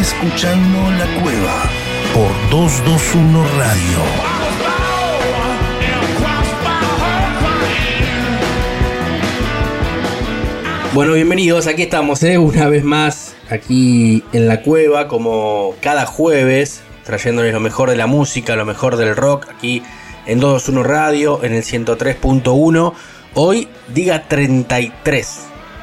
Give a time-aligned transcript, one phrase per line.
[0.00, 1.70] Escuchando La Cueva
[2.12, 3.98] por 221 Radio.
[10.92, 12.38] Bueno, bienvenidos, aquí estamos, ¿eh?
[12.38, 18.08] una vez más aquí en la cueva, como cada jueves, trayéndoles lo mejor de la
[18.08, 19.84] música, lo mejor del rock, aquí
[20.26, 22.94] en 221 Radio, en el 103.1.
[23.34, 25.38] Hoy diga 33,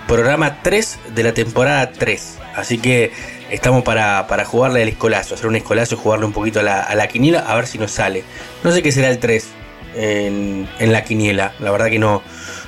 [0.06, 2.40] programa 3 de la temporada 3.
[2.56, 3.14] Así que
[3.52, 7.56] estamos para, jugarle al escolazo, hacer un escolazo jugarle un poquito a la, quiniela, a
[7.56, 8.24] ver si nos sale.
[8.64, 9.48] No sé qué será el 3
[9.96, 12.24] en, en la quiniela, la verdad que no,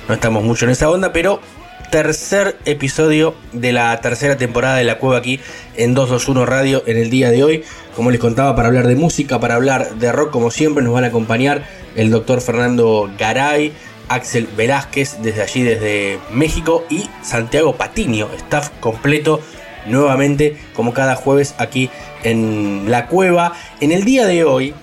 [0.08, 1.40] no estamos mucho en esa onda, pero
[1.90, 5.38] tercer episodio de la tercera temporada de La Cueva aquí
[5.76, 7.64] en 221 Radio en el día de hoy.
[7.94, 11.04] Como les contaba, para hablar de música, para hablar de rock, como siempre, nos van
[11.04, 13.72] a acompañar el doctor Fernando Garay,
[14.08, 19.40] Axel Velázquez desde allí, desde México, y Santiago Patiño, staff completo
[19.86, 21.90] nuevamente, como cada jueves aquí
[22.22, 23.52] en La Cueva.
[23.80, 24.74] En el día de hoy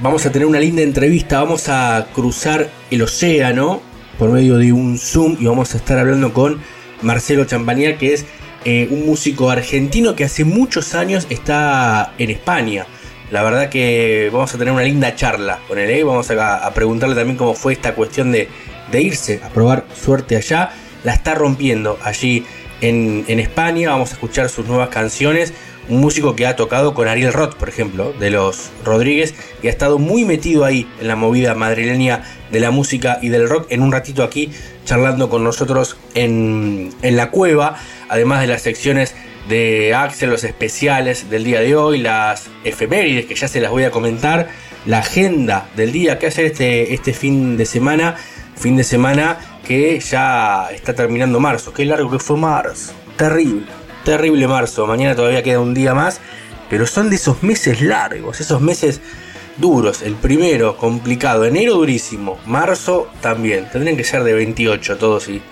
[0.00, 3.80] vamos a tener una linda entrevista, vamos a cruzar el océano
[4.18, 6.60] por medio de un Zoom y vamos a estar hablando con
[7.02, 8.24] Marcelo Champaña, que es
[8.64, 12.86] eh, un músico argentino que hace muchos años está en España.
[13.30, 15.90] La verdad que vamos a tener una linda charla con él.
[15.90, 16.04] ¿eh?
[16.04, 18.48] Vamos a, preguntarle también cómo fue esta cuestión de,
[18.92, 20.70] irse a probar suerte allá.
[21.02, 22.46] La está rompiendo allí
[22.80, 23.90] en, en España.
[23.90, 25.52] Vamos a escuchar sus nuevas canciones
[25.88, 29.70] un músico que ha tocado con Ariel Roth, por ejemplo, de los Rodríguez, y ha
[29.70, 33.66] estado muy metido ahí en la movida madrileña de la música y del rock.
[33.70, 34.50] En un ratito aquí,
[34.84, 37.76] charlando con nosotros en, la cueva,
[38.08, 39.14] además de las secciones
[39.48, 43.84] de Axel, los especiales del día de hoy, las efemérides que ya se las voy
[43.84, 44.48] a comentar,
[44.86, 48.16] la agenda del día que hacer este, este fin de semana,
[48.56, 51.72] fin de semana que ya está terminando marzo.
[51.72, 54.86] Qué largo que fue marzo, terrible terrible marzo.
[54.86, 56.20] Mañana todavía queda un día más.
[56.70, 59.00] Pero son de esos meses largos, esos meses
[59.56, 60.02] duros.
[60.02, 61.44] El primero, complicado.
[61.44, 62.38] Enero durísimo.
[62.46, 63.68] Marzo también.
[63.70, 65.42] Tendrían que ser de 28 todos y,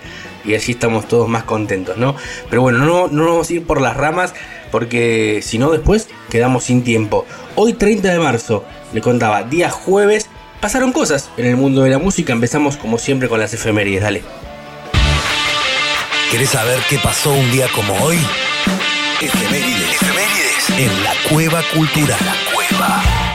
[0.45, 2.15] y así estamos todos más contentos, ¿no?
[2.49, 4.33] Pero bueno, no, no vamos a ir por las ramas
[4.71, 7.25] porque si no después quedamos sin tiempo.
[7.55, 10.29] Hoy 30 de marzo, le contaba, día jueves,
[10.63, 12.31] pasaron cosas en el mundo de la música.
[12.31, 14.23] Empezamos como siempre con las efemérides, dale.
[16.31, 18.17] ¿Querés saber qué pasó un día como hoy?
[19.19, 20.01] Efemérides.
[20.01, 20.69] Efemérides.
[20.77, 22.17] En la Cueva Cultural.
[22.23, 23.32] La Cueva.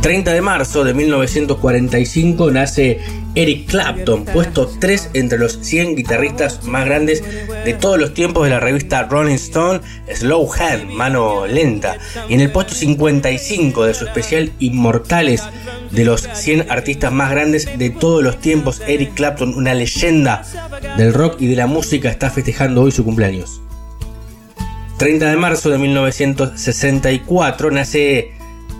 [0.00, 3.00] 30 de marzo de 1945 nace
[3.34, 7.22] Eric Clapton, puesto 3 entre los 100 guitarristas más grandes
[7.64, 9.80] de todos los tiempos de la revista Rolling Stone,
[10.14, 11.96] Slow Hand, mano lenta,
[12.28, 15.42] y en el puesto 55 de su especial Inmortales
[15.90, 20.44] de los 100 artistas más grandes de todos los tiempos, Eric Clapton, una leyenda
[20.96, 23.60] del rock y de la música, está festejando hoy su cumpleaños.
[24.98, 28.37] 30 de marzo de 1964 nace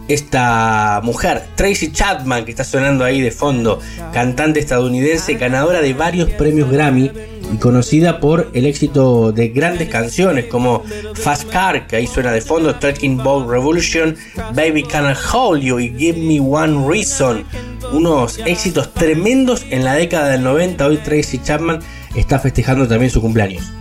[0.08, 3.78] esta mujer, Tracy Chapman, que está sonando ahí de fondo,
[4.12, 7.10] cantante estadounidense, ganadora de varios premios Grammy
[7.52, 10.82] y conocida por el éxito de grandes canciones como
[11.14, 14.16] Fast Car, que ahí suena de fondo, Talking Ball Revolution,
[14.54, 17.44] Baby Can I Hold You y Give Me One Reason.
[17.92, 20.86] Unos éxitos tremendos en la década del 90.
[20.86, 21.80] Hoy Tracy Chapman
[22.14, 23.77] está festejando también su cumpleaños.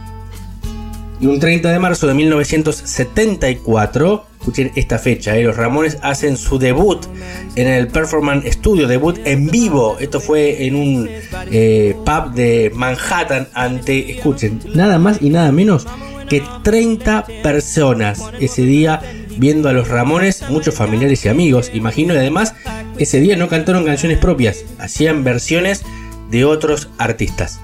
[1.20, 6.60] Y un 30 de marzo de 1974, escuchen esta fecha, eh, los Ramones hacen su
[6.60, 7.04] debut
[7.56, 9.98] en el Performance Studio, debut en vivo.
[10.00, 11.10] Esto fue en un
[11.52, 15.88] eh, pub de Manhattan ante, escuchen, nada más y nada menos
[16.30, 19.02] que 30 personas ese día
[19.38, 22.54] viendo a los Ramones, muchos familiares y amigos, imagino, y además
[22.98, 25.84] ese día no cantaron canciones propias, hacían versiones
[26.30, 27.62] de otros artistas.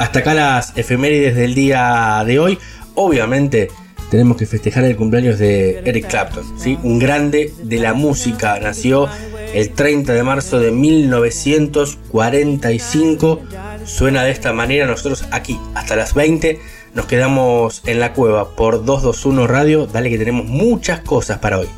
[0.00, 2.58] Hasta acá las efemérides del día de hoy.
[2.94, 3.68] Obviamente
[4.10, 6.78] tenemos que festejar el cumpleaños de Eric Clapton, ¿sí?
[6.82, 8.58] un grande de la música.
[8.60, 9.10] Nació
[9.52, 13.42] el 30 de marzo de 1945.
[13.84, 14.86] Suena de esta manera.
[14.86, 16.58] Nosotros aquí hasta las 20
[16.94, 19.86] nos quedamos en la cueva por 221 Radio.
[19.86, 21.68] Dale que tenemos muchas cosas para hoy.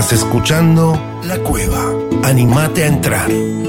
[0.00, 1.92] Estás escuchando La Cueva.
[2.24, 3.59] Animate a entrar.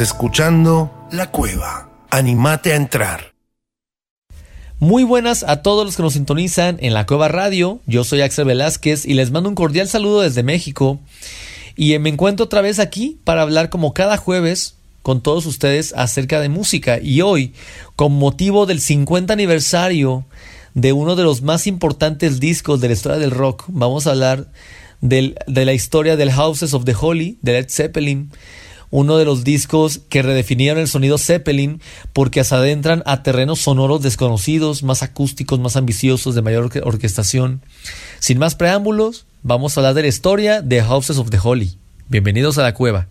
[0.00, 1.90] Escuchando La Cueva.
[2.10, 3.32] Animate a entrar.
[4.78, 7.80] Muy buenas a todos los que nos sintonizan en La Cueva Radio.
[7.86, 11.00] Yo soy Axel Velázquez y les mando un cordial saludo desde México.
[11.74, 16.40] Y me encuentro otra vez aquí para hablar como cada jueves con todos ustedes acerca
[16.40, 17.00] de música.
[17.02, 17.54] Y hoy,
[17.96, 20.26] con motivo del 50 aniversario
[20.74, 24.48] de uno de los más importantes discos de la historia del rock, vamos a hablar
[25.00, 28.30] de la historia del Houses of the Holy, de Led Zeppelin
[28.90, 31.80] uno de los discos que redefinieron el sonido Zeppelin
[32.12, 37.62] porque se adentran a terrenos sonoros desconocidos, más acústicos, más ambiciosos, de mayor orquestación.
[38.18, 41.76] Sin más preámbulos, vamos a hablar de la historia de Houses of the Holy.
[42.08, 43.08] Bienvenidos a la cueva.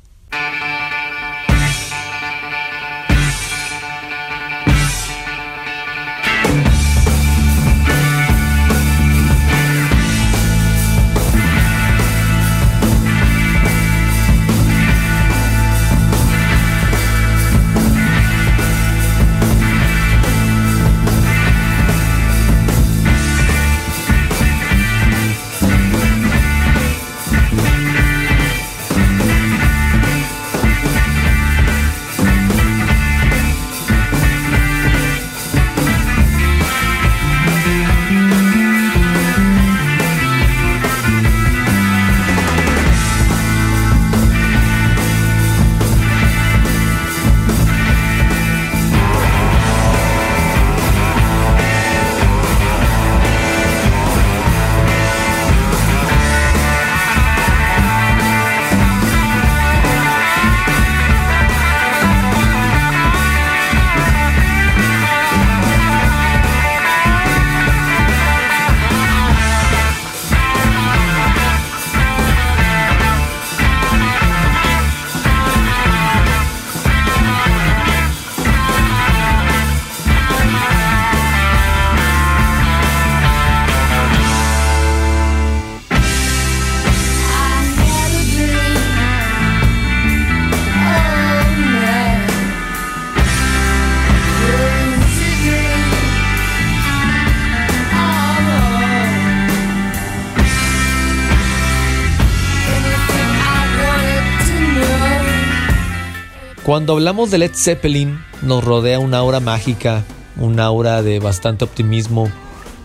[106.78, 110.04] Cuando hablamos de Led Zeppelin, nos rodea una aura mágica,
[110.36, 112.32] una aura de bastante optimismo,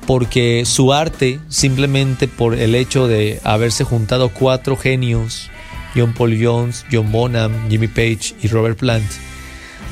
[0.06, 5.50] porque su arte, simplemente por el hecho de haberse juntado cuatro genios,
[5.94, 9.10] John Paul Jones, John Bonham, Jimmy Page y Robert Plant,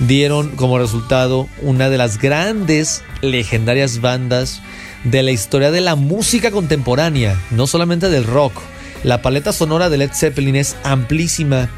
[0.09, 4.63] dieron como resultado una de las grandes, legendarias bandas
[5.05, 8.55] de la historia de la música contemporánea, no solamente del rock.
[9.05, 11.69] La paleta sonora de Led Zeppelin es amplísima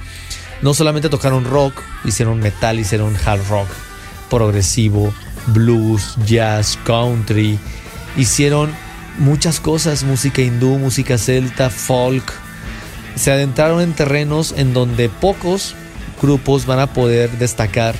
[0.62, 3.68] no solamente tocaron rock, hicieron metal, hicieron hard rock,
[4.30, 5.12] progresivo,
[5.48, 7.58] blues, jazz, country,
[8.16, 8.70] hicieron
[9.18, 12.32] muchas cosas, música hindú, música celta, folk.
[13.16, 15.74] Se adentraron en terrenos en donde pocos
[16.20, 17.94] grupos van a poder destacar.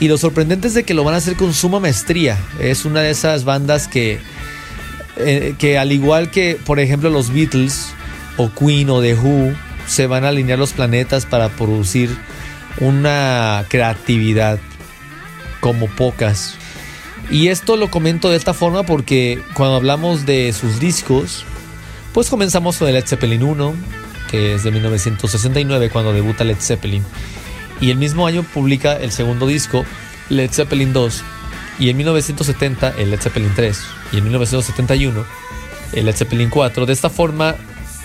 [0.00, 2.38] Y lo sorprendente es de que lo van a hacer con suma maestría.
[2.60, 4.18] Es una de esas bandas que,
[5.16, 7.92] eh, que al igual que, por ejemplo, los Beatles
[8.36, 9.54] o Queen o The Who,
[9.86, 12.16] se van a alinear los planetas para producir
[12.80, 14.58] una creatividad
[15.60, 16.56] como pocas.
[17.30, 21.44] Y esto lo comento de esta forma porque cuando hablamos de sus discos,
[22.12, 23.74] pues comenzamos con el Led Zeppelin 1,
[24.30, 27.02] que es de 1969 cuando debuta Led Zeppelin.
[27.80, 29.84] Y el mismo año publica el segundo disco,
[30.28, 31.22] Led Zeppelin 2.
[31.80, 33.80] Y en 1970 el Led Zeppelin 3.
[34.12, 35.24] Y en 1971
[35.92, 36.86] el Led Zeppelin 4.
[36.86, 37.56] De esta forma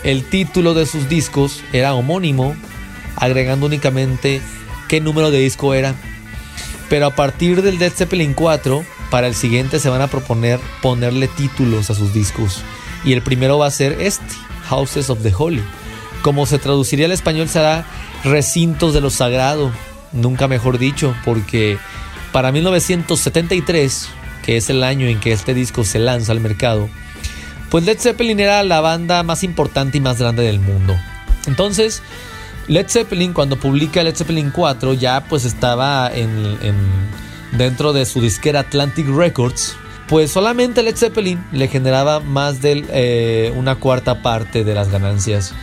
[0.03, 2.56] el título de sus discos era homónimo,
[3.15, 4.41] agregando únicamente
[4.88, 5.96] qué número de disco era.
[6.89, 11.27] Pero a partir del Dead Zeppelin 4, para el siguiente se van a proponer ponerle
[11.27, 12.63] títulos a sus discos.
[13.03, 14.36] Y el primero va a ser este,
[14.70, 15.63] Houses of the Holy.
[16.22, 17.86] Como se traduciría al español será
[18.24, 19.72] Recintos de lo Sagrado,
[20.12, 21.77] nunca mejor dicho, porque
[22.32, 24.10] para 1973,
[24.44, 26.89] que es el año en que este disco se lanza al mercado,
[27.70, 30.96] pues Led Zeppelin era la banda más importante y más grande del mundo.
[31.48, 32.02] Entonces,
[32.68, 36.58] Led Zeppelin cuando publica Led Zeppelin 4 ya pues estaba en,
[37.54, 39.76] dentro de su disquera Atlantic Records.
[40.08, 45.54] Pues solamente Led Zeppelin le generaba más de eh, una cuarta parte de las ganancias.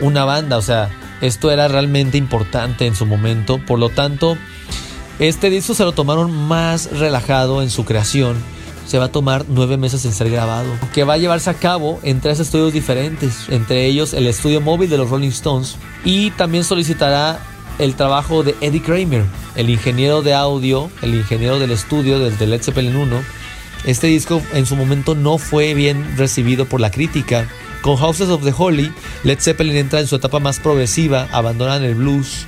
[0.00, 0.90] Una banda, o sea,
[1.22, 3.58] esto era realmente importante en su momento.
[3.58, 4.36] Por lo tanto,
[5.18, 8.36] este disco se lo tomaron más relajado en su creación
[8.86, 11.98] se va a tomar nueve meses en ser grabado, que va a llevarse a cabo
[12.02, 16.64] en tres estudios diferentes, entre ellos el estudio móvil de los Rolling Stones, y también
[16.64, 17.40] solicitará
[17.78, 19.24] el trabajo de Eddie Kramer,
[19.54, 23.16] el ingeniero de audio, el ingeniero del estudio desde Led Zeppelin 1.
[23.84, 27.48] Este disco en su momento no fue bien recibido por la crítica.
[27.82, 31.94] Con Houses of the Holy, Led Zeppelin entra en su etapa más progresiva, abandonan el
[31.94, 32.46] blues,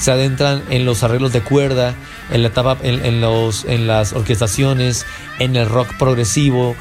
[0.00, 1.94] se adentran en los arreglos de cuerda,
[2.32, 5.04] en la etapa, en, los, en las orquestaciones,
[5.38, 6.74] en el rock progresivo,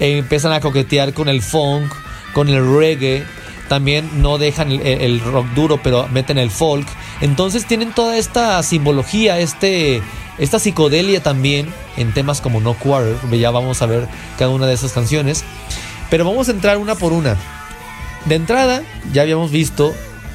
[0.00, 1.92] eh, empiezan a coquetear con el funk,
[2.32, 3.24] con el reggae,
[3.68, 6.86] también no dejan el, rock duro, pero meten el folk.
[7.20, 10.02] Entonces tienen toda esta simbología, este,
[10.38, 13.16] esta psicodelia también en temas como No Quarter.
[13.38, 14.06] Ya vamos a ver
[14.38, 15.44] cada una de esas canciones.
[16.10, 17.36] Pero vamos a entrar una por una.
[18.26, 19.94] De entrada, ya habíamos visto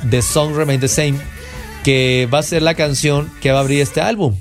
[0.09, 1.19] The Song Remain the Same,
[1.83, 4.35] que va a ser la canción que va a abrir este álbum.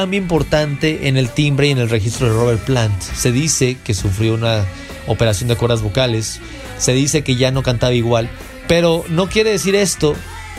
[0.00, 3.02] Cambio importante en el timbre y en el registro de Robert Plant.
[3.02, 4.64] Se dice que sufrió una
[5.06, 6.40] operación de cuerdas vocales,
[6.78, 8.30] se dice que ya no cantaba igual,
[8.66, 10.14] pero no quiere decir esto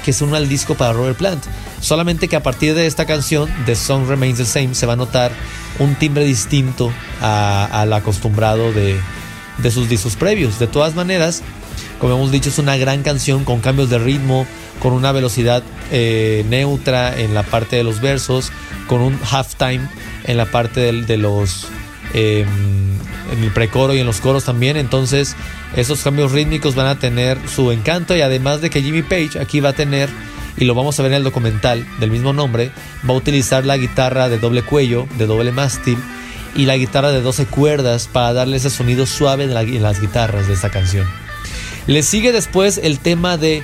[0.06, 1.44] que es un mal disco para Robert Plant.
[1.80, 4.96] Solamente que a partir de esta canción, The Song Remains the Same, se va a
[4.96, 5.32] notar
[5.80, 9.00] un timbre distinto al acostumbrado de,
[9.58, 10.60] de sus discos previos.
[10.60, 11.42] De todas maneras,
[12.02, 14.48] como hemos dicho, es una gran canción con cambios de ritmo,
[14.82, 18.52] con una velocidad eh, neutra en la parte de los versos,
[18.88, 19.88] con un halftime
[20.24, 21.68] en la parte de, los
[22.16, 22.48] em,
[23.32, 24.78] en el precoro y en los coros también.
[24.78, 25.36] Entonces,
[25.76, 29.60] esos cambios rítmicos van a tener su encanto y además de que Jimmy Page aquí
[29.60, 30.10] va a tener
[30.58, 32.72] y lo vamos a ver en el documental del mismo nombre,
[33.08, 36.00] va a utilizar la guitarra de doble cuello, de doble mástil
[36.56, 39.54] y la guitarra de 12 cuerdas para darle ese sonido suave en,
[39.84, 41.21] las guitarras de esta canción.
[41.92, 43.64] Le sigue después el tema de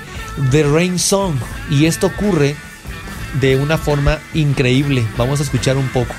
[0.52, 1.36] The Rain Song
[1.72, 2.58] y esto ocurre
[3.40, 5.08] de una forma increíble.
[5.16, 6.14] Vamos a escuchar un poco.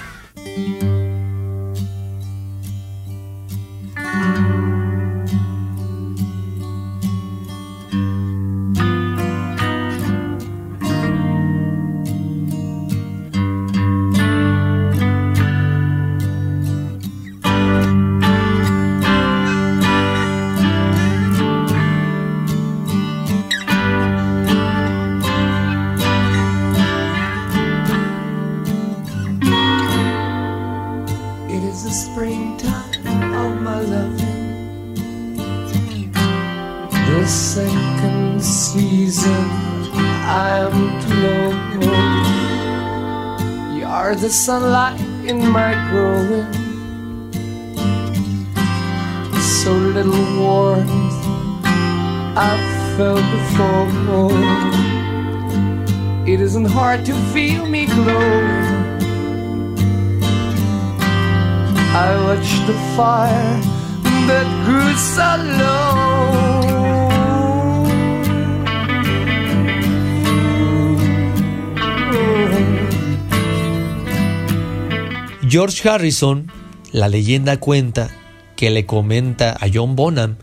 [75.87, 76.51] Harrison,
[76.93, 78.11] la leyenda cuenta
[78.57, 80.37] que le comenta a John Bonham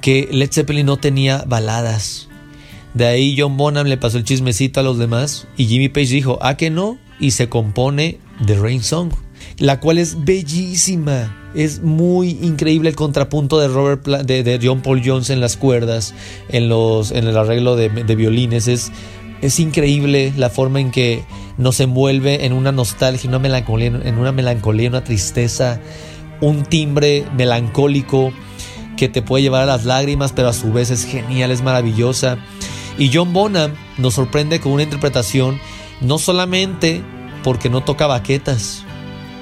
[0.00, 2.28] que Led Zeppelin no tenía baladas.
[2.94, 6.38] De ahí John Bonham le pasó el chismecito a los demás y Jimmy Page dijo,
[6.42, 6.98] ¿a que no?
[7.20, 9.12] Y se compone The Rain Song,
[9.58, 11.50] la cual es bellísima.
[11.54, 16.14] Es muy increíble el contrapunto de, Robert de, John Paul Jones en las cuerdas,
[16.48, 18.68] en, los, en el arreglo de, de violines.
[18.68, 18.92] Es,
[19.42, 21.24] es increíble la forma en que
[21.58, 25.80] nos envuelve en una nostalgia, una melancolía, en una melancolía, una tristeza,
[26.40, 28.32] un timbre melancólico
[28.96, 32.38] que te puede llevar a las lágrimas, pero a su vez es genial, es maravillosa.
[32.98, 35.58] Y John Bonham nos sorprende con una interpretación
[36.00, 37.02] no solamente
[37.42, 38.84] porque no toca baquetas,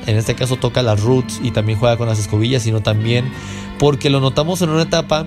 [0.07, 3.33] en este caso toca las roots y también juega con las escobillas, sino también
[3.79, 5.27] porque lo notamos en una etapa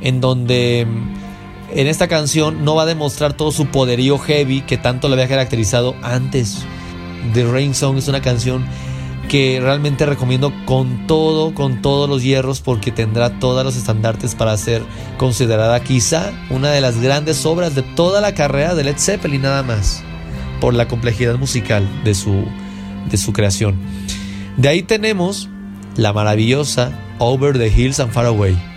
[0.00, 0.86] en donde
[1.70, 5.28] en esta canción no va a demostrar todo su poderío heavy que tanto le había
[5.28, 6.64] caracterizado antes.
[7.34, 8.64] The Rain Song es una canción
[9.28, 14.56] que realmente recomiendo con todo, con todos los hierros, porque tendrá todos los estandartes para
[14.56, 14.82] ser
[15.18, 19.62] considerada quizá una de las grandes obras de toda la carrera de Led Zeppelin nada
[19.62, 20.02] más,
[20.60, 22.44] por la complejidad musical de su,
[23.10, 23.76] de su creación.
[24.56, 25.48] De ahí tenemos
[25.96, 28.67] la maravillosa Over the Hills and Far Away.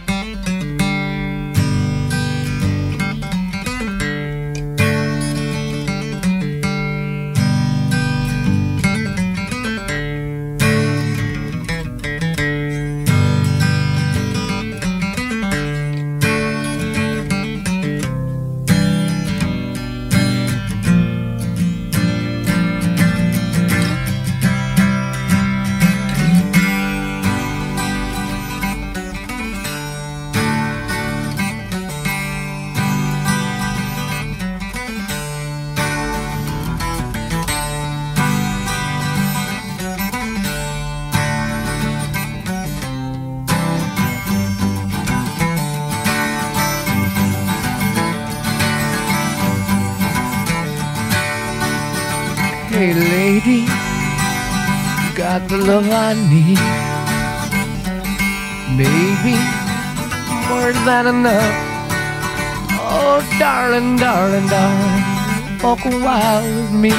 [66.81, 66.89] Me.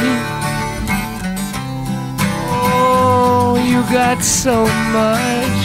[2.55, 5.63] Oh, you got so much,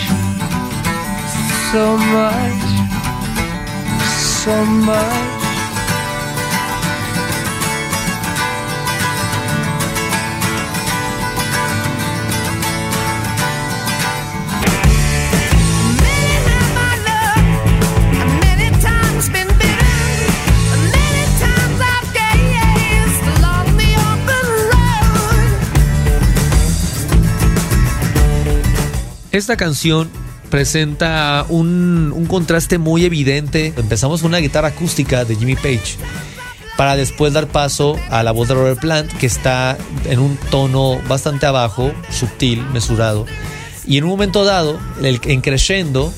[1.71, 2.63] so much,
[4.43, 5.37] so much.
[29.38, 30.10] Esta canción
[30.50, 33.71] presenta un, contraste muy evidente.
[33.78, 35.95] Empezamos con una guitarra acústica de Jimmy Page
[36.76, 41.00] para después dar paso a la voz de Robert Plant que está en un tono
[41.08, 43.28] bastante abajo, sutil, mesurado.
[43.86, 46.12] Y en un momento dado, en crescendo,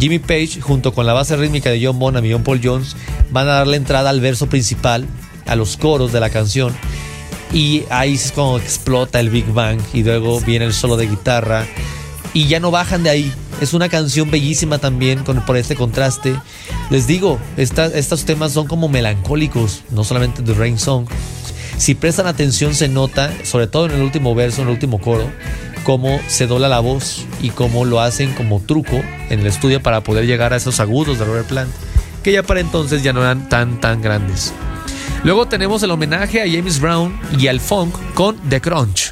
[0.00, 2.96] Jimmy Page junto con la base rítmica de John Bonham y John Paul Jones
[3.30, 5.06] van a darle entrada al verso principal,
[5.46, 6.74] a los coros de la canción.
[7.52, 11.68] Y ahí es como explota el Big Bang y luego viene el solo de guitarra
[12.34, 13.32] y ya no bajan de ahí.
[13.60, 16.34] Es una canción bellísima también con, por este contraste.
[16.90, 21.06] Les digo, estos temas son como melancólicos, no solamente The Rain Song,
[21.78, 25.30] Si prestan atención se nota, sobre todo en el último verso, en el último coro,
[25.84, 30.02] cómo se dobla la voz y cómo lo hacen como truco en el estudio para
[30.02, 31.72] poder llegar a esos agudos de Robert Plant,
[32.22, 34.52] que ya para entonces ya no eran tan tan grandes.
[35.24, 39.11] Luego tenemos el homenaje a James Brown y al funk con The Crunch.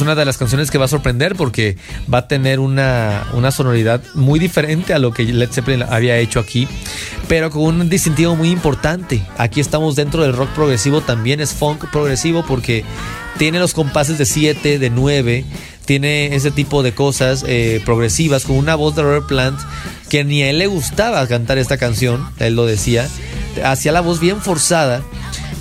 [0.00, 1.76] Una de las canciones que va a sorprender porque
[2.12, 6.40] va a tener una, una sonoridad muy diferente a lo que Led Zeppelin había hecho
[6.40, 6.68] aquí,
[7.28, 9.22] pero con un distintivo muy importante.
[9.36, 12.84] Aquí estamos dentro del rock progresivo, también es funk progresivo porque
[13.38, 15.44] tiene los compases de 7, de 9,
[15.84, 19.58] tiene ese tipo de cosas eh, progresivas con una voz de Robert Plant
[20.08, 23.08] que ni a él le gustaba cantar esta canción, él lo decía,
[23.64, 25.02] hacía la voz bien forzada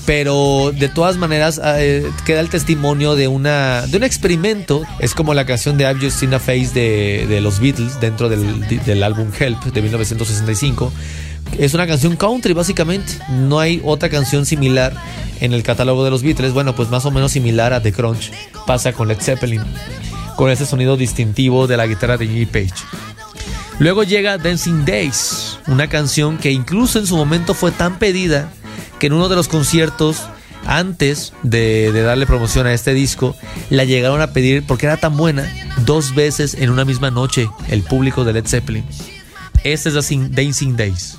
[0.08, 4.84] pero de todas maneras eh, queda el testimonio de una un experimento.
[5.00, 9.04] Es como la canción de I've Just Seen a Face de, los Beatles dentro del,
[9.04, 10.94] álbum Help de 1965
[11.58, 13.12] es una canción country básicamente.
[13.32, 14.94] No hay otra canción similar
[15.42, 16.54] en el catálogo de los Beatles.
[16.54, 18.32] Bueno pues más o menos similar a The Crunch
[18.66, 19.62] pasa con Led Zeppelin
[20.38, 22.76] con ese sonido distintivo de la guitarra de Jimmy Page.
[23.80, 28.54] Luego llega Dancing Days una canción que incluso en su momento fue tan pedida
[29.00, 30.28] que en uno de los conciertos
[30.66, 33.36] antes de, darle promoción a este disco,
[33.70, 35.50] la llegaron a pedir porque era tan buena
[35.86, 38.86] dos veces en una misma noche el público de Led Zeppelin.
[39.64, 41.18] Este es Dancing Days.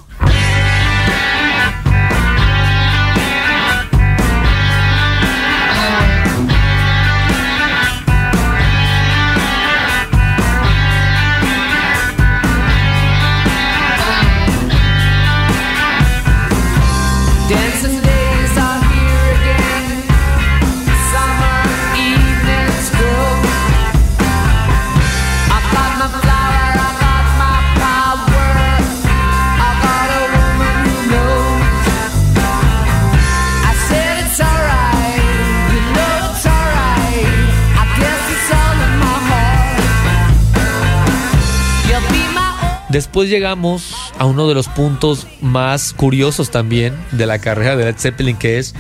[42.88, 47.96] Después llegamos a uno de los puntos más curiosos también de la carrera de Led
[47.98, 48.74] Zeppelin, que es,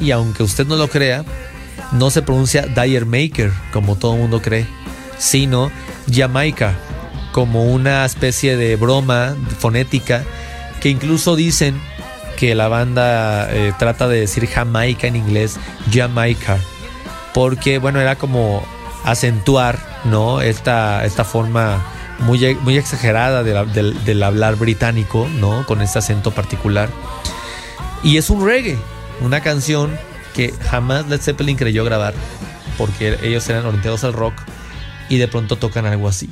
[0.00, 1.24] y aunque usted no lo crea,
[1.90, 4.66] no se pronuncia Dire Maker, como todo el mundo cree,
[5.18, 5.72] sino
[6.12, 6.74] Jamaica,
[7.32, 10.22] como una especie de broma fonética
[10.80, 11.80] que incluso dicen
[12.36, 15.58] que la banda eh, trata de decir Jamaica en inglés,
[15.92, 16.58] Jamaica,
[17.32, 18.64] porque bueno, era como
[19.04, 20.40] acentuar, ¿no?
[20.40, 21.82] Esta, esta forma
[22.20, 25.66] muy, muy exagerada del, hablar británico, ¿no?
[25.66, 26.88] Con este acento particular.
[28.02, 28.78] Y es un reggae,
[29.20, 29.96] una canción
[30.34, 32.14] que jamás Led Zeppelin creyó grabar,
[32.76, 34.34] porque ellos eran orientados al rock
[35.08, 36.30] y de pronto tocan algo así.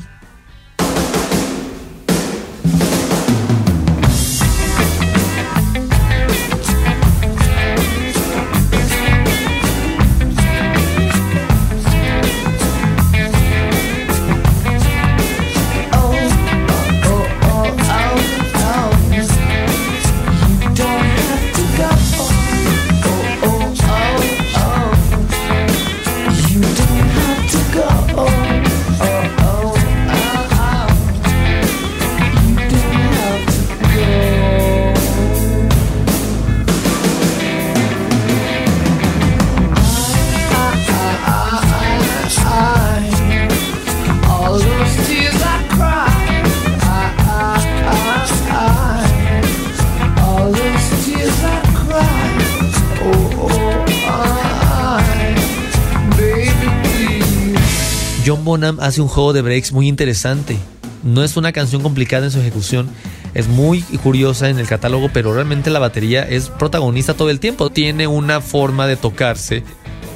[58.65, 60.57] Hace un juego de breaks muy interesante.
[61.03, 62.89] No es una canción complicada en su ejecución,
[63.35, 67.71] es muy curiosa en el catálogo, pero realmente la batería es protagonista todo el tiempo.
[67.71, 69.65] Tiene una forma de tocarse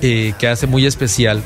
[0.03, 1.43] eh, que hace muy especial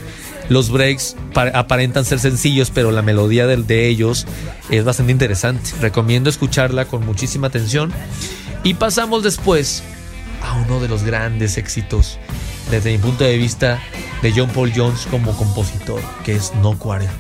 [0.48, 1.16] Los breaks
[1.54, 4.26] aparentan ser sencillos, pero la melodía de ellos
[4.68, 5.70] es bastante interesante.
[5.80, 7.92] Recomiendo escucharla con muchísima atención.
[8.62, 9.82] Y pasamos después
[10.42, 12.18] a uno de los grandes éxitos
[12.70, 13.80] desde mi punto de vista
[14.22, 17.11] de John Paul Jones como compositor, que es No Quarter.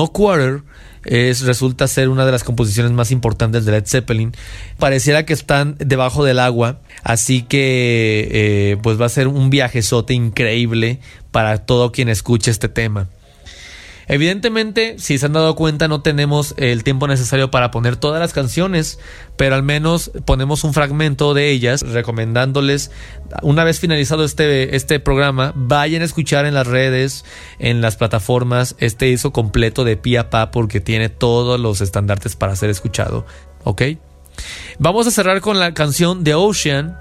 [0.00, 0.62] No Quarter
[1.04, 4.32] es, resulta ser una de las composiciones más importantes de Led Zeppelin.
[4.78, 10.14] Pareciera que están debajo del agua, así que eh, pues va a ser un viajezote
[10.14, 11.00] increíble
[11.32, 13.08] para todo quien escuche este tema.
[14.12, 18.32] Evidentemente, si se han dado cuenta, no tenemos el tiempo necesario para poner todas las
[18.32, 18.98] canciones,
[19.36, 22.90] pero al menos ponemos un fragmento de ellas, recomendándoles,
[23.42, 27.24] una vez finalizado este, este programa, vayan a escuchar en las redes,
[27.60, 32.56] en las plataformas, este disco completo de Pia Pa, porque tiene todos los estandartes para
[32.56, 33.26] ser escuchado.
[33.62, 33.82] ¿Ok?
[34.80, 36.98] Vamos a cerrar con la canción The Ocean,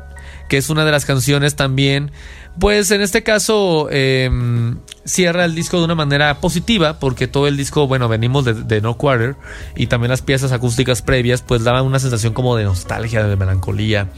[0.47, 2.11] que es una de las canciones también
[2.59, 4.77] pues en este caso em,
[5.09, 8.95] cierra el disco de una manera positiva porque todo el disco, bueno, venimos de, No
[8.95, 9.35] Quarter
[9.75, 14.09] y también las piezas acústicas previas pues daban una sensación como de nostalgia, de melancolía.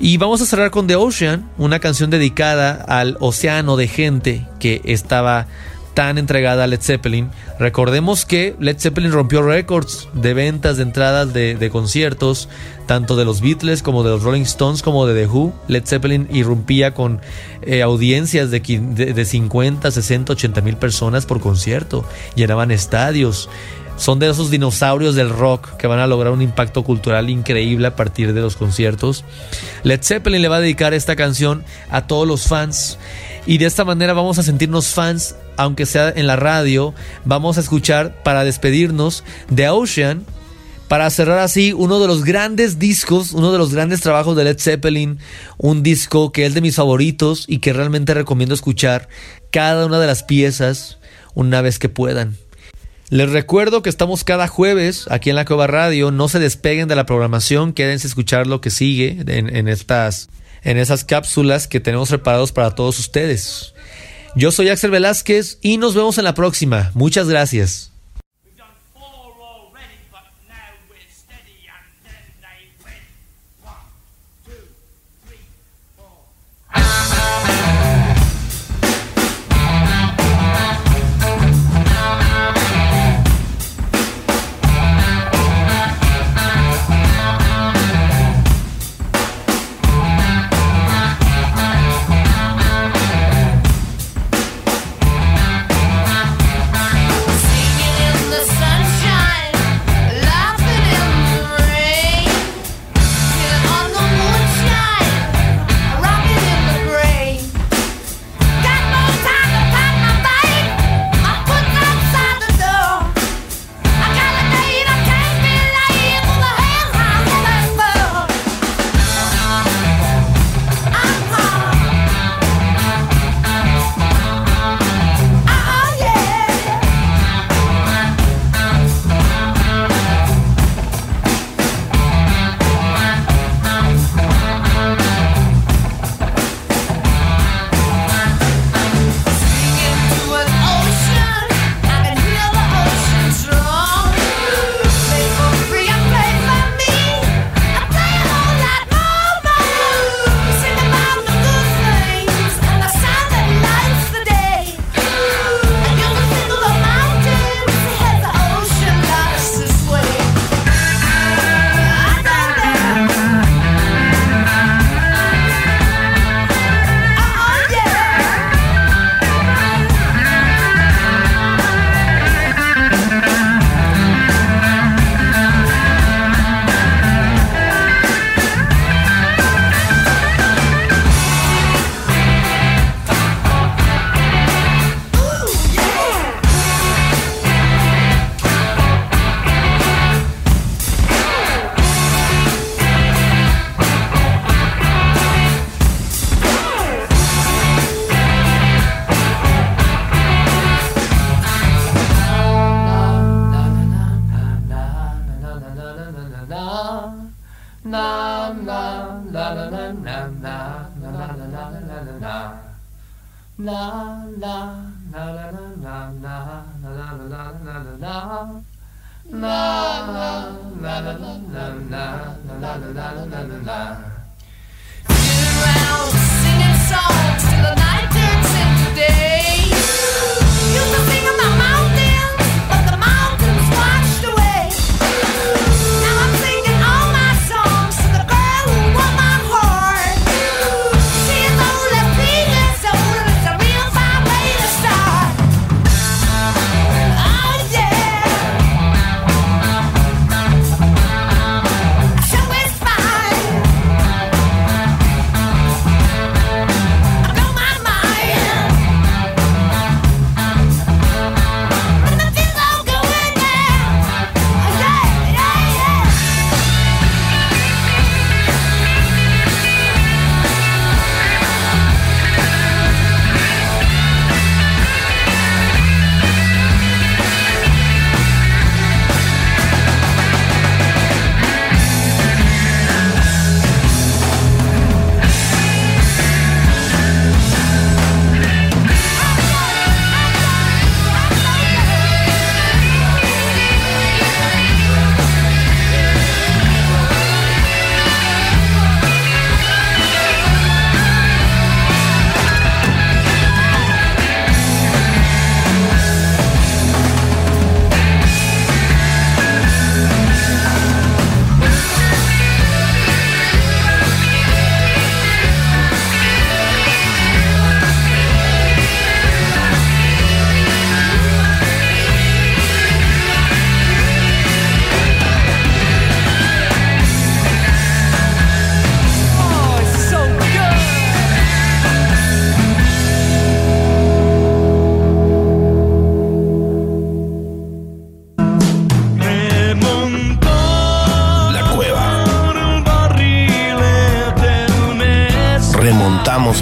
[0.00, 4.82] Y vamos a cerrar con The Ocean, una canción dedicada al océano de gente que
[4.84, 5.46] estaba
[5.94, 7.30] tan entregada a Led Zeppelin.
[7.58, 12.48] Recordemos que Led Zeppelin rompió récords de ventas de entradas de, conciertos,
[12.86, 15.54] tanto de los Beatles como de los Rolling Stones como de The Who.
[15.68, 17.20] Led Zeppelin irrumpía con
[17.62, 22.04] eh, audiencias de, de 50, 60, 80 mil personas por concierto.
[22.34, 23.48] Llenaban estadios.
[23.96, 27.94] Son de esos dinosaurios del rock que van a lograr un impacto cultural increíble a
[27.94, 29.24] partir de los conciertos.
[29.84, 32.98] Led Zeppelin le va a dedicar esta canción a todos los fans
[33.46, 36.94] y de esta manera vamos a sentirnos fans, aunque sea en la radio.
[37.24, 40.24] Vamos a escuchar para despedirnos de Ocean,
[40.88, 44.58] para cerrar así uno de los grandes discos, uno de los grandes trabajos de Led
[44.58, 45.18] Zeppelin,
[45.58, 49.08] un disco que es de mis favoritos y que realmente recomiendo escuchar
[49.50, 50.98] cada una de las piezas
[51.34, 52.36] una vez que puedan.
[53.10, 56.96] Les recuerdo que estamos cada jueves aquí en la Cueva Radio, no se despeguen de
[56.96, 60.30] la programación, quédense a escuchar lo que sigue en, en estas
[60.64, 63.74] en esas cápsulas que tenemos preparados para todos ustedes.
[64.34, 66.90] Yo soy Axel Velázquez y nos vemos en la próxima.
[66.94, 67.93] Muchas gracias.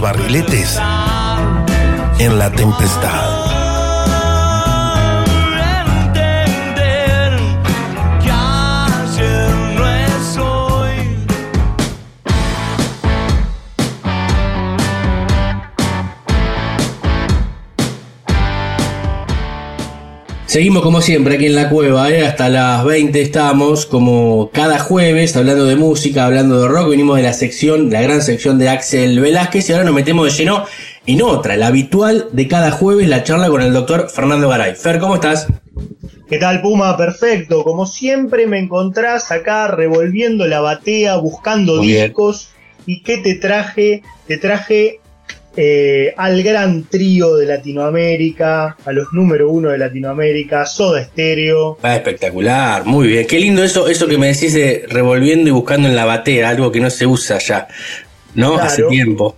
[0.02, 0.80] Barriletes
[2.18, 3.41] en la tempestad.
[20.52, 22.26] Seguimos como siempre aquí en la cueva, ¿eh?
[22.26, 26.90] hasta las 20 estamos, como cada jueves, hablando de música, hablando de rock.
[26.90, 30.44] Venimos de la sección, la gran sección de Axel Velázquez y ahora nos metemos de
[30.44, 30.66] lleno
[31.06, 34.74] en otra, la habitual de cada jueves, la charla con el doctor Fernando Garay.
[34.74, 35.46] Fer, ¿cómo estás?
[36.28, 36.98] ¿Qué tal, Puma?
[36.98, 37.64] Perfecto.
[37.64, 42.08] Como siempre me encontrás acá revolviendo la batea, buscando Muy bien.
[42.08, 42.50] discos.
[42.84, 44.02] ¿Y qué te traje?
[44.26, 45.00] Te traje
[45.56, 51.78] eh, al gran trío de Latinoamérica, a los número uno de Latinoamérica, Soda Stereo.
[51.82, 53.26] Ah, espectacular, muy bien.
[53.26, 56.72] Qué lindo eso, eso que me decís de revolviendo y buscando en la batea, algo
[56.72, 57.68] que no se usa ya,
[58.34, 58.54] ¿no?
[58.54, 58.66] Claro.
[58.66, 59.36] Hace tiempo.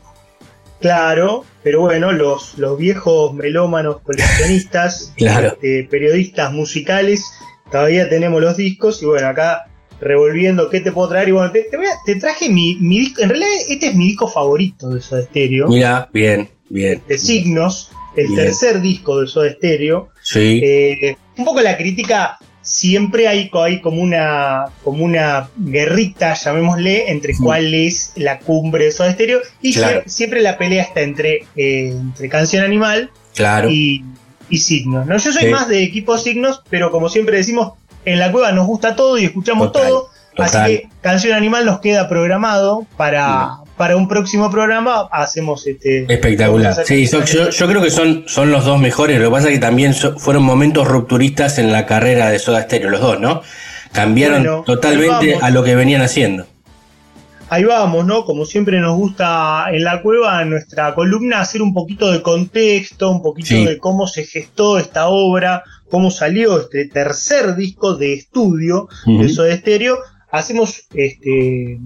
[0.80, 5.48] Claro, pero bueno, los, los viejos melómanos coleccionistas, Claro.
[5.48, 7.24] este, periodistas musicales,
[7.72, 9.64] todavía tenemos los discos y bueno, acá
[10.00, 13.88] revolviendo qué te puedo traer y bueno, te, traje mi, mi disco, en realidad este
[13.88, 17.02] es mi disco favorito de Soda Stereo, Mira, bien, bien.
[17.08, 18.36] de Signos, el Bien.
[18.40, 20.10] tercer disco de Soda Stereo.
[20.22, 26.34] Sí, Eh, un poco la crítica, siempre hay, co- hay como una como una guerrita,
[26.34, 27.42] llamémosle, entre Sí.
[27.42, 29.40] cuál es la cumbre de Soda Stereo.
[29.60, 30.02] Y Claro.
[30.06, 33.68] siempre la pelea está entre, eh, entre Canción Animal claro.
[33.70, 34.04] y,
[34.48, 35.06] y Signos.
[35.06, 35.16] ¿no?
[35.18, 35.48] Yo soy Sí.
[35.48, 37.72] más de equipo Signos, pero como siempre decimos,
[38.04, 40.10] en la cueva nos gusta todo y escuchamos Total, todo.
[40.36, 40.62] total.
[40.62, 45.08] Así que Canción Animal nos queda programado para, para un próximo programa.
[45.12, 46.12] Hacemos este.
[46.12, 46.74] Espectacular.
[46.84, 49.18] Sí, yo, yo creo que son, son los dos mejores.
[49.20, 52.62] Lo que pasa es que también so- fueron momentos rupturistas en la carrera de Soda
[52.62, 53.42] Stereo, los dos, ¿no?
[53.92, 56.46] Cambiaron Bueno, totalmente a lo que venían haciendo.
[57.50, 58.24] Ahí vamos, ¿no?
[58.24, 63.10] Como siempre nos gusta en la cueva, en nuestra columna, hacer un poquito de contexto,
[63.10, 63.64] un poquito Sí.
[63.64, 69.22] de cómo se gestó esta obra, cómo salió este tercer disco de estudio Ujú.
[69.22, 69.98] de Soda Stereo.
[70.30, 71.78] Hacemos este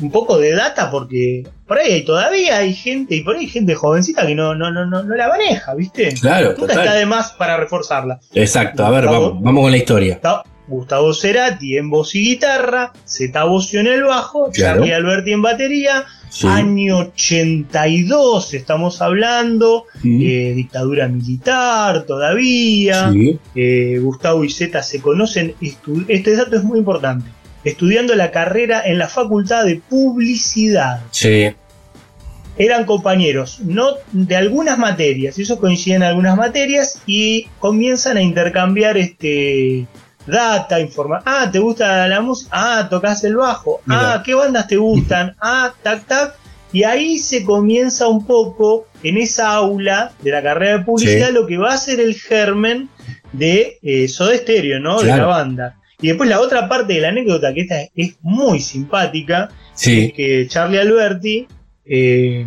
[0.00, 3.74] un poco de data porque por ahí todavía hay gente y por ahí hay gente
[3.74, 6.12] jovencita que no, no, no, no, la maneja, ¿viste?
[6.20, 6.78] Claro, Nunca total.
[6.84, 8.20] está de más para reforzarla.
[8.34, 9.28] Exacto, a ver, Gustavo.
[9.30, 10.20] vamos, vamos con la historia.
[10.68, 14.80] Gustavo Cerati en voz y guitarra, Zeta Bosio en el bajo, Claro.
[14.80, 16.46] Charlie Alberti en batería, Sí.
[16.46, 20.26] año 82 estamos hablando, Sí.
[20.30, 23.38] eh, dictadura militar todavía, Sí.
[23.54, 25.54] eh, Gustavo y Zeta se conocen,
[26.08, 27.28] este dato es muy importante,
[27.64, 31.00] estudiando la carrera en la facultad de publicidad.
[31.10, 31.48] Sí.
[32.60, 38.96] Eran compañeros, no de algunas materias, ellos coinciden en algunas materias y comienzan a intercambiar
[38.98, 39.86] este
[40.28, 41.24] data, información.
[41.26, 42.50] Ah, ¿te gusta la música?
[42.52, 43.80] Ah, tocas el bajo.
[43.88, 45.34] Ah, ¿qué bandas te gustan?
[45.40, 46.34] Ah, tac, tac.
[46.72, 51.32] Y ahí se comienza un poco en esa aula de la carrera de publicidad Sí.
[51.34, 52.90] lo que va a ser el germen
[53.32, 55.00] de eh, Soda Stereo, ¿no?
[55.00, 55.76] De la banda.
[56.00, 60.46] Y después la otra parte de la anécdota, que esta es muy simpática, es que
[60.48, 61.48] Charlie Alberti,
[61.86, 62.46] eh,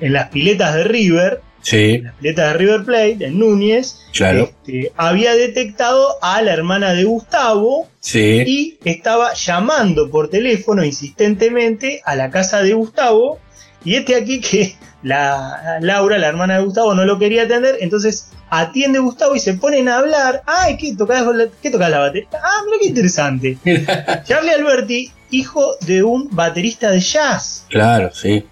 [0.00, 1.94] en las piletas de River, Sí.
[1.94, 4.44] en las piletas de River Plate, en Núñez, Claro.
[4.66, 8.42] este, había detectado a la hermana de Gustavo Sí.
[8.46, 13.38] y estaba llamando por teléfono insistentemente a la casa de Gustavo.
[13.84, 18.28] Y este aquí que la Laura, la hermana de Gustavo, no lo quería atender, entonces
[18.50, 20.42] atiende Gustavo y se ponen a hablar.
[20.46, 22.28] Ay, ¿qué tocás, la, ¿qué tocás la batería?
[22.34, 23.58] Ah, mira qué interesante.
[24.26, 27.64] Charlie Alberti, hijo de un baterista de jazz.
[27.70, 28.44] Claro, sí.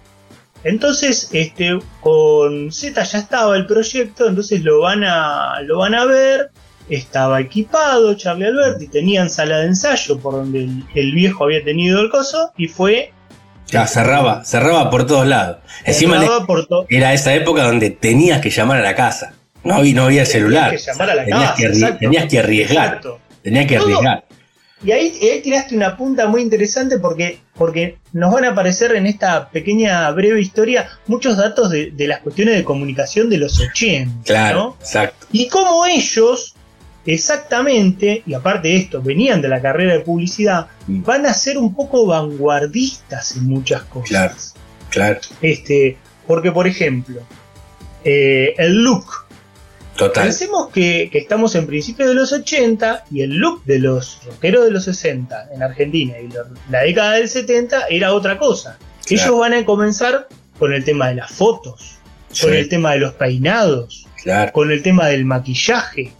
[0.63, 6.05] Entonces, este, con Z ya estaba el proyecto, entonces lo van a, lo van a
[6.05, 6.51] ver.
[6.89, 12.01] Estaba equipado Charlie Alberti, tenían sala de ensayo por donde el, el viejo había tenido
[12.01, 13.13] el coso y fue
[13.67, 15.57] Ya cerraba, cerraba por todos lados.
[15.85, 19.33] Encima le- cerrado por to- era esa época donde tenías que llamar a la casa.
[19.63, 20.71] No había, no había celular.
[20.71, 21.97] Tenías que llamar a la tenías, casa, que, exacto.
[21.99, 22.85] tenías que arriesgar.
[22.87, 23.19] Exacto.
[23.43, 24.23] Tenías que arriesgar.
[24.83, 29.07] Y ahí, ahí tiraste una punta muy interesante porque, porque nos van a aparecer en
[29.07, 34.23] esta pequeña breve historia muchos datos de, de las cuestiones de comunicación de los 80.
[34.23, 34.77] Claro, ¿no?
[34.79, 35.27] exacto.
[35.33, 36.55] Y como ellos,
[37.05, 41.03] exactamente, y aparte de esto, venían de la carrera de publicidad, Mm.
[41.03, 44.09] van a ser un poco vanguardistas en muchas cosas.
[44.09, 44.33] Claro.
[44.89, 47.21] Claro, Este, porque, por ejemplo,
[48.03, 49.05] eh, el look.
[49.99, 50.23] Total.
[50.25, 54.65] Pensemos que, que estamos en principios de los 80 y el look de los rockeros
[54.65, 58.77] de los 60 en Argentina y lo- la década del 70 era otra cosa.
[59.05, 59.23] Claro.
[59.23, 60.27] Ellos van a comenzar
[60.57, 61.97] con el tema de las fotos,
[62.41, 64.51] con el tema de los peinados, claro.
[64.51, 66.11] con el tema del maquillaje,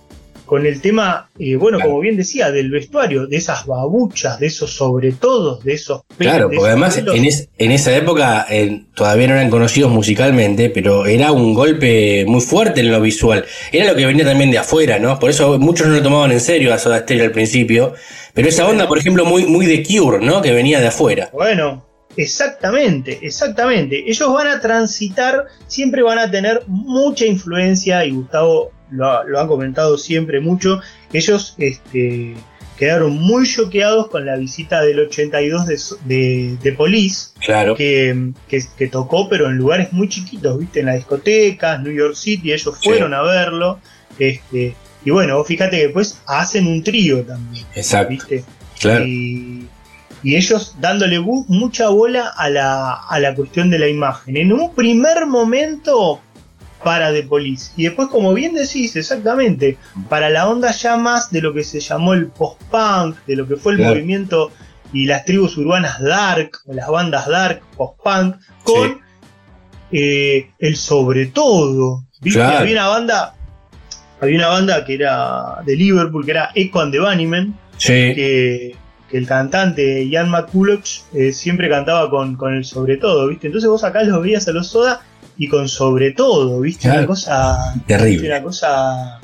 [0.50, 1.92] con el tema, eh, bueno, Claro.
[1.92, 6.34] como bien decía, del vestuario, de esas babuchas, de esos sobretodos, de esos pelos.
[6.34, 11.06] Claro, porque además en, es- en esa época eh, todavía no eran conocidos musicalmente, pero
[11.06, 13.46] era un golpe muy fuerte en lo visual.
[13.72, 15.20] Era lo que venía también de afuera, ¿no?
[15.20, 17.94] Por eso muchos no lo tomaban en serio a Soda Stereo al principio.
[18.34, 20.42] Pero esa onda, por ejemplo, muy, muy de Cure, ¿no?
[20.42, 21.30] Que venía de afuera.
[21.32, 21.86] Bueno,
[22.18, 24.04] exactamente, exactamente.
[24.08, 29.40] Ellos van a transitar, siempre van a tener mucha influencia, y Gustavo lo ha, lo
[29.40, 30.80] ha comentado siempre mucho.
[31.14, 32.36] Ellos este,
[32.78, 37.32] quedaron muy choqueados con la visita del 82 de, de, de Police.
[37.40, 37.76] Claro.
[37.76, 40.80] que, que- que tocó, pero en lugares muy chiquitos, ¿viste?
[40.82, 43.80] En las discotecas, New York City, ellos fueron a verlo.
[44.18, 44.76] Este,
[45.06, 48.10] y bueno, fíjate que después hacen un trío también, Exacto.
[48.10, 48.44] ¿viste?
[48.80, 49.06] Claro.
[49.06, 49.68] Y,
[50.24, 54.36] y ellos dándole mucha bola a la, a la cuestión de la imagen.
[54.36, 56.20] En un primer momento
[56.84, 57.72] para The Police.
[57.76, 59.78] Y después, como bien decís, exactamente,
[60.08, 63.56] para la onda ya más de lo que se llamó el post-punk, de lo que
[63.56, 63.96] fue el Claro.
[63.96, 64.52] movimiento
[64.94, 69.02] y las tribus urbanas dark, o las bandas dark, post-punk, con
[69.92, 72.04] eh, el sobre todo.
[72.22, 72.40] ¿Viste?
[72.40, 72.60] Claro.
[72.60, 73.36] Había una banda.
[74.22, 77.88] Había una banda que era de Liverpool, que era Echo and the Bunnymen, Sí.
[78.14, 78.76] que,
[79.10, 83.48] que el cantante Ian McCulloch eh, siempre cantaba con, con el sobre todo, ¿viste?
[83.48, 85.02] Entonces vos acá los veías a los soda
[85.40, 86.84] y con sobre todo, ¿viste?
[86.84, 87.00] Claro.
[87.00, 87.74] Una cosa.
[87.88, 88.28] Terrible.
[88.28, 89.20] Una cosa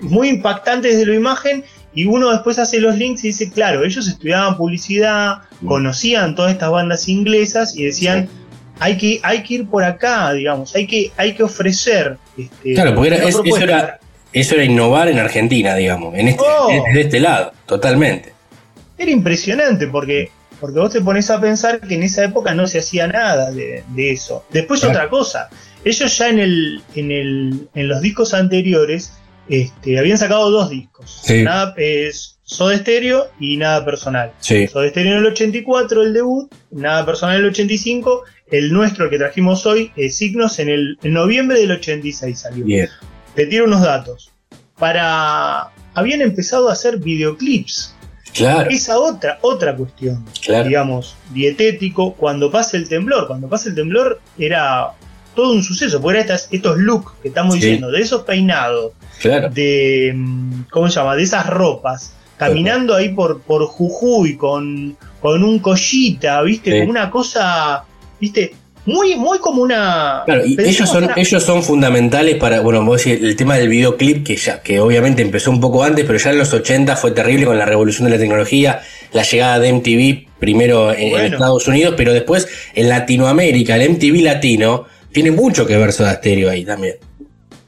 [0.00, 1.62] muy impactante desde la imagen.
[1.94, 5.66] Y uno después hace los links y dice, claro, ellos estudiaban publicidad, Mm.
[5.68, 8.28] conocían todas estas bandas inglesas y decían,
[8.78, 12.16] hay, que, hay que ir por acá, digamos, hay que, hay que ofrecer.
[12.36, 13.98] Este, Claro, porque era- una es- eso era-
[14.32, 16.14] Eso era innovar en Argentina, digamos.
[16.14, 16.68] En este, Oh.
[16.92, 18.32] de este lado, totalmente.
[18.98, 20.30] Era impresionante porque,
[20.60, 23.84] porque vos te pones a pensar que en esa época no se hacía nada de,
[23.88, 24.44] de eso.
[24.50, 24.94] Después Claro.
[24.98, 25.48] otra cosa,
[25.84, 29.12] ellos ya en el, en el, en los discos anteriores
[29.48, 31.20] este, habían sacado dos discos.
[31.24, 31.42] Sí.
[31.42, 34.32] Nada es Soda Stereo y Nada Personal.
[34.40, 34.66] Sí.
[34.66, 39.10] Soda Stereo en el 84 el debut, Nada Personal en el 85, el nuestro el
[39.10, 42.64] que trajimos hoy, eh, Signos en el en noviembre del 86 salió.
[42.64, 42.88] Bien.
[43.34, 44.32] Te tiro unos datos.
[44.78, 47.94] Para habían empezado a hacer videoclips
[48.34, 50.68] Claro, esa otra, otra cuestión, claro.
[50.68, 54.88] digamos, dietético, cuando pasa el temblor, cuando pasa el temblor era
[55.34, 57.60] todo un suceso, porque eran estas- estos looks que estamos Sí.
[57.60, 59.48] diciendo, de esos peinados, Claro.
[59.50, 61.14] de, mm, ¿cómo se llama?
[61.16, 66.70] De esas ropas, caminando ahí por, por Jujuy con, con un collita, ¿viste?
[66.72, 66.78] Sí.
[66.80, 67.84] Como una cosa,
[68.20, 68.54] ¿viste?
[68.88, 70.22] Muy, muy como una.
[70.24, 73.68] Claro, y ellos son, una- ellos son fundamentales para, bueno, vos decís, el tema del
[73.68, 77.10] videoclip, que ya, que obviamente empezó un poco antes, pero ya en los 80 fue
[77.10, 78.80] terrible con la revolución de la tecnología,
[79.12, 81.14] la llegada de MTV, primero en.
[81.34, 86.48] Estados Unidos, pero después en Latinoamérica, el MTV latino, tiene mucho que ver Soda Stereo
[86.50, 86.94] ahí también.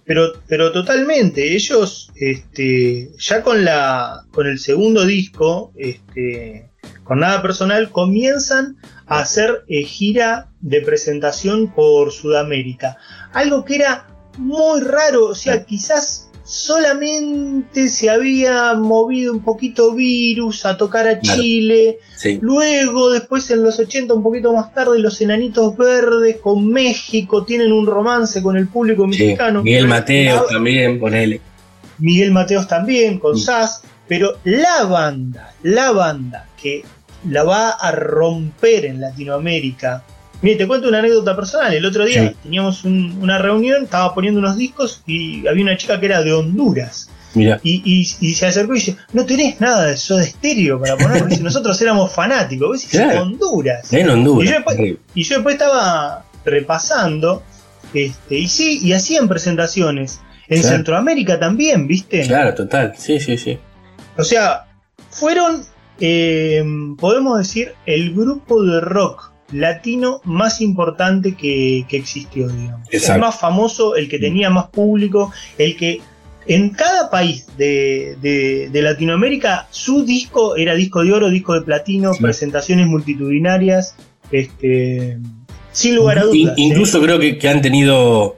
[0.05, 6.70] Pero, pero totalmente, ellos este, ya con la con el segundo disco, este,
[7.05, 8.77] con nada personal, comienzan
[9.07, 12.97] a hacer eh, gira de presentación por Sudamérica.
[13.33, 14.07] Algo que era
[14.39, 21.19] muy raro, o sea, quizás solamente se había movido un poquito virus a tocar a
[21.19, 21.41] Claro.
[21.43, 21.99] Chile.
[22.17, 22.39] Sí.
[22.43, 27.73] Luego, después en los 80, un poquito más tarde, los Enanitos Verdes con México tienen
[27.73, 29.11] un romance con el público Sí.
[29.11, 29.63] mexicano.
[29.63, 31.41] Miguel Pero Mateo la- también, ponele.
[31.99, 33.39] Miguel Mateos también, con Mm.
[33.39, 36.85] SAS, pero la banda, la banda que
[37.29, 40.03] la va a romper en Latinoamérica.
[40.43, 41.73] Mire, te cuento una anécdota personal.
[41.75, 42.37] El otro día Sí.
[42.43, 46.33] teníamos un- una reunión, estaba poniendo unos discos y había una chica que era de
[46.33, 47.11] Honduras.
[47.35, 50.97] Mira, Y, y- y se acercó y dice, no tenés nada de Soda Stereo para
[50.97, 51.27] poner.
[51.29, 52.81] Dice, nosotros éramos fanáticos.
[52.83, 53.23] Decís, Claro.
[53.23, 53.93] Honduras.
[53.93, 54.49] en Y Honduras.
[54.49, 55.01] yo después- terrible.
[55.15, 57.43] Y yo después estaba repasando,
[57.95, 60.21] este, y sí, y hacían presentaciones.
[60.49, 60.77] En Claro.
[60.77, 62.27] Centroamérica también, ¿viste?
[62.27, 62.95] Claro, total.
[62.99, 63.59] Sí, sí, sí.
[64.19, 64.67] O sea,
[65.11, 65.65] fueron,
[66.01, 66.65] eh,
[66.99, 72.89] podemos decir, el grupo de rock latino más importante que, que existió, digamos.
[72.91, 73.15] Exacto.
[73.15, 76.01] El más famoso, el que tenía más público, el que
[76.47, 81.63] en cada país de, de- de Latinoamérica su disco era disco de oro, disco de
[81.63, 82.23] platino, Sí.
[82.23, 83.95] presentaciones multitudinarias,
[84.33, 85.19] este,
[85.73, 86.53] sin lugar a dudas.
[86.57, 86.63] ¿eh?
[86.63, 88.37] incluso creo que, que han tenido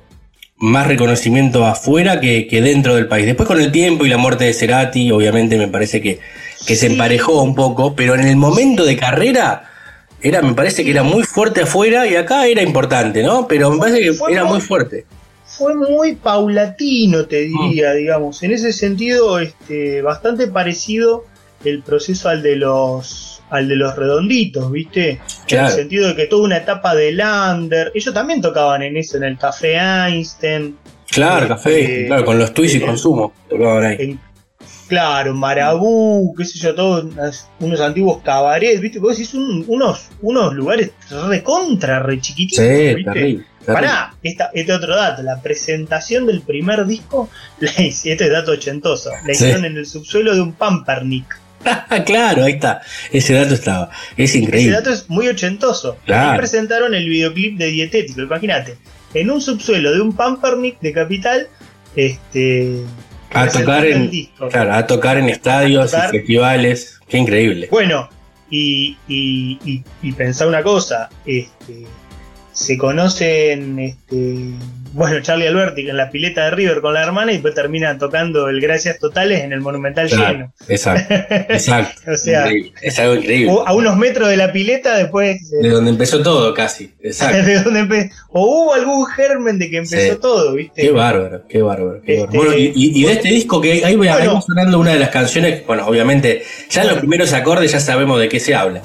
[0.56, 3.26] más reconocimiento afuera que, que dentro del país.
[3.26, 6.20] Después con el tiempo y la muerte de Cerati, obviamente me parece que,
[6.66, 9.64] que se emparejó un poco, pero en el momento de carrera
[10.20, 13.46] era, me parece que era muy fuerte afuera y acá era importante, ¿no?
[13.48, 15.04] Pero me parece que Fue era muy- muy fuerte.
[15.44, 17.68] fue muy paulatino, te Mm.
[17.70, 18.42] diría, digamos.
[18.42, 21.24] En ese sentido, este, bastante parecido
[21.64, 25.20] el proceso al de los al de los redonditos, ¿viste?
[25.48, 29.18] En el sentido de que toda una etapa de Lander, ellos también tocaban en eso,
[29.18, 30.74] en el Café Einstein,
[31.10, 33.96] Claro, café, Eh, claro, con los twists y eh, consumo tocaban ahí.
[33.98, 34.20] en,
[34.92, 37.06] claro, Marabú, qué sé yo, todos
[37.60, 38.98] unos antiguos cabarets, ¿viste?
[38.98, 40.90] Vos decís un- unos, unos lugares
[41.30, 42.84] recontra, re chiquititos, Sí, ¿viste?
[43.04, 43.12] terrible.
[43.14, 43.46] terrible.
[43.64, 47.30] Pará, esta- este otro dato, la presentación del primer disco,
[47.60, 49.44] la este es dato ochentoso, la Sí.
[49.44, 51.38] hicieron en el subsuelo de un Pampernick.
[52.06, 52.82] claro, ahí está.
[53.10, 53.88] Ese dato estaba.
[54.18, 54.72] Es Ese increíble.
[54.76, 55.96] dato es muy ochentoso.
[56.04, 56.34] Claro.
[56.34, 58.76] Y presentaron el videoclip de Dietético, imagínate,
[59.14, 61.48] en un subsuelo de un Pampernick de Capital,
[61.96, 62.82] este...
[63.34, 64.48] A tocar en, disco.
[64.48, 66.08] claro, a tocar en estadios tocar.
[66.14, 66.98] y festivales.
[67.08, 67.68] Qué increíble.
[67.70, 68.08] Bueno,
[68.50, 71.86] y, y, y, y pensá una cosa, este,
[72.52, 74.50] se conocen, este,
[74.92, 78.48] bueno, Charlie Alberti en la pileta de River con la hermana y después terminan tocando
[78.48, 80.52] el Gracias Totales en el Monumental Claro, lleno.
[80.68, 81.14] exacto,
[81.48, 82.12] exacto.
[82.12, 82.72] O sea, Increíble.
[82.82, 83.52] es algo increíble.
[83.52, 86.92] O a unos metros de la pileta después De de, donde empezó todo, casi.
[87.02, 87.42] Exacto.
[87.46, 90.18] de donde empe- o hubo algún germen de que empezó Sí.
[90.20, 90.82] todo, ¿viste?
[90.82, 92.00] Qué bárbaro, qué bárbaro.
[92.04, 92.44] Qué Este- bárbaro.
[92.50, 94.42] Bueno, y, y- y de este disco que ahí voy a Bueno.
[94.42, 98.28] sonando una de las canciones, bueno, obviamente, ya en los primeros acordes ya sabemos de
[98.28, 98.82] qué se habla.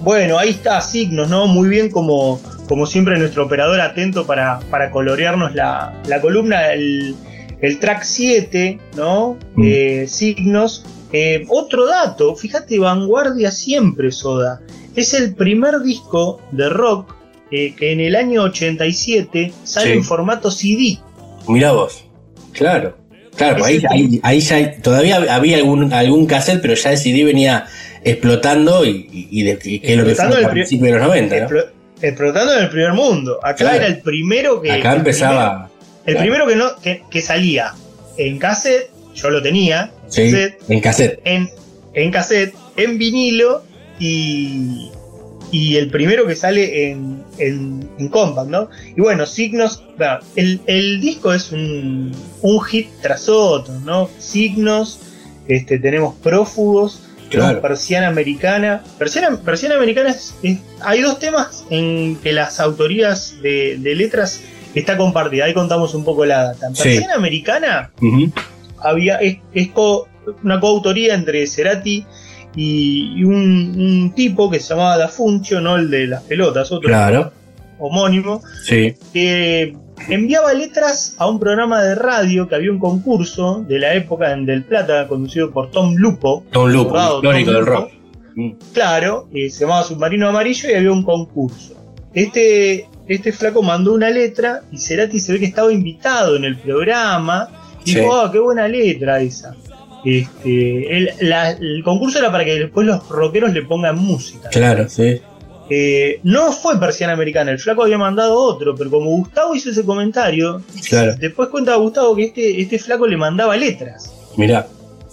[0.00, 1.46] Bueno, ahí está Signos, ¿no?
[1.46, 7.14] Muy bien como, como siempre nuestro operador atento para, para colorearnos la, la columna, el,
[7.60, 9.36] el track 7, ¿no?
[9.56, 9.62] Mm.
[9.66, 10.84] Eh, signos.
[11.12, 14.60] Eh, otro dato, fíjate, vanguardia siempre, Soda.
[14.96, 17.14] Es el primer disco de rock
[17.50, 19.92] eh, que en el año 87 sale Sí.
[19.98, 20.98] en formato CD.
[21.48, 22.04] Mirá vos.
[22.52, 22.96] Claro.
[23.36, 27.66] Claro, ahí, ahí, ahí ya todavía había algún, algún cassette, pero ya el CD venía
[28.04, 29.44] explotando y, y-
[29.80, 31.48] que es lo que fue el pri- principios de los 90, ¿no?
[32.02, 33.38] Explo- Explotando en el primer mundo.
[33.42, 33.76] Acá Claro.
[33.76, 34.72] era el primero que.
[34.72, 35.70] Acá el empezaba.
[36.04, 36.20] El Claro.
[36.20, 37.72] primero que no que, que salía
[38.16, 41.20] en cassette, yo lo tenía, Sí, cassette, en cassette.
[41.24, 41.50] en,
[41.94, 43.62] en cassette, en vinilo
[44.00, 44.90] y,
[45.52, 48.68] y el primero que sale en, en, en compact, ¿no?
[48.96, 49.84] Y bueno, Signos,
[50.36, 54.08] el, el disco es un, un hit tras otro, ¿no?
[54.18, 54.98] Signos,
[55.48, 57.00] este, tenemos Prófugos,
[57.60, 58.82] Persiana Americana.
[58.98, 64.40] Persiana, Persiana Americana es, es- hay dos temas en que las autorías de, de letras
[64.74, 66.68] está compartida, ahí contamos un poco la data.
[66.74, 66.82] Sí.
[66.84, 67.90] Persiana Americana
[68.78, 70.08] había es, es co-
[70.42, 72.04] una coautoría entre Cerati
[72.54, 76.70] y, y un, un tipo que se llamaba Da Funcio, no el de las pelotas,
[76.72, 77.32] otro Claro,
[77.78, 78.94] homónimo, sí.
[79.12, 79.74] que
[80.08, 84.46] enviaba letras a un programa de radio que había un concurso de la época en
[84.46, 86.44] Del Plata, conducido por Tom Lupo.
[86.52, 87.60] Don Lupo, Tom del Lupo.
[87.62, 87.90] rock.
[88.34, 88.50] Mm.
[88.72, 91.74] Claro, eh, se llamaba Submarino Amarillo y había un concurso.
[92.14, 96.56] este, este flaco mandó una letra y Cerati se ve que estaba invitado en el
[96.58, 97.48] programa.
[97.84, 97.98] Y Sí.
[98.00, 99.56] dijo, ah, qué buena letra esa.
[100.04, 104.48] Este, el, la- el concurso era para que después los rockeros le pongan música.
[104.50, 105.20] Claro, sí.
[105.74, 109.82] Eh, no fue persiana americana, el flaco había mandado otro, pero como Gustavo hizo ese
[109.84, 111.14] comentario, Claro.
[111.18, 114.12] después cuenta Gustavo que este, este flaco le mandaba letras.
[114.36, 114.66] Mirá.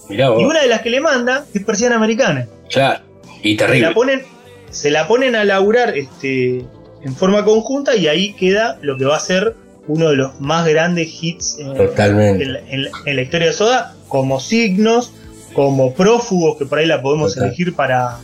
[0.10, 0.43] Mirá Y vos.
[0.43, 2.45] una de las que le manda es persiana americana.
[2.70, 2.99] Claro.
[3.41, 3.91] Y Se la terrible.
[3.93, 4.22] ponen,
[4.70, 6.66] se la ponen a laburar este,
[7.05, 9.55] en forma conjunta y ahí queda lo que va a ser
[9.88, 12.43] uno de los más grandes hits eh, Totalmente.
[12.43, 15.14] en, la- en la- en la historia de Soda, como signos,
[15.53, 17.47] como prófugos, que por ahí la podemos Total.
[17.47, 18.18] elegir para,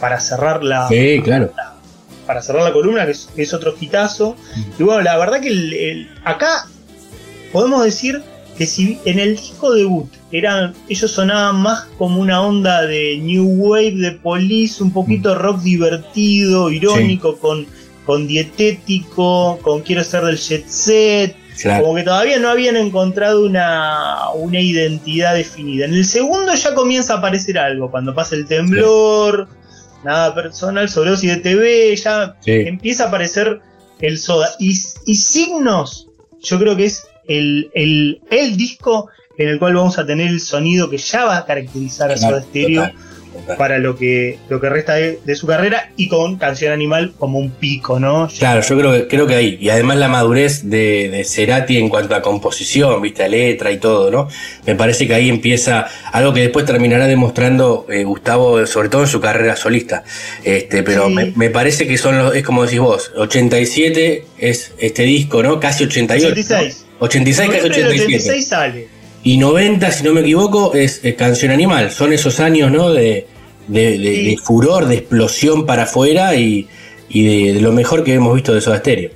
[0.00, 1.50] para cerrar la, Sí, claro.
[2.32, 4.36] Para cerrar la columna, que es, que es otro hitazo.
[4.78, 6.66] Y bueno, la verdad que el- el- acá
[7.52, 8.22] podemos decir
[8.56, 13.44] que si en el disco debut eran, ellos sonaban más como una onda de New
[13.44, 17.66] Wave de Police, un poquito rock divertido, irónico, con,
[18.06, 21.36] con dietético, con quiero ser del jet set.
[21.60, 21.82] Claro.
[21.82, 25.84] Como que todavía no habían encontrado una, una identidad definida.
[25.84, 29.48] En el segundo ya comienza a aparecer algo, cuando pasa el temblor,
[30.04, 32.52] nada personal, sobredosis de TV, ya Sí.
[32.66, 33.60] empieza a aparecer
[34.00, 34.50] el soda.
[34.58, 34.70] Y,
[35.06, 36.08] y signos,
[36.42, 40.40] yo creo que es el, el, el disco en el cual vamos a tener el
[40.40, 42.96] sonido que ya va a caracterizar a Soda Stereo total.
[43.58, 47.38] Para lo que, lo que resta de, de su carrera y con Canción Animal como
[47.38, 48.28] un pico, ¿no?
[48.38, 49.58] Claro, yo creo que, creo que ahí.
[49.60, 53.78] Y además la madurez de, de Cerati en cuanto a composición, viste, a letra y
[53.78, 54.28] todo, ¿no?
[54.66, 59.08] Me parece que ahí empieza algo que después terminará demostrando eh, Gustavo, sobre todo en
[59.08, 60.04] su carrera solista.
[60.44, 61.14] Este, pero Sí.
[61.14, 65.58] me, me parece que son los, es como decís vos, 87 es este disco, ¿no?
[65.60, 66.32] Casi 88.
[66.32, 66.84] 86.
[67.00, 67.06] ¿no?
[67.06, 68.16] 86, casi Noviembre del 87.
[68.30, 68.88] 86 sale.
[69.24, 71.90] Y 90, si no me equivoco, es, eh, Canción Animal.
[71.92, 72.90] Son esos años, ¿no?
[72.90, 73.26] De,
[73.68, 74.30] de, de- Sí.
[74.30, 76.66] de furor, de explosión para afuera y,
[77.08, 79.10] y de, lo mejor que hemos visto de Soda Stereo.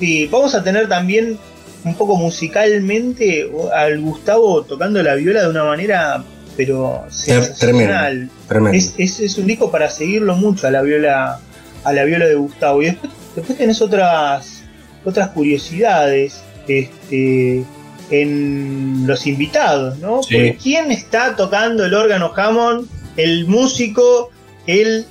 [0.00, 1.38] Sí, vamos a tener también
[1.84, 6.24] un poco musicalmente al Gustavo tocando la viola de una manera,
[6.56, 8.28] pero sensacional.
[8.48, 8.76] Tremendo.
[8.76, 11.38] Es, es, es un disco para seguirlo mucho a la viola,
[11.84, 12.82] a la viola de Gustavo.
[12.82, 14.62] Y después, después tenés otras,
[15.04, 17.62] otras curiosidades este,
[18.10, 20.22] en los invitados, ¿no?
[20.22, 20.34] Sí.
[20.34, 22.86] Porque ¿quién está tocando el órgano Hammond?
[23.16, 24.30] El músico,
[24.66, 25.06] el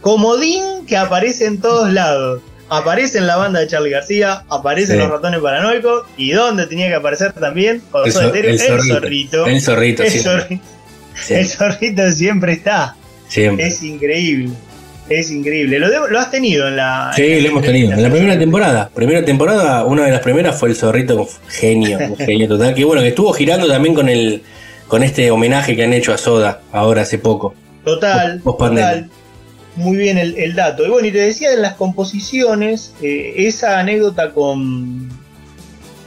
[0.00, 2.40] comodín que aparece en todos lados.
[2.70, 5.04] Aparece en la banda de Charlie García, aparece en Sí.
[5.04, 8.48] los ratones paranoicos, y donde tenía que aparecer también, con El zorrito.
[8.48, 8.58] El
[8.90, 9.60] zorrito, El
[11.14, 12.94] Sí, zorrito siempre está.
[13.26, 13.66] siempre.
[13.66, 14.50] Es increíble.
[15.08, 15.78] Es increíble.
[15.78, 17.12] Lo, de- lo has tenido en la.
[17.16, 17.92] Sí, en lo hemos tenido.
[17.92, 18.90] En la primera temporada.
[18.94, 22.74] Primera temporada, una de las primeras fue el zorrito, genio, un genio total.
[22.74, 24.42] Que bueno, que estuvo girando también con el
[24.86, 27.54] con este homenaje que han hecho a Soda ahora hace poco.
[27.84, 29.08] Total, Post- total.
[29.76, 30.84] Muy bien el, el dato.
[30.84, 35.08] Y bueno, y te decía en las composiciones, eh, esa anécdota con,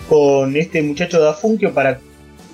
[0.10, 2.00] con este muchacho da Funkio para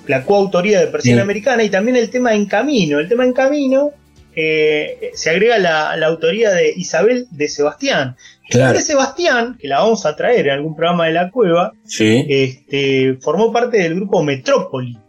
[0.06, 1.24] la coautoría de Persiana Sí.
[1.24, 3.00] Americana y también el tema En Camino.
[3.00, 3.92] El tema En Camino
[4.40, 8.16] eh, se agrega la, la autoría de Isabel de Sebastián.
[8.50, 8.66] Claro.
[8.70, 12.24] Isabel de Sebastián, que la vamos a traer en algún programa de la cueva, Sí,
[12.30, 14.94] este, formó parte del grupo Metrópoli.
[14.94, 15.02] No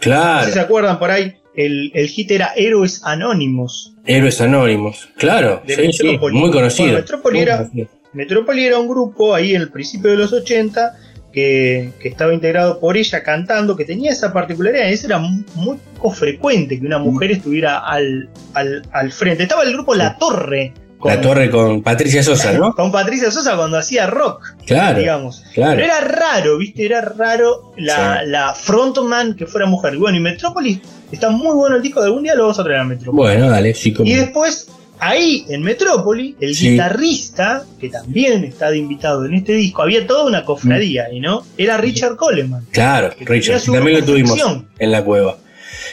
[0.00, 0.40] claro.
[0.40, 3.94] sé si se acuerdan por ahí, el, el hit era Héroes Anónimos.
[4.04, 5.08] Héroes Anónimos.
[5.16, 6.88] Claro, De sí, sí, muy conocido.
[6.88, 7.88] Bueno, Metrópoli Muy era- conocido.
[8.14, 10.92] Metrópoli era un grupo ahí en el principio de los 80
[11.32, 14.88] que, que estaba integrado por ella cantando, que tenía esa particularidad.
[14.90, 19.44] Eso era mu- muy poco frecuente que una mujer estuviera al, al, al frente.
[19.44, 20.72] Estaba el grupo La Torre.
[21.04, 22.72] La Torre con Patricia Sosa, ¿no?
[22.76, 25.42] Con Patricia Sosa cuando hacía rock, Claro, digamos.
[25.52, 25.72] claro.
[25.74, 26.86] Pero era raro, ¿viste?
[26.86, 28.30] Era raro la, Sí.
[28.30, 29.94] la frontman que fuera mujer.
[29.94, 30.78] Y bueno, y Metrópolis
[31.10, 33.16] está muy bueno el disco, de algún día lo vamos a traer a Metrópolis.
[33.32, 34.08] Bueno, dale, sí, como.
[34.08, 34.68] Y después,
[35.02, 36.70] ahí en Metrópoli, el Sí.
[36.70, 41.44] guitarrista, que también está de invitado en este disco, había toda una cofradía ahí, ¿no?
[41.58, 42.64] Era Richard Coleman.
[42.70, 44.38] Claro, Richard, también lo tuvimos
[44.78, 45.36] en la cueva.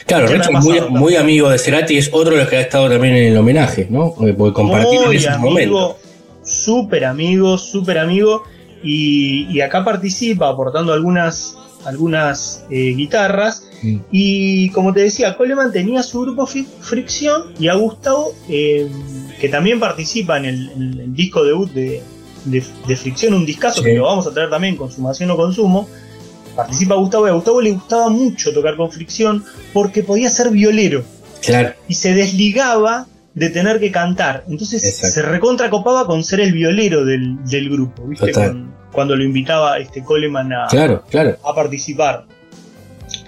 [0.06, 2.88] Claro, Richard muy, pasado muy amigo de Cerati, es otro de los que ha estado
[2.88, 4.14] también en el homenaje, ¿no?
[4.16, 5.80] Porque porque compartieron esos momentos.
[5.80, 5.98] amigo,
[6.44, 8.44] súper amigo, súper amigo.
[8.82, 11.54] Y, y acá participa aportando algunas,
[11.84, 13.64] algunas eh, guitarras.
[14.12, 18.86] Y como te decía, Coleman tenía su grupo Fricción y a Gustavo, eh,
[19.40, 22.02] que también participa en el, en el disco debut de,
[22.44, 23.84] de, de Fricción, un discazo Sí.
[23.88, 25.88] que lo vamos a traer también, Consumación o Consumo.
[26.54, 31.02] Participa Gustavo y a Gustavo le gustaba mucho tocar con Fricción porque podía ser violero
[31.40, 34.44] Claro, y se desligaba de tener que cantar.
[34.48, 35.14] Entonces Exacto.
[35.14, 38.26] se recontracopaba con ser el violero del, del grupo, ¿viste?
[38.32, 38.48] Total.
[38.50, 41.36] Con- cuando lo invitaba este Coleman a, claro, claro.
[41.44, 42.24] a participar.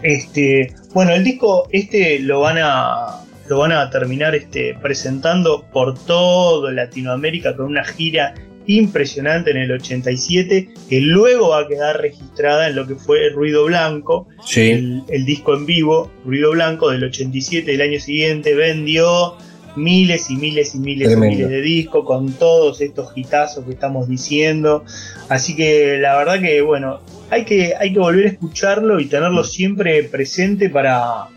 [0.03, 5.99] Este, bueno, el disco este lo van a lo van a terminar este, presentando por
[6.05, 8.35] todo Latinoamérica con una gira
[8.67, 13.65] impresionante en el 87, que luego va a quedar registrada en lo que fue Ruido
[13.65, 14.71] Blanco, Sí.
[14.71, 19.37] el, el disco en vivo, Ruido Blanco del 87 del año siguiente, vendió
[19.77, 21.35] miles y miles y miles Tremendo.
[21.35, 24.85] y miles de discos con todos estos hitazos que estamos diciendo.
[25.29, 27.01] Así que la verdad que, bueno,
[27.31, 31.29] hay que, hay que volver a escucharlo y tenerlo siempre presente para,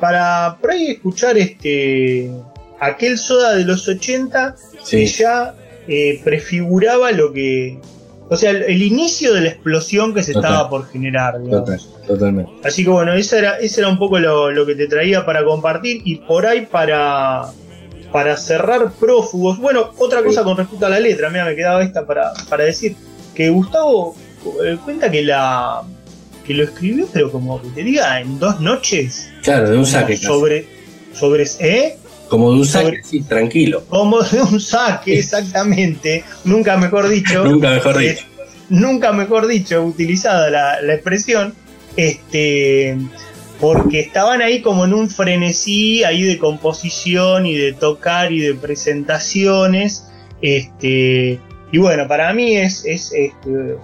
[0.00, 2.30] para por ahí escuchar este
[2.80, 4.56] aquel soda de los 80
[4.88, 5.54] que ya
[5.88, 7.78] eh, prefiguraba lo que.
[8.30, 10.50] O sea, el, el inicio de la explosión que se Total.
[10.52, 11.34] estaba por generar.
[11.50, 12.52] Total, totalmente.
[12.64, 15.44] Así que bueno, eso era, eso era un poco lo, lo que te traía para
[15.44, 17.42] compartir y por ahí para,
[18.10, 19.58] para cerrar prófugos.
[19.58, 22.96] Bueno, otra cosa con respecto a la letra, mira, me quedaba esta para, para decir
[23.34, 24.16] que Gustavo
[24.64, 25.82] eh, cuenta que la
[26.46, 29.30] que lo escribió, pero como que te diga, en dos noches.
[29.42, 30.16] Claro, de un saque.
[30.16, 30.66] sobre,
[31.14, 31.96] sobre, ¿eh?
[32.28, 33.84] Como de un saque, sí, tranquilo.
[33.88, 36.24] Como de un saque, exactamente.
[36.44, 37.44] Nunca mejor dicho.
[37.46, 38.24] Nunca mejor Eh, dicho.
[38.70, 41.54] nunca mejor dicho, utilizada la, la expresión,
[41.96, 42.96] este,
[43.60, 48.54] porque estaban ahí como en un frenesí ahí de composición y de tocar y de
[48.54, 50.06] presentaciones,
[50.42, 51.38] este,
[51.72, 53.76] y bueno, para mí es, es este,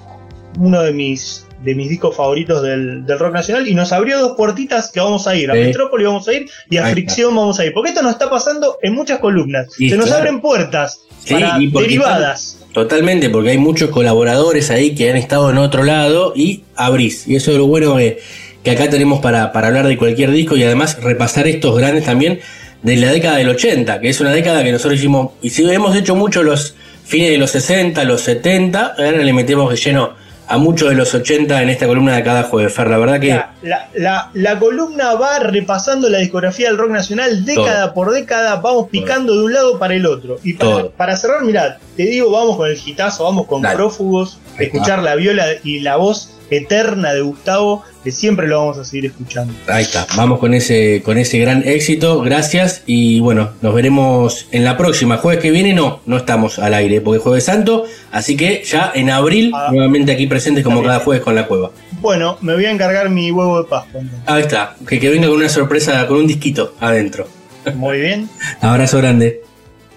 [0.58, 4.36] uno de mis de mis discos favoritos del, del rock nacional y nos abrió dos
[4.36, 5.60] puertitas que vamos a ir, a Sí.
[5.60, 6.92] Metrópoli vamos a ir y a Ahí está.
[6.92, 10.10] Fricción vamos a ir, porque esto nos está pasando en muchas columnas, Y se nos
[10.10, 12.58] abren puertas Sí, para y derivadas.
[12.72, 17.26] Totalmente, porque hay muchos colaboradores ahí que han estado en otro lado y abrís.
[17.28, 18.20] Y eso es lo bueno que,
[18.62, 22.40] que acá tenemos para, para hablar de cualquier disco y además repasar estos grandes también
[22.82, 25.94] de la década del 80, que es una década que nosotros hicimos, y si hemos
[25.94, 30.14] hecho mucho los fines de los 60, los 70, ahora le metemos de lleno
[30.50, 32.88] a muchos de los 80 en esta columna de cada jueves, Fer.
[32.88, 37.44] La verdad que La, la- la- la columna va repasando la discografía del rock nacional
[37.44, 40.38] década por década, vamos picando de un lado para el otro.
[40.42, 43.76] Y para, para cerrar, mirá, te digo, vamos con el gitazo, vamos con Dale.
[43.76, 48.84] prófugos, escuchar la viola y la voz eterna de Gustavo, que siempre lo vamos a
[48.84, 49.52] seguir escuchando.
[49.68, 54.64] Ahí está, vamos con ese, con ese gran éxito, gracias y bueno, nos veremos en
[54.64, 55.18] la próxima.
[55.18, 58.92] Jueves que viene no, no estamos al aire porque es jueves santo, así que ya
[58.94, 59.68] en abril Ah.
[59.72, 61.70] nuevamente aquí presentes como cada jueves con la cueva.
[62.00, 64.00] Bueno, me voy a encargar mi huevo de Pascua.
[64.00, 64.28] entonces.
[64.28, 67.26] Ahí está, que, que venga con una sorpresa, con un disquito adentro.
[67.74, 68.30] Muy bien.
[68.62, 69.42] Abrazo grande.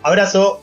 [0.01, 0.62] Abrazo.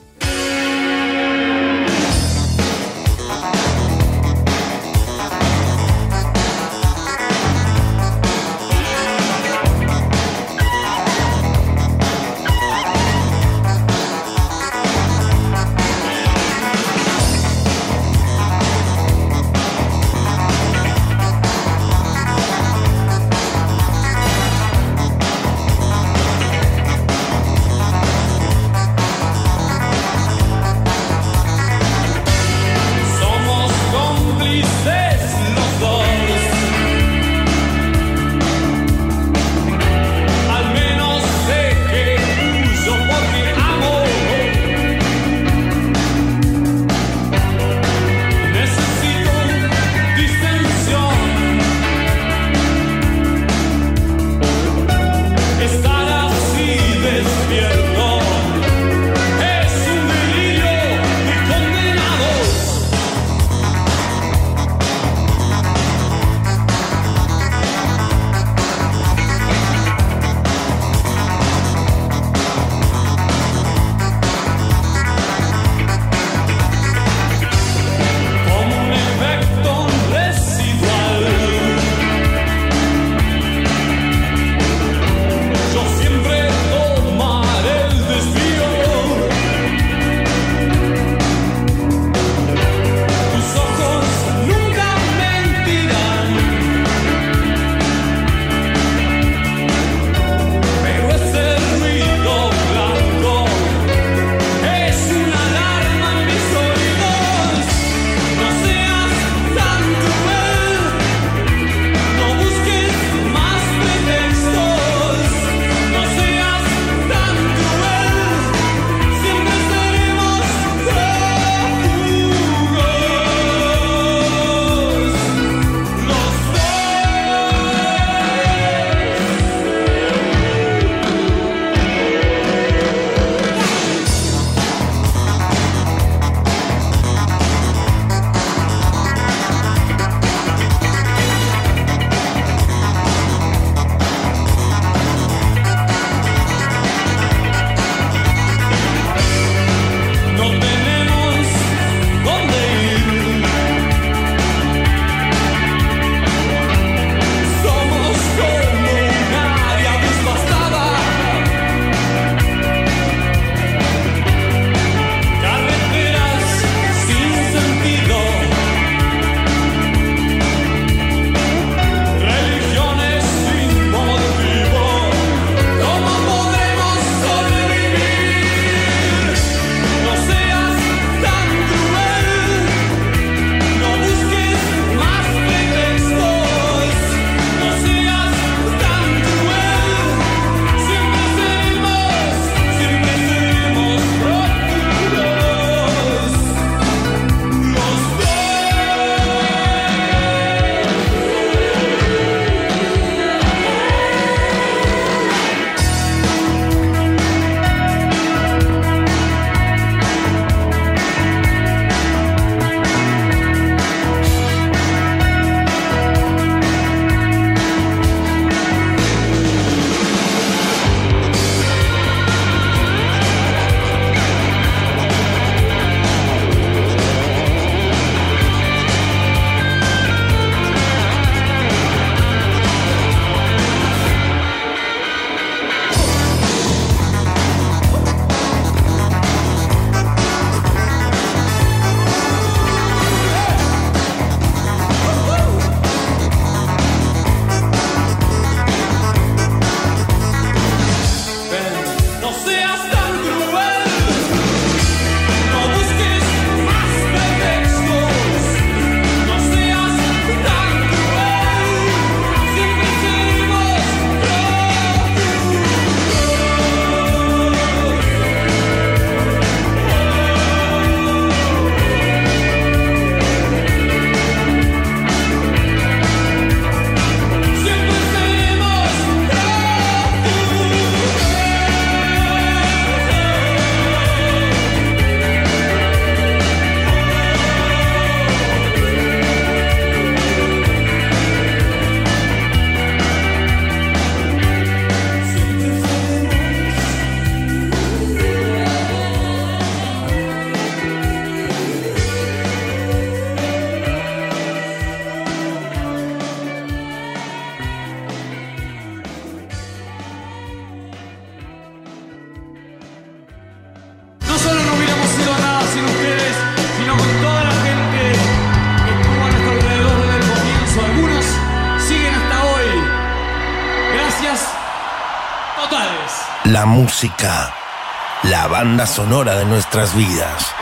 [328.25, 330.55] La banda sonora de nuestras vidas.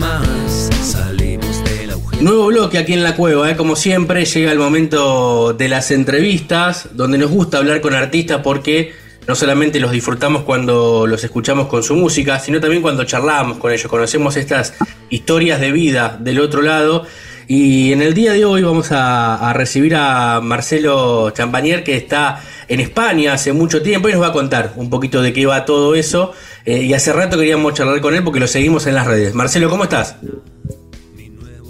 [0.00, 2.22] Más salimos del agujero.
[2.22, 3.56] Nuevo bloque aquí en la cueva, ¿eh?
[3.56, 8.94] como siempre llega el momento de las entrevistas, donde nos gusta hablar con artistas porque
[9.28, 13.72] no solamente los disfrutamos cuando los escuchamos con su música, sino también cuando charlamos con
[13.72, 14.74] ellos, conocemos estas
[15.10, 17.04] historias de vida del otro lado.
[17.52, 22.78] Y en el día de hoy vamos a, recibir a Marcelo Champañer, que está en
[22.78, 25.96] España hace mucho tiempo y nos va a contar un poquito de qué va todo
[25.96, 26.32] eso.
[26.64, 29.34] Eh, y hace rato queríamos charlar con él porque lo seguimos en las redes.
[29.34, 30.14] Marcelo, ¿cómo estás?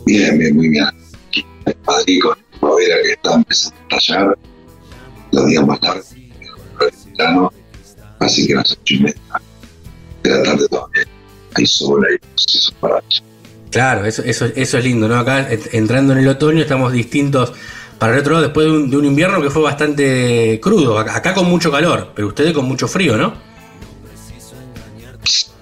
[0.05, 0.85] Bien, bien, muy bien.
[1.65, 4.39] Con primavera que está empezando a tallar,
[5.33, 6.03] los días más tarde,
[6.83, 7.49] el
[8.19, 9.21] así que a las ocho y media
[10.25, 11.05] de la tarde todavía
[11.55, 13.03] hay sol, hay procesos para
[13.71, 15.17] Claro, eso, eso, eso es lindo, ¿no?
[15.19, 17.53] Acá en- entrando en el otoño estamos distintos
[17.99, 20.99] para el otro lado después de un, de un invierno que fue bastante crudo.
[20.99, 23.35] Acá, acá con mucho calor, pero ustedes con mucho frío, ¿no?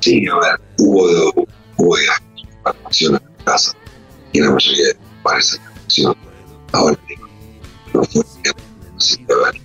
[0.00, 1.46] Sí, a ver, hubo,
[1.76, 1.96] hubo
[2.64, 3.72] acciones en casa
[4.32, 6.16] y la mayoría de para esa acción
[6.72, 6.96] ahora
[7.92, 8.22] no fue
[8.96, 9.60] así que ver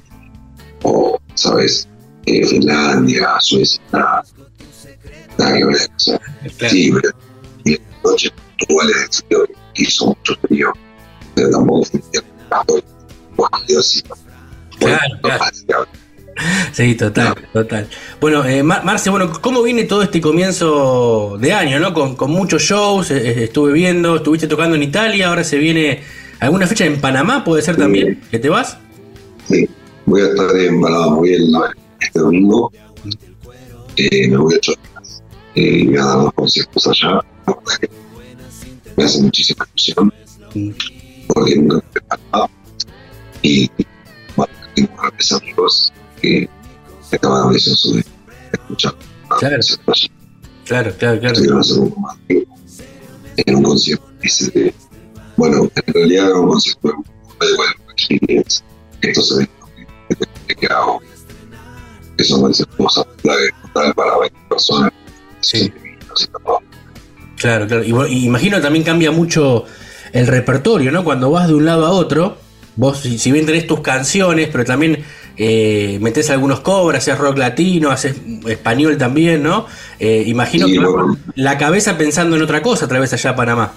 [0.82, 1.88] o sabes
[2.26, 4.24] eh, Finlandia, Suecia, nada,
[5.38, 6.20] nada que ver, o sea,
[6.58, 6.74] Claro.
[6.74, 7.10] sí, pero
[8.04, 10.74] noches puntuales de frío que hizo mucho frío,
[11.36, 12.01] pero tampoco fue
[14.80, 15.88] Claro, claro.
[16.74, 17.88] Sí, total, total.
[18.20, 21.93] Bueno, eh, Mar- Marce, bueno, ¿cómo viene todo este comienzo de año, no?
[21.93, 26.01] Con, con muchos shows, eh, eh, estuve viendo, estuviste tocando en Italia, ahora se viene
[26.39, 28.20] alguna fecha en Panamá, ¿puede ser también?
[28.32, 28.78] ¿Que te vas?
[29.47, 29.70] Sí,
[30.08, 31.41] voy a estar en Balada muy bien
[31.99, 32.72] este domingo.
[33.95, 35.24] Eh, me voy a ocho días.
[35.56, 37.20] Eh, voy a dar dos conciertos allá.
[38.96, 40.14] Me hace muchísima ilusión
[41.28, 42.50] porque nunca me he preparado.
[43.41, 43.70] Y
[44.36, 46.50] bueno, tengo grandes amigos que
[47.12, 48.06] estaban deseosos de
[48.54, 48.96] escuchar.
[49.39, 49.58] Claro.
[50.66, 51.62] Claro, claro, claro.
[53.38, 54.06] en un concierto.
[54.22, 54.74] Que,
[55.36, 56.88] bueno, en realidad era un concierto
[57.39, 58.64] de bueno, experience.
[59.02, 59.39] Estos
[60.48, 61.02] que, hago,
[62.18, 64.94] que son veces total para 20 personas.
[65.41, 65.70] Sí.
[65.70, 65.98] Que,
[66.46, 66.60] no,
[67.44, 67.84] Claro, claro.
[68.08, 69.66] Y, imagino también cambia mucho
[70.14, 71.04] el repertorio, ¿no?
[71.04, 72.38] Cuando vas de un lado a otro,
[72.78, 75.04] vos si, bien tenés tus canciones, pero también
[75.36, 78.16] eh, metés algunos covers, haces rock latino, haces
[78.48, 79.66] español también, ¿no?
[80.00, 81.18] Eh, imagino Sí, que bueno.
[81.36, 83.74] la cabeza pensando en otra cosa a través allá a Panamá.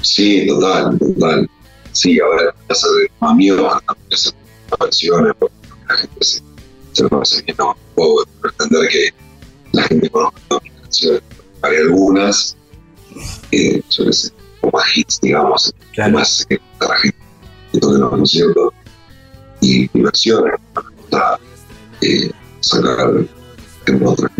[0.00, 1.50] Sí, total, total.
[1.92, 3.74] Sí, a ver, ya sabes, amigos
[4.08, 4.32] hacer
[4.80, 5.54] versiones, porque
[5.86, 6.40] la gente se,
[6.92, 9.10] se lo hace bien, no puedo pretender que
[9.72, 11.22] la gente conozca todas mis canciones.
[11.62, 12.56] Hay algunas,
[13.52, 14.30] eh, sé,
[14.60, 16.12] como más hits, digamos, Claro.
[16.12, 16.58] más que
[17.80, 18.72] toque los conciertos
[19.60, 20.54] y, y versiones
[21.10, 21.38] para
[22.00, 22.30] eh,
[22.60, 23.10] sacar
[23.86, 24.30] en otra.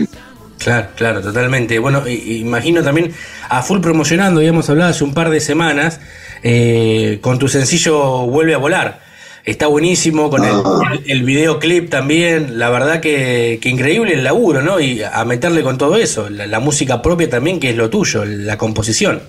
[0.59, 1.79] Claro, claro, totalmente.
[1.79, 3.13] Bueno, imagino también
[3.49, 6.01] a full promocionando, habíamos hablado hace un par de semanas,
[6.43, 9.08] eh, con tu sencillo Vuelve a volar.
[9.45, 10.81] Está buenísimo, con el, Ah.
[10.93, 14.79] el- el videoclip también, la verdad que, que increíble el laburo, ¿no?
[14.81, 18.25] Y a meterle con todo eso, la, la música propia también, que es lo tuyo,
[18.25, 19.21] la composición.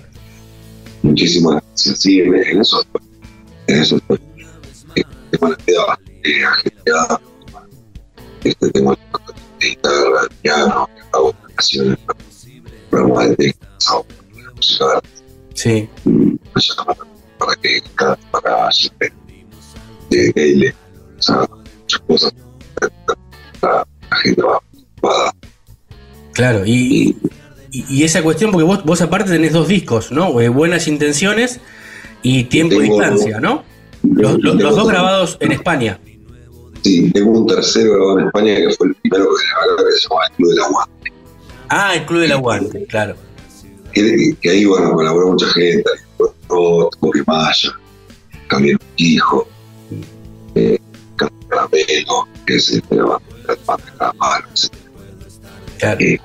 [1.02, 2.00] Muchísimas gracias.
[2.00, 2.84] Sí, en, eso.
[3.66, 4.18] En eso estoy.
[4.94, 5.02] Eh.
[8.44, 8.70] Este,
[14.94, 15.08] arte.
[15.54, 16.34] Sí, Mm,
[17.38, 19.12] para que cada para siempre
[20.10, 20.74] de baile,
[21.18, 21.48] o sea,
[22.06, 22.32] cosas.
[23.62, 24.60] La, la gente va
[26.32, 26.64] claro.
[26.64, 27.16] Y, y
[27.72, 30.40] y, y esa cuestión, porque vos, vos aparte tenés dos discos, ¿no?
[30.40, 31.60] Eh, Buenas intenciones
[32.22, 33.62] y Tiempo y Distancia, ¿no?
[34.02, 36.00] Los, los- los dos grabados en España.
[36.82, 40.08] Sí, tengo un tercero grabado en España que fue el primero que grabé, que se
[40.08, 40.88] llama El Club del Agua.
[41.68, 43.14] Ah, el Club del Aguante, claro.
[43.92, 45.84] que, que ahí bueno colaboró mucha gente,
[46.48, 47.70] Coque Maya,
[48.48, 49.46] Camilo Hijo,
[51.48, 54.72] Caramelo, que de la banda de Calamar, etc.
[55.78, 56.00] claro.
[56.00, 56.18] Eh,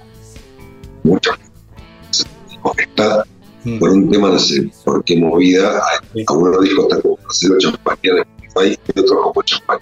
[1.03, 2.81] mucha gente.
[2.81, 3.23] Está
[3.63, 3.79] Mm.
[3.79, 5.81] por un tema, no sé por qué movida,
[6.13, 6.23] Sí.
[6.27, 9.79] algunos discos están como Marcelo Champaña en Spotify y otros como Champaña.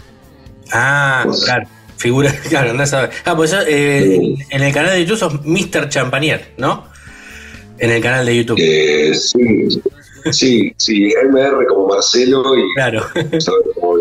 [0.71, 1.67] Ah, claro.
[1.97, 3.09] Figura, claro, andás a ver.
[3.25, 5.89] Ah, pues eh, en el canal de YouTube sos Mr.
[5.89, 6.85] Champanier, ¿no?
[7.77, 8.57] En el canal de YouTube.
[8.61, 9.67] Eh, sí,
[10.31, 13.05] sí, sí, MR como Marcelo y Claro,
[13.81, 13.92] cómo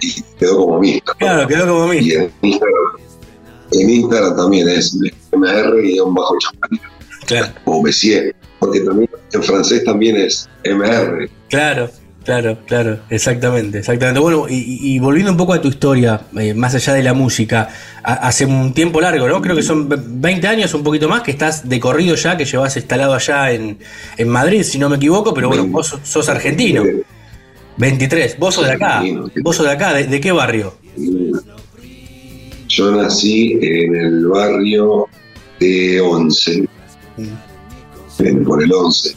[0.00, 1.14] y quedó como mixta.
[1.14, 1.98] claro, quedó como mí.
[1.98, 2.76] Y en Instagram,
[3.72, 4.96] en Instagram también es
[5.32, 6.70] MR y un bajo champán,
[7.26, 11.28] Claro, o Messier, porque también en francés también es MR.
[11.48, 11.88] claro,
[12.24, 14.20] claro, claro, exactamente, exactamente.
[14.20, 17.68] Bueno, y, volviendo un poco a tu historia, eh, más allá de la música,
[18.02, 19.40] ha- hace un tiempo largo, ¿no?
[19.40, 22.44] Creo que son ve- 20 años, un poquito más, que estás de corrido ya, que
[22.44, 23.78] llevas instalado allá en,
[24.18, 26.82] en Madrid, si no me equivoco, pero bueno, vos sos- sos argentino.
[27.76, 29.02] 23, vos sos de acá,
[29.42, 30.74] vos sos de acá, ¿de, de qué barrio?
[32.68, 35.06] Yo nací en el barrio
[35.60, 36.66] de Once,
[38.18, 39.14] en- por el Once,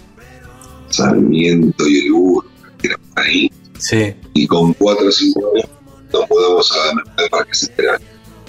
[0.89, 2.45] Sarmiento y el Burgo,
[2.79, 5.69] que era por ahí, Sí, y con 4 o 5 años
[6.13, 7.99] nos mudamos a al Parque Central.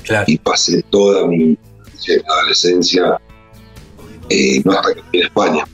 [0.04, 1.58] claro, y pasé toda mi
[2.28, 3.18] adolescencia,
[4.28, 5.64] eh, no hasta que vine a España.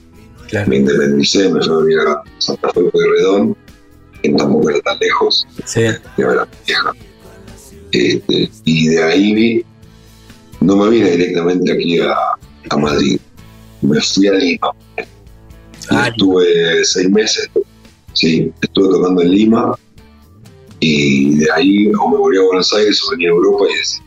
[0.48, 3.44] claro, Me independicé, me fui a Santa Fe de
[4.36, 5.80] Tampoco era tan lejos, sí,
[6.16, 6.92] que era vieja.
[7.90, 9.64] Este, y de ahí vi-
[10.60, 12.14] no me vine directamente aquí a,
[12.70, 13.18] a Madrid,
[13.82, 14.70] me fui a Lima.
[15.90, 17.50] Ah, estuve seis meses,
[18.12, 19.74] sí, estuve tocando en Lima
[20.80, 24.04] y de ahí o me volví a Buenos Aires o venía a Europa y decidí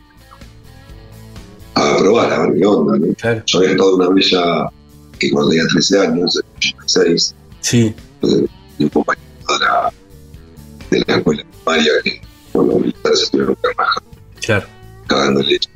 [1.74, 2.98] a probar, a ver qué onda.
[2.98, 3.14] ¿no?
[3.14, 4.70] claro, Yo había estado en una bella
[5.18, 9.92] que cuando tenía 13 años, 86, sí, un compañero de la,
[10.90, 12.20] de la escuela primaria que
[12.52, 14.02] con los militares estuvieron en Carnaja,
[14.40, 14.66] claro,
[15.06, 15.68] cagando leche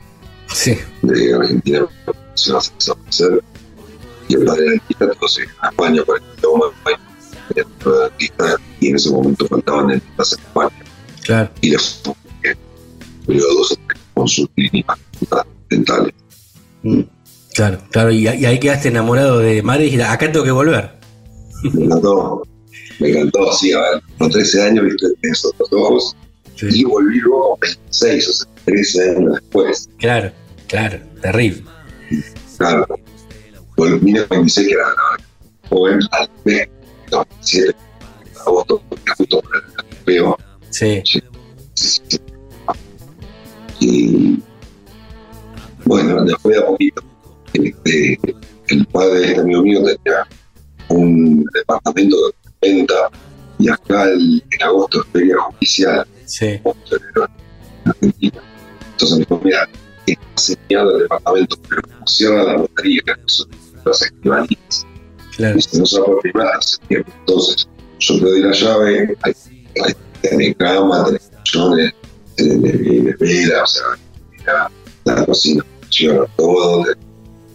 [0.53, 1.87] sí, de Argentina,
[2.35, 3.43] se va a desaparecer.
[4.29, 9.11] Y el padre era artista, entonces a España para era un artista, y en ese
[9.11, 10.85] momento faltaban dentistas en España.
[11.25, 12.59] claro, Y bien.
[13.27, 14.99] Tuvieron dos o tres con sus clínicas
[15.69, 16.15] dentales.
[16.83, 17.01] mm,
[17.55, 20.93] claro, claro, y, y ahí quedaste enamorado de Madrid y dijiste, acá tengo que volver.
[21.65, 22.43] Encantó,
[23.01, 26.17] me encantó, sí, a ver, con 13 años, viste, esos dos
[26.57, 29.89] Sí, y volví luego con 26 o sea, 13 años después.
[29.99, 30.31] claro,
[30.69, 31.65] claro, terrible.
[32.59, 32.87] Claro,
[33.77, 34.85] volví en 26, que era
[35.71, 36.69] joven, al mes,
[37.11, 38.83] 27 de agosto,
[39.17, 40.37] justo por el peo.
[40.69, 41.03] Sí,
[43.81, 44.39] Y
[45.87, 47.03] bueno, después de a poquito,
[47.55, 48.21] este,
[48.69, 50.27] el padre de este amigo mío tenía
[50.89, 52.17] un departamento
[52.61, 52.95] de venta
[53.59, 56.61] y acá el- en agosto es feria judicial sí,
[57.85, 58.43] Argentina.
[58.93, 59.69] Entonces me dijo, mira,
[60.07, 63.49] está sellado el departamento, pero como cierra la lotería, que son
[63.85, 64.13] las
[65.37, 66.61] claro, y no se va por primera.
[66.91, 69.33] Entonces, yo te doy la llave, hay,
[69.85, 71.95] hay, tenés cama, tenés colchones,
[72.37, 73.17] tenés
[73.63, 73.83] o sea,
[74.47, 74.71] la,
[75.05, 76.85] la cocina funciona todo,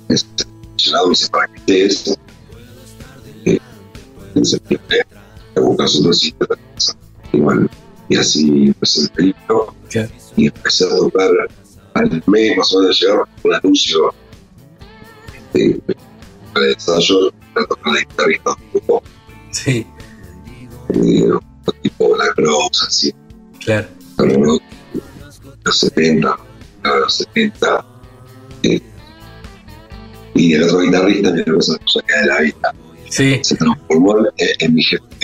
[0.07, 2.15] funcionado, dice, para eso.
[4.35, 5.01] Eh, septiembre,
[5.53, 6.47] te buscas otro sitio,
[7.31, 7.67] y bueno,
[8.09, 11.29] y así empecé el periplo, claro, y empecé a tocar
[11.93, 13.05] al mes más o menos
[13.43, 14.13] un anuncio
[15.53, 19.03] de, de ensayo para tocar la guitarra y todo un grupo
[19.51, 19.87] sí,
[20.89, 21.29] eh,
[21.81, 23.13] tipo Black Rose, así,
[23.63, 24.59] claro, pero
[25.63, 26.37] los 70,
[26.83, 27.85] a los 70.
[28.63, 28.81] eh,
[30.35, 32.75] y el otro guitarrista, hermano, se cae de la vida,
[33.09, 34.15] sí, se transformó
[34.59, 34.83] en, mi,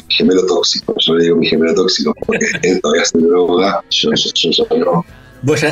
[0.10, 0.95] gemelo tóxico.
[0.99, 5.06] Yo le digo mi gemelo tóxico porque él todavía se droga, yo, yo, yo, yo
[5.44, 5.72] vos ya,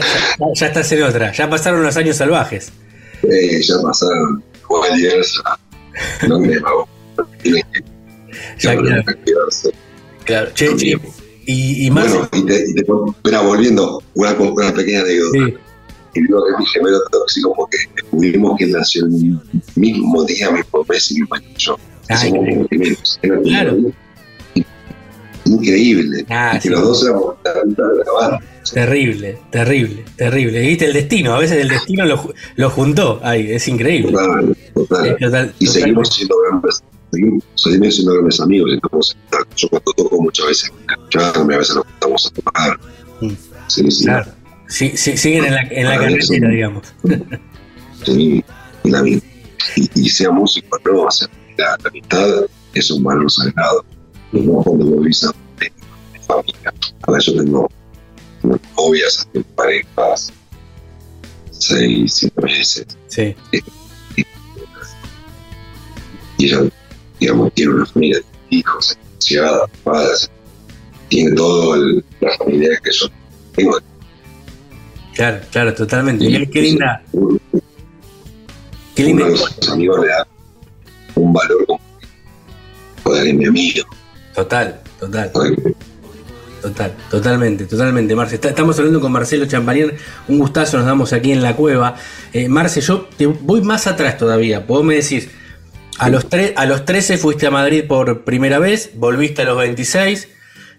[0.56, 2.72] ya, estás en otra, ya pasaron los años salvajes.
[3.24, 4.44] Eh, ya pasaron
[6.28, 6.56] no me
[8.60, 8.76] Ya,
[10.26, 10.52] claro.
[10.54, 10.98] che, che,
[11.46, 15.40] y, y más, Bueno, y te, y te, espera, volviendo, una, una pequeña anécdota.
[15.46, 15.58] sí,
[16.14, 19.40] Y digo que es mi gemelo tóxico porque descubrimos que él nació el
[19.76, 21.78] mismo día, mismo mes y mismo año yo.
[22.10, 22.18] Ah,
[23.44, 23.78] Claro.
[25.46, 26.26] Increíble.
[26.30, 26.70] Ah, que sí.
[26.70, 28.40] los dos éramos la
[28.74, 30.60] terrible, terrible, terrible.
[30.62, 34.12] Viste el destino, a veces el destino lo, lo juntó, ay, es increíble.
[34.12, 35.06] Total, total.
[35.08, 38.72] Es total- Y total- seguimos siendo grandes, seguimos, seguimos siendo grandes amigos.
[38.74, 39.18] estamos.
[39.56, 42.80] Yo cuando toco muchas veces a veces nos juntamos a tocar.
[43.22, 43.30] Mm.
[43.68, 44.04] Sí, sí.
[44.06, 44.32] Claro.
[44.68, 46.94] Sí, sí, siguen en la, en la mí carretera, digamos.
[48.06, 48.44] Sí,
[48.84, 49.20] y, la, y,
[49.96, 51.28] y sea músico no, o sea,
[51.60, 52.28] la, la amistad
[52.74, 53.86] es un valor sagrado.
[54.32, 56.74] No cuando lo vivís a mi familia.
[57.04, 57.70] Ahora yo tengo
[58.78, 60.32] novias, parejas,
[61.52, 63.36] seis, siete meses, Sí,
[66.38, 66.62] y ella,
[67.20, 68.26] digamos, tiene una familia de
[68.58, 70.32] hijos, divorciada, padres,
[71.10, 73.08] tiene todo el, la familia que yo
[73.56, 73.78] tengo.
[75.16, 76.24] claro, claro, totalmente.
[76.26, 77.04] Y- Qué, qué linda,
[78.96, 79.26] qué Uno linda.
[79.30, 80.28] de sus amigos le da
[81.22, 81.80] un valor como
[83.34, 83.86] mi amigo.
[84.36, 85.32] Total, total.
[86.62, 88.36] Total, totalmente, totalmente, Marce.
[88.36, 89.94] Está- estamos hablando con Marcelo Champagnán,
[90.28, 91.96] un gustazo nos damos aquí en la cueva.
[92.34, 94.60] Eh, Marce, yo te voy más atrás todavía.
[94.60, 95.30] Vos me decís,
[96.00, 99.58] a los, tre- a los 13 fuiste a Madrid por primera vez, volviste a los
[99.58, 100.28] 26,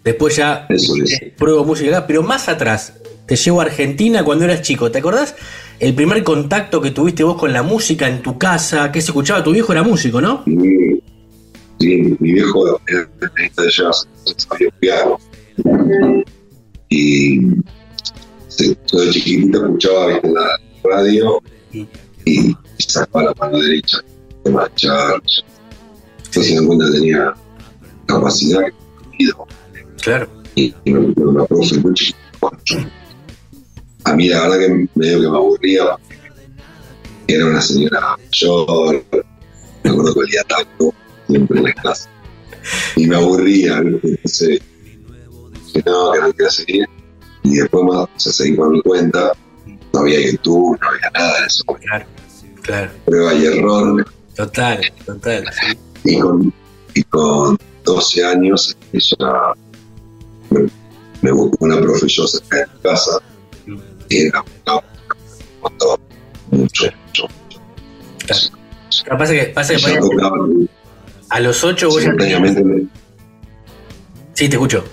[0.04, 0.90] después ya es.
[1.38, 2.92] pruebo música pero más atrás,
[3.26, 4.90] te llevo a Argentina cuando eras chico.
[4.90, 5.34] ¿Te acordás
[5.80, 8.92] el primer contacto que tuviste vos con la música en tu casa?
[8.92, 9.42] ¿Qué se escuchaba?
[9.42, 10.44] Tu viejo era músico, ¿no?
[11.80, 15.18] sí, mi viejo era pianista de jazz, sabía piano.
[16.90, 21.42] Y yo de chiquitito escuchaba ¿viste, la radio
[22.26, 23.98] y sacaba la mano derecha
[24.44, 25.22] de marchar.
[26.26, 27.34] Entonces en cuenta tenía
[28.06, 28.60] capacidad
[29.18, 29.30] que
[30.02, 30.28] Claro.
[30.54, 32.18] y, y me, me profe muy chiquito.
[34.04, 35.84] A mí la verdad que medio que me aburría
[37.26, 39.04] era una señora mayor,
[39.84, 40.94] me acuerdo que olía taco
[41.28, 42.08] siempre en la clase.
[42.96, 44.08] Y me aburría, ¿viste?
[44.08, 44.60] entonces
[45.66, 46.86] dije no, que no quiero seguir.
[47.42, 49.32] Y después más, o sea, seguí por mi cuenta,
[49.92, 52.06] no había YouTube, no había nada de eso, Claro,
[52.62, 52.90] claro.
[53.06, 54.06] prueba y error.
[54.36, 55.44] Total, total.
[56.04, 56.52] Y con,
[56.94, 59.54] y con 12 años ella
[60.50, 60.68] me,
[61.22, 63.20] me buscó una profe yo cerca de mi casa
[64.10, 64.82] era una
[65.62, 66.00] montón,
[66.50, 67.28] mucho, mucho.
[68.26, 69.18] Claro.
[69.18, 70.36] Pasa que, pasa que tocaba
[71.30, 72.56] a los 8 vos ya tenías...
[74.34, 74.84] Sí, te escucho.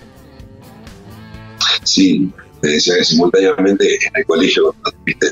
[1.84, 2.32] sí,
[2.62, 5.32] me decía que simultáneamente en el colegio, viste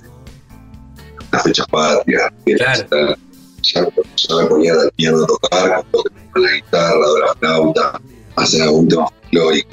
[1.31, 3.15] las fechas patrias, Claro.
[3.61, 8.01] ya, ya, me ponía al piano a tocar, con la guitarra o la flauta,
[8.37, 9.69] hacer algún tema folclórico.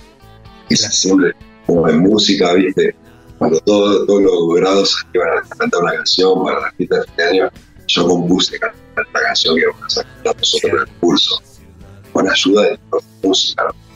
[0.68, 1.32] Y siempre,
[1.66, 2.94] como en música, viste,
[3.42, 7.14] cuando todo- todos los grados iban a cantar una canción para la fiesta de fin
[7.16, 7.50] de año,
[7.88, 11.42] yo compuse la canción que vamos a cantar nosotros en el curso,
[12.12, 13.04] con ayuda de los.
[13.24, 13.34] ¿no?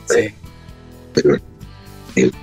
[0.09, 0.33] Sí.
[1.13, 1.41] Pero él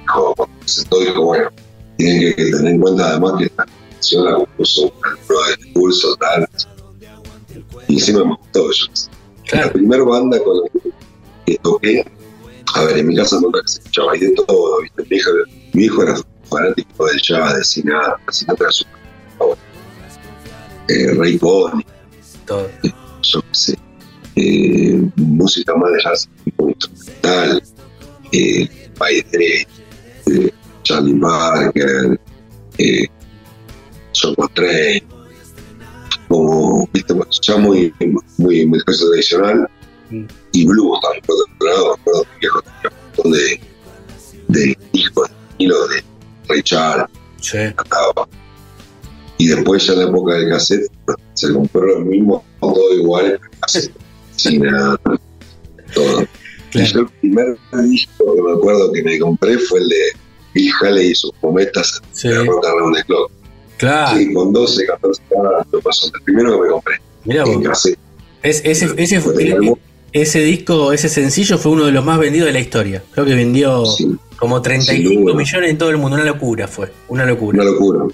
[0.01, 1.51] dijo, cuando se dijo, bueno,
[1.99, 6.17] tienen que tener en cuenta además que esta canción la compuso el pro del curso,
[6.17, 6.49] tal.
[7.89, 8.71] Y encima me gustó.
[8.73, 8.87] Yo,
[9.53, 10.63] La primera banda con la
[11.45, 12.03] que- toqué,
[12.75, 15.05] a ver, en mi casa nunca se escuchaba ahí de todo, ¿viste?
[15.11, 15.31] Mi hijo,
[15.75, 16.15] mi hijo era
[16.49, 18.69] fanático del jazz, de Sinatra, Sinatra
[19.39, 19.63] favorito.
[20.89, 21.87] eh, Ray Conniff,
[22.47, 22.69] todo.
[23.23, 23.79] yo qué sé,
[24.37, 27.63] eh, música más de jazz tipo instrumental,
[28.33, 28.69] eh,
[30.27, 30.51] eh,
[30.83, 32.21] Charlie Parker,
[32.79, 33.07] eh,
[34.37, 35.03] Coltrane,
[36.29, 37.93] como, viste, ya muy,
[38.39, 39.69] muy, muy cosa tradicional,
[40.11, 40.27] Mm.
[40.53, 43.61] y blues también, por otro lado, me acuerdo que un montón de,
[44.49, 46.05] de discos de vinilo de
[46.55, 47.07] Ray Charles,
[47.41, 47.59] Sí.
[49.39, 50.87] Y después ya en la época del cassette
[51.35, 53.39] se compró lo mismo, todo igual,
[54.37, 54.99] sin nada,
[55.93, 56.25] todo.
[56.73, 59.97] Y yo el primer disco que me acuerdo que me compré fue el de
[60.55, 62.29] Bill Haley y sus cometas Sí.
[62.29, 63.31] de Rock Around the Clock.
[63.77, 64.17] Claro.
[64.17, 66.07] Sí, con 12, 14 años lo pasó.
[66.15, 66.95] El primero que me compré
[67.25, 67.69] Mirá en vos.
[67.69, 67.99] cassette.
[68.43, 69.17] Es- ese, ese,
[69.53, 69.77] álbum,
[70.13, 73.03] ese disco, ese sencillo fue uno de los más vendidos de la historia.
[73.13, 75.35] Creo que vendió sí, como 35 Sin duda.
[75.35, 76.17] millones en todo el mundo.
[76.17, 76.93] Una locura fue.
[77.09, 77.63] Una locura.
[77.63, 78.05] una locura.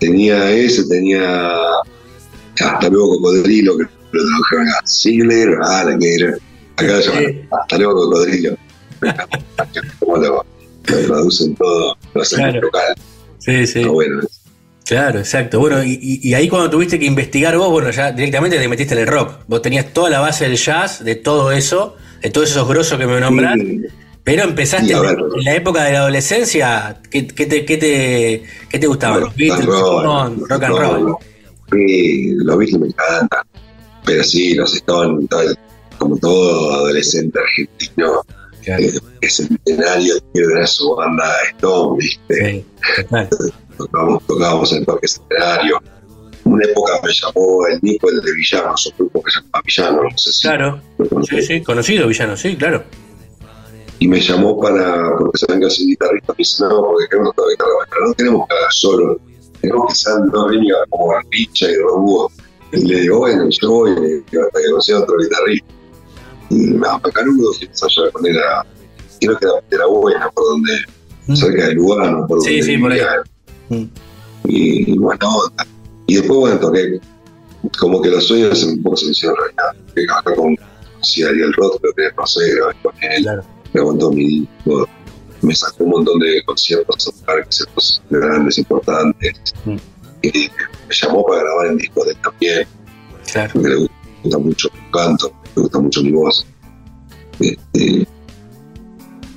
[0.00, 1.52] Tenía ese, tenía
[2.58, 6.34] hasta luego Cocodrilo, que lo tradujeron a Ziggler, ah, la que era.
[6.76, 7.20] Acá llama
[7.60, 8.56] hasta luego Cocodrilo.
[9.98, 10.46] Como lo,
[10.86, 12.60] lo traducen todo, lo Claro.
[12.62, 12.94] local.
[13.40, 13.80] Sí, sí.
[13.80, 14.20] Está bueno.
[14.86, 15.60] Claro, exacto.
[15.60, 19.06] Bueno, y, ahí cuando tuviste que investigar vos, bueno, ya directamente te metiste en el
[19.06, 19.40] rock.
[19.46, 23.06] Vos tenías toda la base del jazz, de todo eso, de todos esos grosos que
[23.06, 23.58] me nombran.
[23.60, 23.82] Sí,
[24.24, 26.98] Pero empezaste en, la época de la adolescencia.
[27.10, 29.18] ¿Qué, qué te, qué, te, qué te gustaba?
[29.18, 31.16] Bueno, Los Beatles, rock and roll, rock and roll.
[31.70, 33.42] Sí, los Beatles me encantan.
[34.06, 35.28] Pero sí, los Stones,
[35.98, 38.22] como todo adolescente argentino,
[38.64, 42.50] Claro, eh, es centenario, tener su banda Stone, ¿viste?
[42.50, 42.64] sí.
[43.76, 45.82] Tocábamos, tocábamos en el Parque Centenario.
[46.44, 50.02] Una época me llamó el Nico, el de Villano, un grupo que se llama Villano,
[50.04, 50.80] no sé si Claro,
[51.28, 52.84] sí, sí, conocido villano, sí, claro.
[54.00, 57.50] Y me llamó para, porque saben que soy guitarrista, me dice, no, porque queremos tocar
[57.50, 59.20] guitarra, no queremos que haga solo,
[59.60, 62.30] queremos que sean dos líneas como Richa y Robúo.
[62.72, 65.66] Y le digo, bueno, yo voy, hasta que consiga otro guitarrista.
[66.50, 68.66] Y me da canudo que ensayar con él a,
[69.20, 70.72] creo que era, era buena, por donde,
[71.26, 71.36] Mm.
[71.36, 73.00] cerca de Lugano, por Sí, donde sí, por ahí.
[73.70, 73.84] Mm.
[74.44, 75.66] Y bueno, onda.
[76.06, 77.00] Y después, bueno, toqué,
[77.78, 79.84] como que los sueños un poco se me hicieron realidad.
[79.94, 80.56] Que acá con
[81.00, 83.42] si Ariel Roth, creo que no sé, grabé con él, Claro.
[83.74, 84.88] Grabó mi disco,
[85.42, 89.52] me sacó un montón de conciertos, conciertos grandes, importantes.
[89.64, 89.76] Mm.
[90.22, 90.28] Y
[90.88, 92.68] me llamó para grabar en disco de él también,
[93.30, 93.50] Claro.
[93.52, 93.88] porque le
[94.22, 96.46] gusta mucho mi canto, me gusta mucho mi voz.
[97.40, 98.06] Este,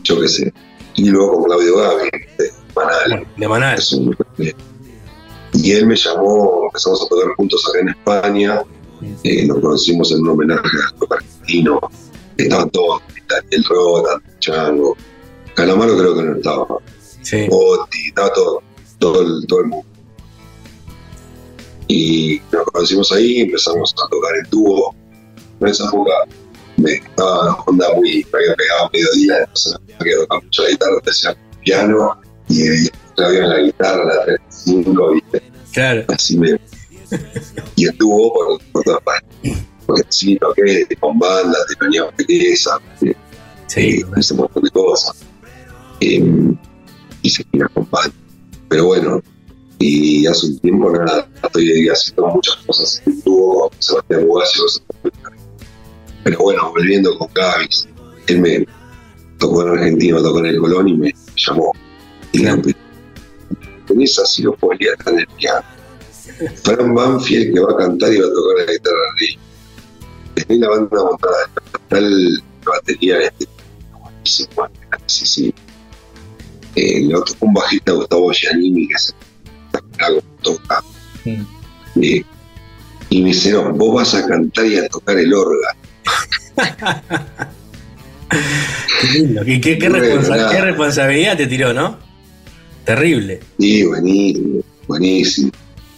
[0.04, 0.54] yo qué sé.
[0.96, 3.80] Y luego con Claudio Gavi, de Manal, De Manal.
[3.96, 4.18] un-
[5.54, 8.62] y él me llamó, empezamos a tocar juntos acá en España,
[9.24, 10.62] eh, nos conocimos en un homenaje
[11.10, 11.80] a argentino,
[12.38, 14.98] estaban todos, Daniel Rota, Chango,
[15.56, 16.68] Calamaro creo que no estaba,
[17.22, 17.48] Sí.
[17.50, 18.62] Botti, estaba todo,
[19.00, 19.88] todo, el, todo el mundo.
[21.88, 24.96] Y nos conocimos ahí, empezamos a tocar el dúo.
[25.60, 26.12] En esa época
[26.78, 30.70] me estaba onda muy, me había pegado a mediodía, entonces me había tocado mucho la
[30.70, 35.44] guitarra, decía piano, y eh, había la guitarra, la 35, ¿viste?
[35.74, 36.06] Claro.
[36.10, 36.60] así me.
[37.76, 39.67] Y estuvo por, por todas partes.
[39.88, 41.76] Porque sí, toqué con bandas, de
[42.26, 43.16] Pereza, de,
[43.68, 44.04] Sí.
[44.04, 45.16] de ese montón de cosas.
[46.00, 46.24] Eh,
[47.24, 48.16] y seguir acompañando.
[48.70, 49.22] Pero bueno,
[49.80, 54.64] y hace un tiempo nada, estoy haciendo muchas cosas en dúo con Sebastián Bugasio.
[56.24, 57.88] Pero bueno, volviendo con Gavis,
[58.28, 58.66] él me
[59.40, 61.72] tocó en Argentina, tocó en el Colón y me llamó.
[62.34, 62.76] Y le
[63.88, 65.66] tenés lo podría estar en el piano.
[66.64, 69.42] Fran Banfield que va a cantar y va a tocar la guitarra arriba.
[70.48, 71.36] Tenés la banda montada,
[71.74, 73.46] está el batería este,
[74.24, 75.54] sí, sí.
[76.76, 80.84] Eh, le tocó un bajista Gustavo Giannini que espectacular como toca.
[81.26, 82.02] Mm.
[82.04, 82.24] Eh,
[83.10, 85.80] y me dice, no, vos vas a cantar y a tocar el órgano.
[89.02, 89.44] Qué lindo.
[89.46, 90.52] Qué, qué- qué Bueno, responsa- nada.
[90.52, 91.98] qué responsabilidad te tiró, ¿no?
[92.84, 93.40] Terrible.
[93.60, 95.52] Sí, buenísimo, buenísimo.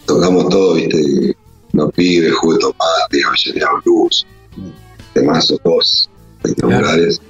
[0.06, 1.36] Tocamos todo, viste,
[1.72, 4.26] los pibes, jugo de tomate, Avellaneda Blues,
[5.14, 6.08] demás dos
[6.42, 7.20] espectaculares.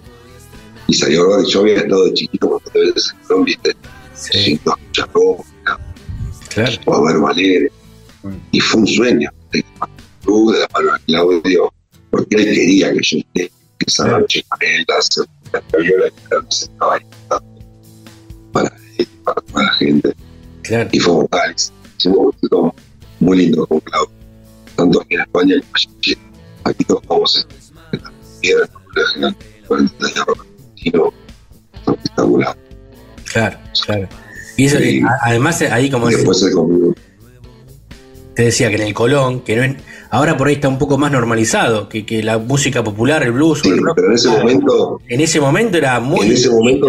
[0.86, 3.76] Y salió que yo había estado de chiquito cuando te ves en viste,
[4.14, 4.58] Sí,
[4.92, 5.44] claro.
[6.86, 7.70] a ver Valeria.
[8.50, 9.64] Y fue un sueño, de
[10.58, 11.72] la mano de Claudio,
[12.10, 13.52] porque él quería que yo esté
[13.86, 14.20] esa Claro.
[14.20, 17.60] noche con él, hacer la viola y claro, se estaba cantando
[18.52, 20.14] para él, para toda la gente.
[20.62, 20.88] Claro.
[20.92, 21.54] y fue mortal.
[21.98, 22.72] Hicimos un
[23.20, 24.10] muy lindo con Claudio.
[24.76, 26.18] Tanto aquí en España y en Chile.
[26.64, 27.46] Aquí tocamos
[27.92, 31.12] en la piedra, en la general, con el taller argentino.
[31.86, 32.56] Espectacular.
[33.32, 34.08] Claro, claro.
[34.56, 35.00] Y eso, Sí.
[35.02, 36.94] a- además, ahí como después conmigo.
[38.34, 39.76] te decía que en el Colón, que no es-
[40.10, 43.62] ahora por ahí está un poco más normalizado, que, que la música popular, el blues
[43.64, 46.86] o el rock, pero en ese momento, en ese momento era muy en ese momento,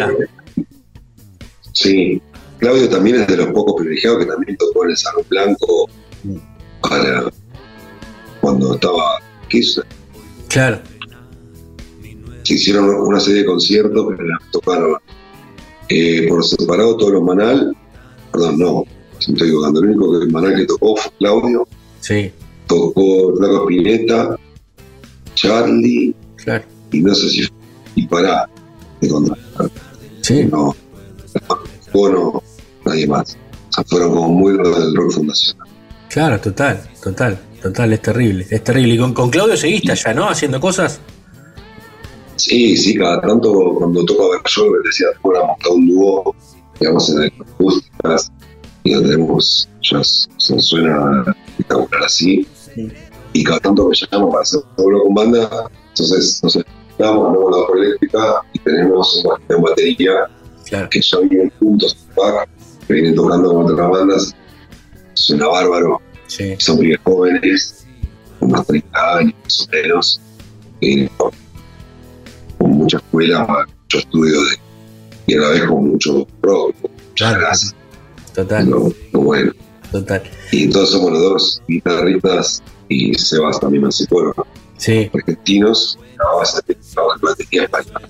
[1.73, 2.22] sí.
[2.60, 5.89] Claudio también es de los pocos privilegiados que también tocó en el Salón Blanco
[6.81, 7.23] para
[8.39, 9.19] cuando estaba
[10.48, 10.80] Claro,
[12.44, 14.98] se hicieron una serie de conciertos que las tocaron
[15.90, 17.76] eh, por separado todos los Manal,
[18.32, 21.68] perdón, no, me estoy equivocando, el único que Manal que tocó fue Claudio,
[21.99, 22.32] sí,
[22.68, 24.40] tocó Flaco Spinetta,
[25.36, 26.64] Charlie, claro.
[26.91, 27.48] y no sé si
[27.95, 28.49] y para
[29.02, 29.72] de contratar,
[30.22, 30.76] Sí, no,
[31.94, 32.44] bueno,
[32.86, 33.38] nadie más.
[33.69, 35.68] O sea, fueron como muy los del rock fundacional.
[36.10, 38.96] claro, total, total, total, es terrible, es terrible.
[38.96, 40.30] Y con, con Claudio seguiste allá, ¿no?
[40.30, 41.00] Haciendo cosas.
[42.36, 46.36] Sí, sí, cada tanto cuando toco ver yo, decía, bueno, montar un dúo,
[46.80, 48.32] digamos, en el acústicas,
[48.84, 51.24] y lo tenemos, ya se suena
[52.04, 52.48] así,
[53.34, 57.68] y cada tanto me llaman para hacer solo con banda, entonces nos estamos, andamos la
[57.68, 60.12] por eléctrica y tenemos una una batería
[60.68, 61.98] Claro, que ya vienen juntos,
[62.88, 64.36] que vienen tocando con otras bandas,
[65.14, 66.02] suena bárbaro,
[66.32, 67.86] sí, son pibes jóvenes,
[68.40, 70.22] con más 30 años, más o menos,
[70.82, 71.32] eh, con,
[72.60, 73.45] mucha escuela,
[73.84, 74.56] mucho estudio de,
[75.28, 76.91] y a la vez con mucho rock, con
[78.34, 79.52] total, lo bueno.
[79.91, 80.24] total.
[80.52, 84.34] Y entonces somos los dos guitarristas y Sebas también así fueron
[84.78, 86.78] Sí, argentinos, la base de
[87.22, 88.08] batería española.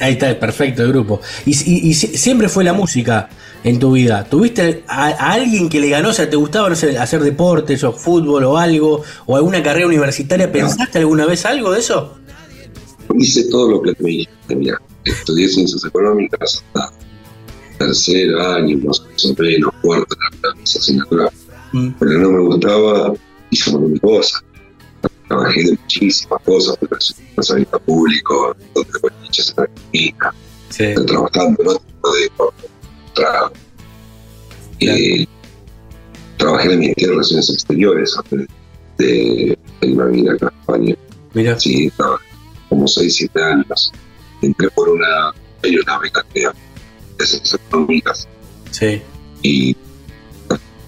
[0.00, 1.20] ahí está, perfecto el grupo.
[1.44, 3.28] Y, y- y si- siempre fue la música
[3.66, 4.24] en tu vida.
[4.24, 7.82] ¿Tuviste a, a alguien que le ganó, o sea, te gustaba, no sé, hacer deportes
[7.84, 10.50] o fútbol o algo, o alguna carrera universitaria?
[10.50, 12.16] ¿Pensaste alguna vez algo de eso?
[13.18, 13.94] Hice todo lo que
[14.54, 16.92] mira, estudié ciencias económicas hasta
[17.78, 21.30] tercer año, más o menos, cuarto, la, la, asignatura
[21.72, 23.12] Mm, pero no me gustaba,
[23.50, 24.42] hice un montón de cosas.
[25.28, 26.96] Trabajé de muchísimas cosas, pero
[27.34, 30.34] pensamiento público, donde boliches en Argentina,
[30.70, 32.30] Sí, trabajando en otro tipo de
[33.16, 33.52] trabajo.
[34.80, 35.26] Eh,
[36.36, 38.46] trabajé en el Ministerio de Relaciones Exteriores antes
[38.98, 40.94] de, de irme a vivir acá a España.
[41.34, 42.24] mira, Sí, trabajé
[42.68, 43.92] como 6, 7 años.
[44.42, 45.32] Entré por una,
[45.64, 46.48] hay una beca de
[47.54, 48.28] económicas
[48.70, 49.00] sí,
[49.42, 49.74] y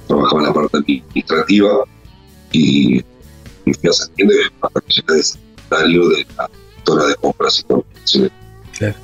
[0.06, 1.70] trabajaba en la parte administrativa
[2.52, 2.98] y
[3.64, 8.32] y fui ascendiendo hasta que llegué de secretario de la directora de compras y comunicaciones.
[8.78, 8.94] Claro.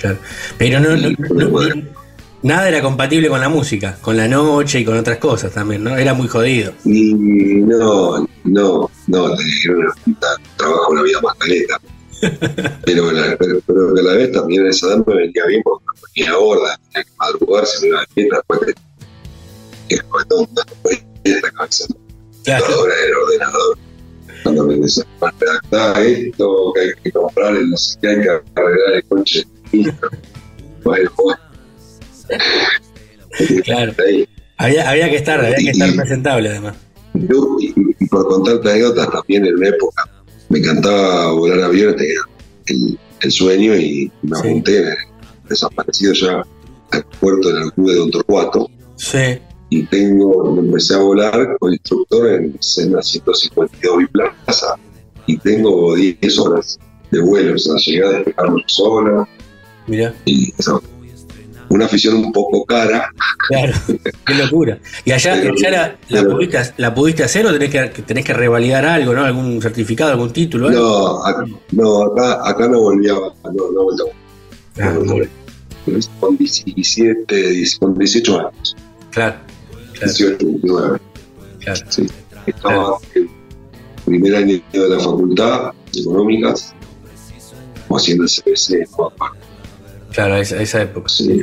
[0.00, 0.18] Claro.
[0.58, 2.01] Pero no, no- no- no-
[2.42, 5.96] nada era compatible con la música, con la noche y con otras cosas también, ¿no?
[5.96, 6.72] Era muy jodido.
[6.84, 9.94] Y no, no, no, era una
[10.56, 11.80] trabajo una vida más caleta.
[12.84, 16.00] Pero, pero, pero que a la vez también esa edad me venía bien porque me
[16.00, 18.74] ponía gorda, tenía que madrugar, se me iba fiesta, después de
[19.88, 21.84] que de esta cabeza
[22.44, 22.64] Claro.
[22.84, 23.78] del ordenador.
[24.44, 28.28] Cuando me decían, redactar esto, que hay que comprar el no sé qué, hay que
[28.30, 29.44] arreglar el coche.
[30.84, 31.40] Bueno, bueno.
[33.64, 33.92] Claro.
[34.58, 36.76] Había, había que estar, había que estar presentable además.
[37.14, 40.08] Yo, y, y por contarte anécdotas, también en una época
[40.48, 42.20] me encantaba volar aviones, tenía
[42.66, 44.48] el, el sueño y me Sí.
[44.48, 44.94] apunté,
[45.48, 46.42] desaparecido ya
[46.90, 49.38] al puerto en el club de Don Torcuato Sí.
[49.70, 54.76] y tengo, empecé a volar con instructor en Sena 152 Biplaza
[55.26, 56.78] y tengo 10 horas
[57.10, 59.26] de vuelo, o sea, llegué a despejarme sola
[59.86, 60.82] Mirá, y eso,
[61.72, 63.10] una afición un poco cara,
[63.48, 63.72] claro.
[64.26, 64.78] Qué locura.
[65.04, 68.84] ¿Y allá, Pero- allá la, pudiste, la pudiste hacer o tenés que, tenés que revalidar
[68.84, 69.24] algo, ¿no?
[69.24, 70.68] ¿Algún certificado, algún título?
[70.68, 70.80] algo?
[70.80, 74.04] no, acá, no, acá, acá no volvía, no, no volvía
[74.80, 74.94] Ah,
[76.20, 78.76] con 17, 10 con 18 años,
[79.10, 79.36] claro,
[79.94, 80.98] claro, 18, 19.
[81.60, 81.80] claro.
[81.88, 82.06] Sí.
[82.46, 83.28] Estaba en
[84.04, 86.74] primer año de la facultad de económicas,
[87.90, 89.12] haciendo me acuerdo.
[90.12, 91.08] Claro, a esa, esa época.
[91.08, 91.40] Sí.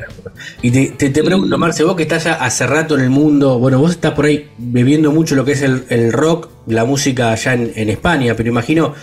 [0.62, 3.58] Y te, te, te pregunto, Marce, vos que estás ya hace rato en el mundo,
[3.60, 7.32] bueno, vos estás por ahí bebiendo mucho lo que es el, el rock, la música
[7.32, 8.94] allá en, en España, pero imagino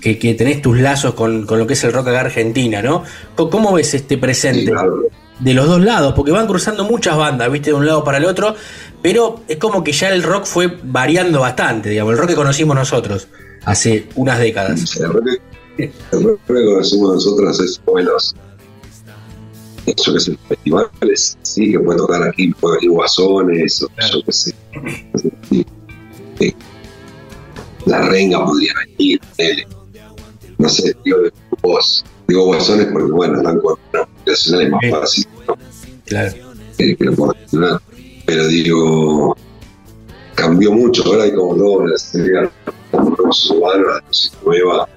[0.00, 3.04] que, que tenés tus lazos con, con lo que es el rock acá Argentina, ¿no?
[3.36, 5.02] ¿Cómo ves este presente Sí, claro.
[5.38, 6.12] de los dos lados?
[6.14, 8.56] Porque van cruzando muchas bandas, viste, de un lado para el otro,
[9.02, 12.74] pero es como que ya el rock fue variando bastante, digamos, el rock que conocimos
[12.74, 13.28] nosotros
[13.64, 14.96] hace unas décadas.
[14.96, 15.24] El rock
[15.76, 17.98] que- el rock que conocimos nosotros es como
[19.94, 24.12] yo que sé, festivales, sí, que puede tocar aquí, puede venir guasones, o Claro.
[24.14, 24.54] yo que sé.
[25.50, 25.66] Sí.
[26.38, 26.54] Sí.
[27.86, 29.20] La renga podría venir,
[30.58, 34.90] no sé, digo de grupos, digo guasones porque bueno, están con una nacional es más
[34.90, 35.56] fácil, ¿no?
[36.06, 36.34] Claro,
[36.76, 37.80] que, que lo puedo gestionar.
[38.26, 39.36] Pero digo,
[40.34, 41.04] cambió mucho.
[41.06, 42.50] Ahora hay como serie
[42.90, 44.88] como nuevos urbanos, la música nueva.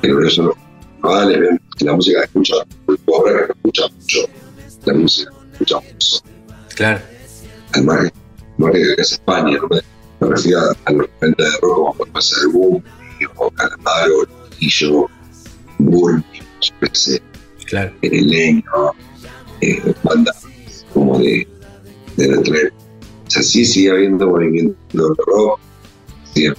[0.00, 0.67] Pero eso no
[1.08, 2.54] vale, ven la música que escucha,
[3.06, 4.18] ahora que escucha mucho,
[4.84, 6.16] la música que escucha mucho.
[6.74, 7.00] claro,
[7.72, 8.12] Al margen,
[8.58, 9.68] margen que es España, ¿no?
[10.20, 12.82] me, refiero a, los referentes de rock como puede ser Boom,
[13.36, 14.14] o Calamaro,
[14.58, 15.06] Quillo,
[15.78, 16.24] Burn,
[16.60, 17.22] yo qué sé,
[17.66, 18.62] claro, el leño,
[19.60, 20.46] eh, bandas
[20.92, 21.46] como de,
[22.16, 22.72] de la tren.
[23.26, 25.60] O sea, sí sigue habiendo movimiento de rock,
[26.32, 26.54] sigue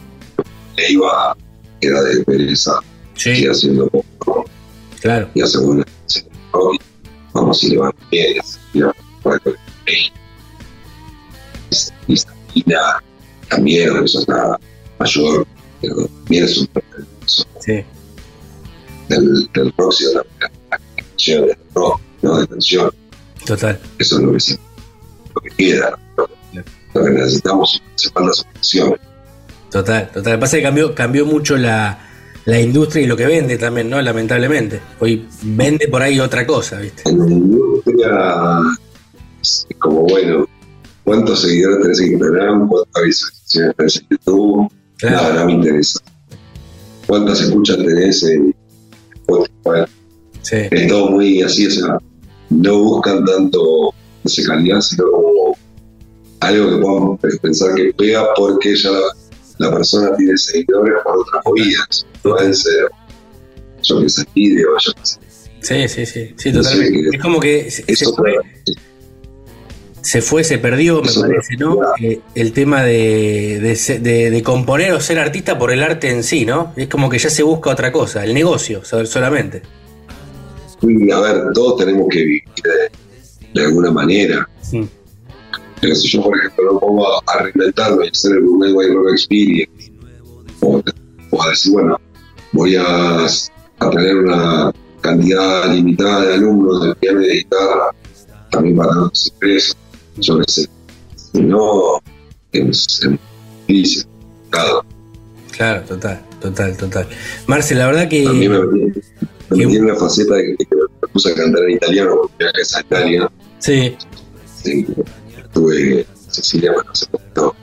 [0.77, 1.35] Leiva,
[1.81, 2.79] era de pereza,
[3.15, 4.05] sí, sigue haciendo pop
[5.01, 5.85] claro, y hace buena
[6.51, 6.79] rock, y
[7.33, 8.41] vamos si le van bien,
[8.73, 8.95] y la
[12.55, 12.63] y
[13.49, 14.59] también, eso está
[14.99, 15.47] mayor,
[15.81, 16.69] pero también es un
[17.59, 17.83] sí,
[19.07, 20.25] del, del rock, sino la,
[20.71, 22.91] la canción del rock, no de canción.
[23.45, 23.79] total.
[23.97, 24.59] Eso es lo que, se,
[25.33, 25.99] lo que queda.
[26.17, 26.29] Lo,
[26.93, 28.97] lo que necesitamos hace falta solución.
[29.71, 30.39] Total, total.
[30.39, 32.08] Pasa que cambió, cambió mucho la,
[32.49, 34.01] la industria y lo que vende también, ¿no?
[34.01, 34.79] Lamentablemente.
[34.99, 37.07] Hoy vende por ahí otra cosa, ¿viste?
[37.07, 38.59] En la industria
[39.41, 40.47] es como, bueno,
[41.03, 42.67] ¿cuántos seguidores tenés en Instagram?
[42.67, 44.71] ¿Cuántas visualizaciones tenés en YouTube?
[44.97, 45.15] Claro.
[45.15, 45.99] Nada, no me interesa.
[47.05, 48.55] ¿Cuántas escuchas tenés en
[49.13, 49.91] Spotify?
[50.41, 51.97] Sí, Es todo muy así, o sea,
[52.49, 53.93] no buscan tanto
[54.47, 55.57] calidad, sino como
[56.39, 58.99] algo que podamos pensar que pega porque ya la,
[59.59, 62.89] la persona tiene seguidores por otras movidas, influencer,
[63.83, 65.19] yo que sé, vídeo, yo que sé.
[65.61, 67.09] sí, sí, sí, sí, totalmente.
[67.15, 67.83] Es como que se,
[68.15, 68.35] fue,
[70.01, 71.77] se fue, se perdió, me parece, ¿no?
[72.01, 76.23] Eh, el tema de, de, de- de componer o ser artista por el arte en
[76.23, 76.73] sí, ¿no?
[76.77, 79.61] Es como que ya se busca otra cosa, el negocio so- solamente.
[80.81, 84.47] A ver, todos tenemos que vivir de, de alguna manera.
[84.61, 84.87] Sí.
[85.81, 88.93] Pero si yo, por ejemplo, no pongo a, a reinventarme y hacer el Gourmet White
[88.93, 89.91] Rock Experience,
[90.61, 90.81] o,
[91.31, 91.97] o a decir, bueno,
[92.51, 97.91] voy a, a tener una cantidad limitada de alumnos de piano y de guitarra,
[98.51, 99.77] también para dar los ingresos,
[100.17, 100.69] yo qué sé.
[101.15, 101.99] Si no,
[102.51, 103.09] es, es
[103.67, 104.03] difícil,
[104.51, 104.85] complicado.
[105.55, 107.07] Claro, total, total, total.
[107.47, 108.23] Marce, la verdad que...
[108.23, 108.79] También me metí,
[109.49, 112.35] me Qué- metí en una faceta de que me puse a cantar en italiano porque
[112.39, 113.31] viajé a Italia.
[113.59, 113.95] Sí,
[114.61, 114.85] Sí,
[115.49, 117.55] estuve en Sicilia, bueno, hace poquito,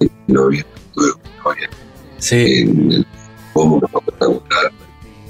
[0.00, 1.70] y no bien, estuve con mi novia.
[2.18, 3.06] Sí, en el
[3.52, 4.72] como una espectacular.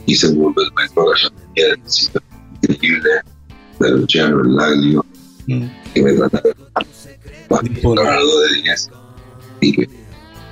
[0.06, 2.20] Hice un maestro Gallardo, un sitio
[2.62, 3.10] increíble,
[3.80, 5.04] de Luciano el Laglio,
[5.46, 5.66] Mm.
[5.92, 6.54] que me trataron
[7.48, 8.90] de 10
[9.60, 9.88] y que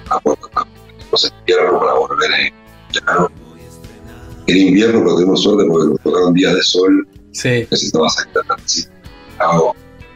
[0.09, 0.67] aporta
[1.11, 3.31] cosas invierno para volver a claro.
[4.49, 8.85] En invierno, pero tuvimos suerte porque nos tocaron días de sol, sí, necesitaba salir así,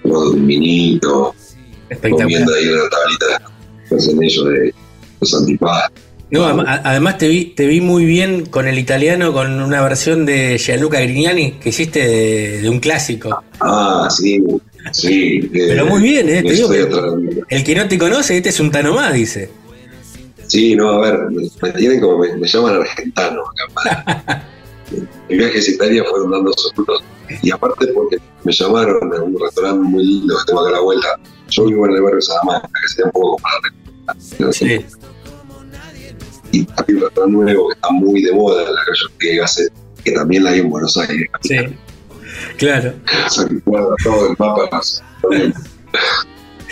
[0.05, 0.47] hago un
[2.11, 3.53] comiendo ahí una tablita
[3.89, 4.75] que hacen ellos de
[5.21, 5.91] los antipás.
[6.31, 10.59] No, además te vi, te vi muy bien con el italiano, con una versión de
[10.59, 13.45] Gianluca Grignani que hiciste de, de un clásico.
[13.61, 14.43] Ah, sí,
[14.93, 15.51] sí.
[15.55, 16.71] eh, Pero muy bien, eh, te digo
[17.49, 19.51] El que no te conoce, este es un Tano más, dice.
[20.49, 23.43] Sí, no, a ver, me, me tienen como, me, me llaman argentano
[25.29, 27.03] Mis viajes a Italia fueron dando sus frutos.
[27.43, 30.81] Y aparte porque me llamaron a un restaurante muy lindo que tengo acá a la
[30.81, 31.09] vuelta.
[31.49, 34.53] Yo vivo en el barrio de Salamanca, que sería un poco la recta.
[34.53, 34.85] Sí,
[36.53, 39.47] Y hay un restaurante nuevo que está muy de moda en la calle Ortega
[40.05, 41.29] que también la hay en Buenos Aires.
[41.43, 41.57] sí.
[42.59, 42.93] Claro.
[43.27, 44.69] O sea, que guarda todo el mapa.
[45.23, 45.31] no.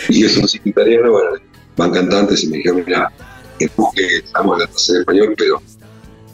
[0.09, 1.31] Y es un bueno,
[1.77, 3.11] van cantantes y me dijeron, mira,
[3.57, 5.61] que busque, estamos en la clase de español, pero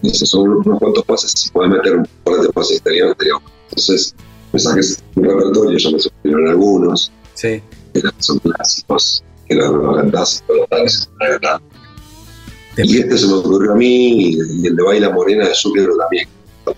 [0.01, 3.33] dice, son unos cuantos pases, si puedes meter un par de pases italianos, estaría.
[3.69, 4.15] Entonces,
[4.53, 4.81] me saqué
[5.15, 7.61] un repertorio, ya me supieron algunos, Sí.
[7.93, 11.09] que son clásicos, que los cantás los tales,
[12.77, 16.27] Y este se me ocurrió a mí, y el de Baila Morena de Zucchero también.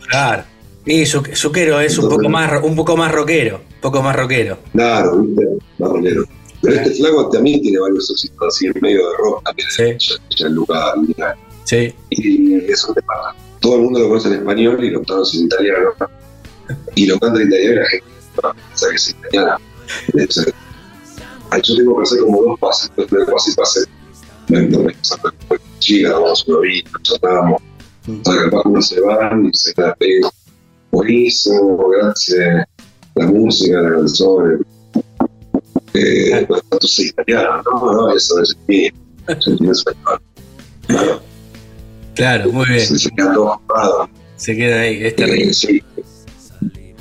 [0.10, 0.44] Claro.
[0.86, 4.58] Y Zucchero es un poco más un poco más rockero, un poco más rockero.
[4.72, 5.46] Claro, viste,
[5.78, 6.24] marronero.
[6.64, 9.68] Pero este flaco también tiene varios éxitos así en medio de rock, también
[10.00, 10.18] Sí.
[10.38, 10.94] ya en Luca
[11.72, 11.96] Sí.
[12.10, 13.34] Y eso te pasa.
[13.62, 15.90] Todo el mundo lo conoce en español y lo conoce en italiano.
[16.96, 18.08] Y lo canta en italiano y la gente
[18.68, 19.58] piensa que es italiana.
[21.64, 22.92] Yo tengo que hacer como dos pases.
[22.98, 23.80] Entonces, el pase y pase.
[24.50, 27.62] Me me- me saco el chica, vamos a una vida, charlamos.
[28.08, 28.20] Mm.
[28.26, 30.34] O sea, capaz uno se va y se queda pegado.
[30.92, 32.66] Buenísimo, gracias.
[33.16, 34.66] La música, la canción.
[35.94, 38.92] Eh, no tanto soy italiano, no, no, eso es mío.
[39.28, 40.22] Yo entiendo español.
[40.88, 41.22] Claro.
[42.16, 42.82] Claro, muy bien.
[42.82, 44.10] Se, se queda todo comprado.
[44.36, 45.52] Se queda ahí, es terrible.
[45.52, 45.84] Eh, sí.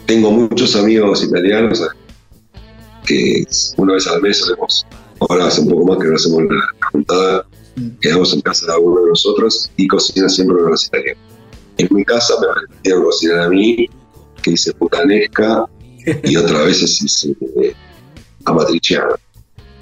[0.07, 1.85] Tengo muchos amigos italianos eh,
[3.07, 3.45] que
[3.77, 4.87] una vez al mes solemos,
[5.21, 7.47] ahora hace un poco más que no hacemos la, la juntada,
[8.01, 11.23] quedamos en casa de alguno de nosotros y cocina siempre uno de los italianos.
[11.79, 13.87] En mi casa me permitieron cocinar a mí,
[14.43, 15.65] que hice putanesca
[16.25, 17.75] y otras veces hice eh,
[18.45, 19.15] amatriciana.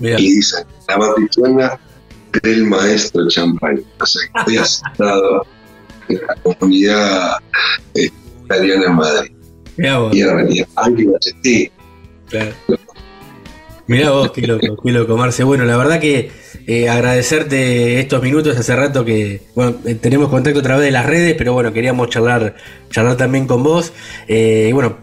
[0.00, 1.80] Y dicen, la matriciana
[2.42, 3.82] del maestro champagne.
[4.00, 5.46] O sea, que estoy asustado
[6.08, 7.36] en la comunidad
[7.94, 8.10] eh,
[8.44, 9.32] italiana en Madrid.
[9.76, 10.68] mirá vos, Y en realidad,
[12.28, 12.52] claro.
[13.88, 15.44] Mirá vos, qué loco, qué loco, Marce.
[15.44, 16.30] Bueno, la verdad que
[16.66, 18.54] eh, agradecerte estos minutos.
[18.58, 22.10] Hace rato que bueno, eh, tenemos contacto a través de las redes, pero bueno, queríamos
[22.10, 22.54] charlar,
[22.90, 23.94] charlar también con vos.
[24.26, 24.98] Eh, y bueno,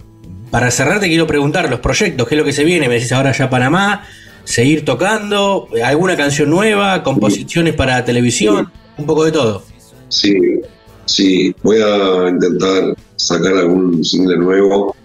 [0.52, 2.88] para cerrar te quiero preguntar los proyectos, qué es lo que se viene.
[2.88, 4.06] Me decís ahora ya Panamá,
[4.46, 9.64] seguir tocando, eh, alguna canción nueva, composiciones para televisión, un poco de todo.
[10.08, 10.62] sí,
[11.06, 14.96] sí, voy a intentar sacar algún single nuevo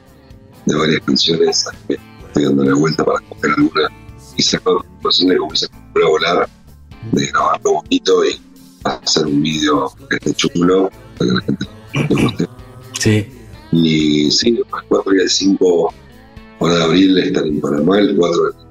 [0.67, 1.67] de varias canciones.
[1.89, 3.89] Estoy dando la vuelta para coger alguna
[4.37, 6.49] y sacar un single como se a volar,
[7.13, 8.41] de grabarlo bonito y
[8.85, 11.67] hacer un que esté chulo para que la gente
[12.09, 12.47] le guste.
[12.99, 13.27] Sí,
[13.73, 15.95] Y sí, el 4 y el 5
[16.61, 18.70] ahora de abril están en Panamá, el 4 en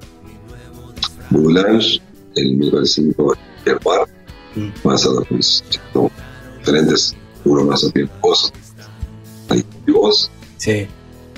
[1.30, 2.00] Boulange,
[2.36, 3.34] el miércoles 5
[3.64, 4.08] en el Bar.
[4.56, 4.68] Mm.
[4.84, 6.12] Van a dos conciertos
[6.58, 7.88] diferentes, uno más a
[8.20, 8.52] vos,
[9.48, 10.30] ahí vos.
[10.56, 10.86] sí,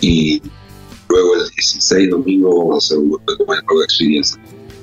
[0.01, 0.43] Y
[1.09, 4.39] luego el 16 domingo vamos a hacer un grupo de Rock Experience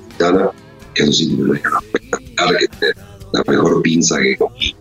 [0.08, 0.52] mexicana,
[0.94, 2.94] que es un sitio mexicano espectacular, que tiene
[3.34, 4.76] la mejor pinza que comí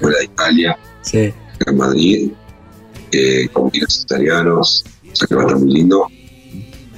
[0.00, 1.32] fuera de Italia sí.
[1.66, 2.30] en Madrid,
[3.12, 6.06] eh, con vinos italianos, o sea que va a estar muy lindo.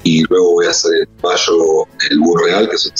[0.03, 2.91] Y luego voy a hacer en mayo el Burro Real, que es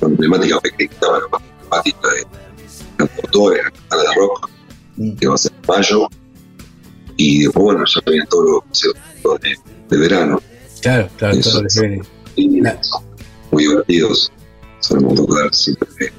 [0.00, 2.26] una emblemática pequeña, pero más emblemática de
[2.96, 4.50] cantautores, cantantes de rock,
[4.96, 5.16] Mm.
[5.16, 6.08] que va a ser en mayo.
[7.16, 9.56] Y después, bueno, ya vienen todos los conciertos de,
[9.88, 10.40] de verano,
[10.82, 11.50] Claro, claro, Eso.
[11.50, 12.02] todo lo se viene.
[12.36, 12.78] y Claro.
[12.82, 13.04] son
[13.52, 14.32] muy divertidos.
[14.80, 16.12] Solemos tocar siempre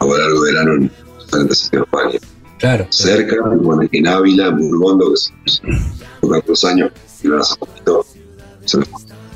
[0.00, 0.90] a lo largo de verano en
[1.24, 2.18] diferentes sitios de España
[2.58, 5.62] Claro, cerca, bueno, en Ávila, en Burgondo, que se
[6.20, 6.90] toca dos años,
[7.22, 8.04] y van a hacer poquito,
[8.64, 8.88] se los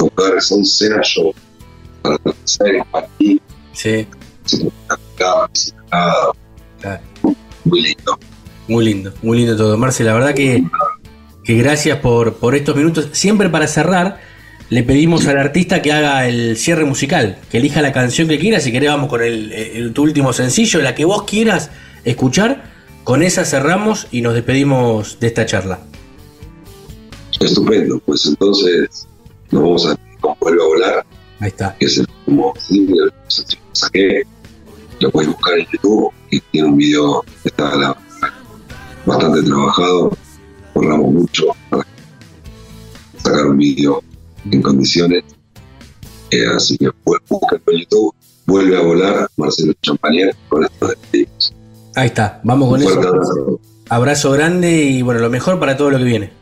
[0.08, 1.32] tocar, son cenas show
[2.02, 2.18] para
[2.90, 3.40] para ti,
[3.72, 4.06] sí,
[7.64, 8.18] muy lindo.
[8.68, 9.76] Muy lindo, muy lindo todo.
[9.76, 10.64] Marce, la verdad que,
[11.44, 13.08] que gracias por, por estos minutos.
[13.12, 14.20] Siempre para cerrar,
[14.70, 18.60] le pedimos al artista que haga el cierre musical, que elija la canción que quiera.
[18.60, 21.70] Si querés, vamos con el, el- tu último sencillo, la que vos quieras.
[22.04, 22.70] escuchar.
[23.04, 25.80] Con esa cerramos y nos despedimos de esta charla.
[27.40, 29.08] Estupendo, pues entonces
[29.52, 29.96] nos vamos a
[30.40, 31.06] Vuelve a volar,
[31.40, 31.76] Ahí está.
[31.78, 34.22] que es el último single que saqué.
[35.00, 37.96] Lo puedes buscar en YouTube y tiene un video que está la-
[39.04, 40.16] bastante trabajado.
[40.72, 41.84] Corramos mucho para
[43.22, 44.00] sacar un video
[44.50, 45.24] en condiciones.
[46.30, 48.14] Eh, así que búsquenlo en YouTube.
[48.46, 51.52] Vuelve a volar Marcelo Champagner con esto despedimos.
[51.96, 52.40] Ahí está.
[52.44, 52.92] Vamos con eso.
[53.00, 53.60] abrazo.
[53.88, 56.41] Abrazo grande y bueno, lo mejor para todo lo que viene.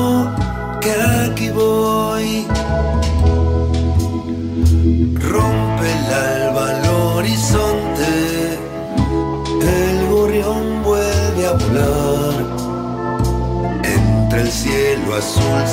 [5.33, 6.85] Rompe el alba al
[7.15, 8.59] horizonte,
[9.61, 12.37] el gorrión vuelve a volar.
[13.83, 15.67] Entre el cielo azul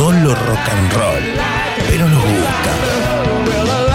[0.00, 1.24] solo rock and roll,
[1.86, 3.89] pero nos gusta.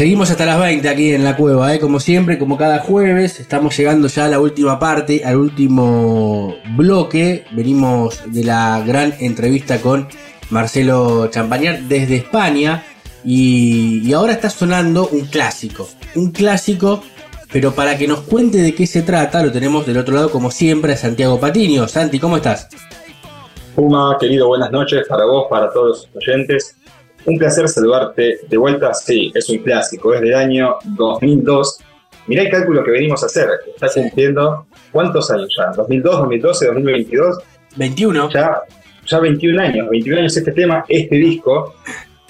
[0.00, 1.78] Seguimos hasta las 20 aquí en la cueva, ¿eh?
[1.78, 3.38] como siempre, como cada jueves.
[3.38, 7.44] Estamos llegando ya a la última parte, al último bloque.
[7.50, 10.08] Venimos de la gran entrevista con
[10.48, 12.82] Marcelo Champañar desde España.
[13.26, 15.86] Y, y ahora está sonando un clásico.
[16.14, 17.02] Un clásico,
[17.52, 20.50] pero para que nos cuente de qué se trata, lo tenemos del otro lado, como
[20.50, 21.86] siempre, a Santiago Patiño.
[21.86, 22.70] Santi, ¿cómo estás?
[23.76, 26.79] Puma, querido, buenas noches para vos, para todos los oyentes.
[27.26, 28.94] Un placer saludarte de vuelta.
[28.94, 31.78] Sí, es un clásico, es del año 2002.
[32.26, 33.48] Mirá el cálculo que venimos a hacer.
[33.74, 35.72] Estás cumpliendo cuántos años ya?
[35.72, 37.38] ¿2002, 2012, 2022?
[37.76, 38.30] 21.
[38.30, 38.60] Ya,
[39.06, 39.88] ya 21 años.
[39.90, 41.74] 21 años este tema, este disco.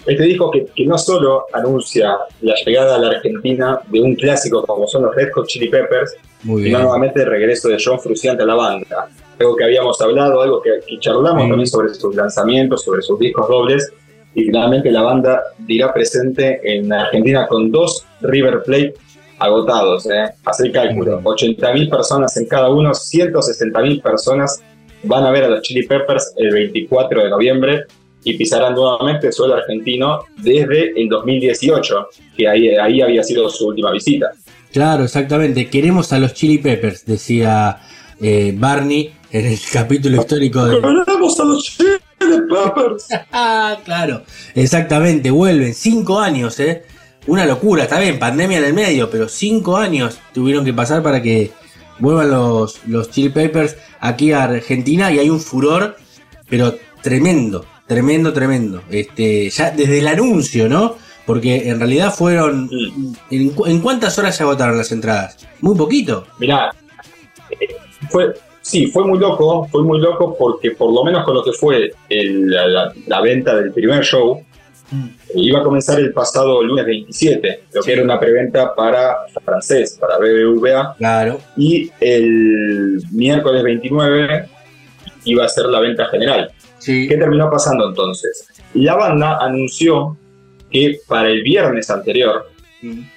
[0.06, 4.64] Este disco que, que no solo anuncia la llegada a la Argentina de un clásico
[4.64, 6.82] como son los Red Hot Chili Peppers, Muy sino bien.
[6.88, 9.08] nuevamente el regreso de John Fruciante a la banda.
[9.38, 11.48] Algo que habíamos hablado, algo que, que charlamos Sí.
[11.50, 13.92] también sobre sus lanzamientos, sobre sus discos dobles.
[14.34, 18.94] Y finalmente la banda dirá presente en Argentina con dos River Plate
[19.38, 20.06] agotados.
[20.06, 20.30] ¿eh?
[20.44, 24.62] Haz el cálculo: 80.000 personas en cada uno, 160.000 personas
[25.02, 27.84] van a ver a los Chili Peppers el 24 de noviembre
[28.22, 33.68] y pisarán nuevamente el suelo argentino desde el 2018, que ahí, ahí había sido su
[33.68, 34.30] última visita.
[34.72, 35.68] Claro, exactamente.
[35.68, 37.78] Queremos a los Chili Peppers, decía
[38.20, 40.80] eh, Barney en el capítulo histórico de...
[40.80, 43.06] ¡Queremos a los Chili Peppers!
[43.32, 44.22] Ah, claro.
[44.54, 45.74] Exactamente, vuelven.
[45.74, 46.82] Cinco años, ¿eh?
[47.26, 51.22] Una locura, está bien, pandemia en el medio, pero cinco años tuvieron que pasar para
[51.22, 51.52] que
[51.98, 55.96] vuelvan los, los Chili Peppers aquí a Argentina y hay un furor,
[56.48, 58.82] pero tremendo, tremendo, tremendo.
[58.90, 60.96] Este, ya desde el anuncio, ¿no?
[61.26, 62.68] Porque en realidad fueron...
[63.30, 65.36] ¿En, en cuántas horas se agotaron las entradas?
[65.60, 66.26] Muy poquito.
[66.38, 66.70] Mirá,
[68.08, 68.32] fue,
[68.62, 71.92] sí, fue muy loco, fue muy loco porque por lo menos con lo que fue
[72.08, 74.40] el- la, la- la venta del primer show,
[74.92, 74.96] eh,
[75.34, 80.18] iba a comenzar el pasado lunes 27, lo que era una preventa para francés, para
[80.18, 81.38] BBVA, Claro.
[81.56, 84.46] y el miércoles 29
[85.24, 86.50] iba a ser la venta general.
[86.78, 87.06] Sí.
[87.08, 88.46] ¿Qué terminó pasando entonces?
[88.74, 90.16] La banda anunció
[90.70, 92.49] que para el viernes anterior,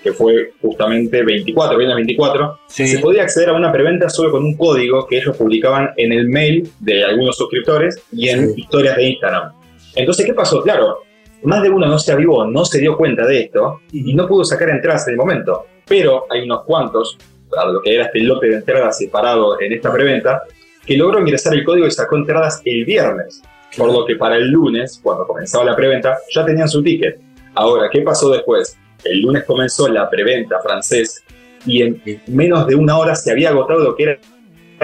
[0.03, 2.87] que fue justamente 24, viernes 24, Sí.
[2.87, 6.27] se podía acceder a una preventa solo con un código que ellos publicaban en el
[6.27, 8.61] mail de algunos suscriptores y en Sí.
[8.61, 9.53] historias de Instagram.
[9.95, 10.61] Entonces, ¿qué pasó?
[10.63, 10.99] Claro,
[11.43, 14.43] más de uno no se avivó, no se dio cuenta de esto y no pudo
[14.43, 15.65] sacar entradas en el momento.
[15.87, 17.17] Pero hay unos cuantos,
[17.57, 20.41] a lo que era este lote de entradas separado en esta preventa,
[20.85, 23.41] que logró ingresar el código y sacó entradas el viernes.
[23.77, 27.19] Por lo que para el lunes, cuando comenzaba la preventa, ya tenían su ticket.
[27.55, 28.77] Ahora, ¿qué pasó después?
[29.05, 31.23] El lunes comenzó la preventa francés
[31.65, 34.19] y en menos de una hora se había agotado lo que era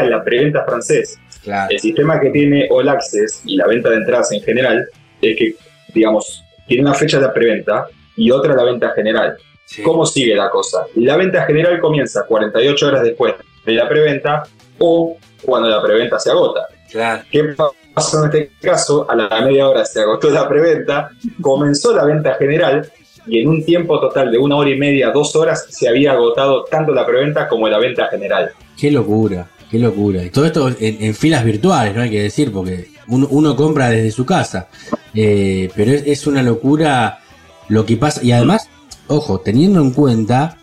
[0.08, 1.18] la preventa francés.
[1.44, 1.72] Claro.
[1.72, 4.88] El sistema que tiene All Access y la venta de entradas en general
[5.22, 5.56] es que,
[5.94, 9.38] digamos, tiene una fecha de la preventa y otra la venta general.
[9.66, 9.84] Sí.
[9.84, 10.86] ¿Cómo sigue la cosa?
[10.96, 13.36] La venta general comienza 48 horas después
[13.66, 14.44] de la preventa
[14.80, 16.68] o cuando la preventa se agota.
[16.92, 17.24] Claro.
[17.32, 17.56] ¿Qué
[17.94, 19.10] pasó en este caso?
[19.10, 22.92] A la media hora se agotó la preventa, comenzó la venta general
[23.30, 26.66] y en un tiempo total de una hora y media, dos horas, se había agotado
[26.66, 28.52] tanto la preventa como la venta general.
[28.78, 30.24] Qué locura, qué locura.
[30.24, 33.90] Y todo esto en, en filas virtuales, no hay que decir, porque uno, uno compra
[33.90, 34.68] desde su casa.
[35.14, 37.20] Eh, pero es, es una locura
[37.68, 38.24] lo que pasa.
[38.24, 38.70] Y además,
[39.08, 40.58] ojo, teniendo en cuenta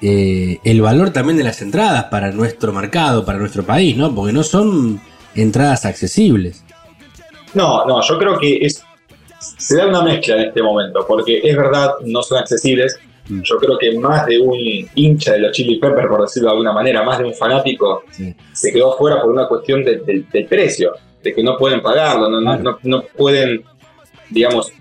[0.00, 4.14] eh, el valor también de las entradas para nuestro mercado, para nuestro país, ¿no?
[4.14, 5.00] Porque no son
[5.34, 6.64] entradas accesibles.
[7.54, 8.82] No, no, yo creo que es,
[9.58, 12.98] se da una mezcla en este momento, porque es verdad, no son accesibles.
[13.28, 13.42] Mm.
[13.42, 14.56] Yo creo que más de un
[14.94, 18.34] hincha de los Chili Peppers, por decirlo de alguna manera, más de un fanático, Sí.
[18.54, 22.30] se quedó fuera por una cuestión de- de- del precio, de que no pueden pagarlo,
[22.30, 22.78] no, no, Claro.
[22.84, 23.62] no, no pueden,
[24.30, 24.72] digamos,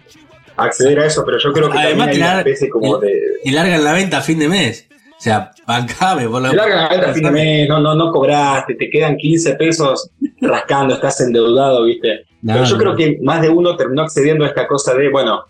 [0.56, 3.14] acceder a eso, pero yo creo que Además, también hay una especie como de...
[3.44, 4.88] Y largan la venta a fin de mes.
[4.92, 6.54] O sea, bancame por la.
[6.54, 10.12] Largan la venta a fin de mes, no, no, no cobraste, te quedan 15 pesos
[10.40, 12.27] rascando, estás endeudado, ¿viste?
[12.42, 12.82] No, Pero yo no.
[12.82, 15.42] creo que más de uno terminó accediendo a esta cosa de, bueno,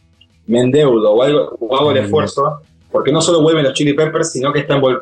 [0.47, 2.61] me endeudo o, algo, o hago el esfuerzo,
[2.91, 5.01] porque no solo vuelven los Chili Peppers, sino que están vol-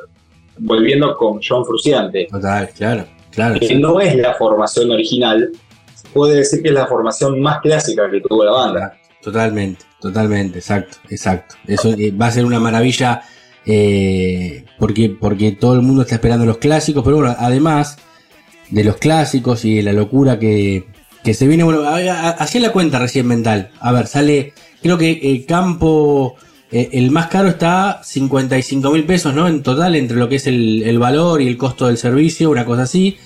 [0.57, 3.59] volviendo con John Fruciante, Total, claro, claro.
[3.59, 3.75] que sí.
[3.75, 5.51] no es la formación original,
[5.93, 8.97] se puede decir que es la formación más clásica que tuvo la banda.
[9.21, 11.55] Totalmente, totalmente, exacto, exacto.
[11.67, 13.21] Eso eh, va a ser una maravilla
[13.65, 17.97] eh, porque, porque todo el mundo está esperando los clásicos, pero bueno, además
[18.69, 20.85] de los clásicos y de la locura que,
[21.25, 23.71] que se viene, bueno, hacía la cuenta recién mental.
[23.79, 24.53] A ver, sale,
[24.83, 26.35] creo que el campo,
[26.71, 29.47] eh, el más caro está 55 mil pesos, ¿no?
[29.47, 32.63] En total, entre lo que es el, el valor y el costo del servicio, una
[32.63, 33.17] cosa así.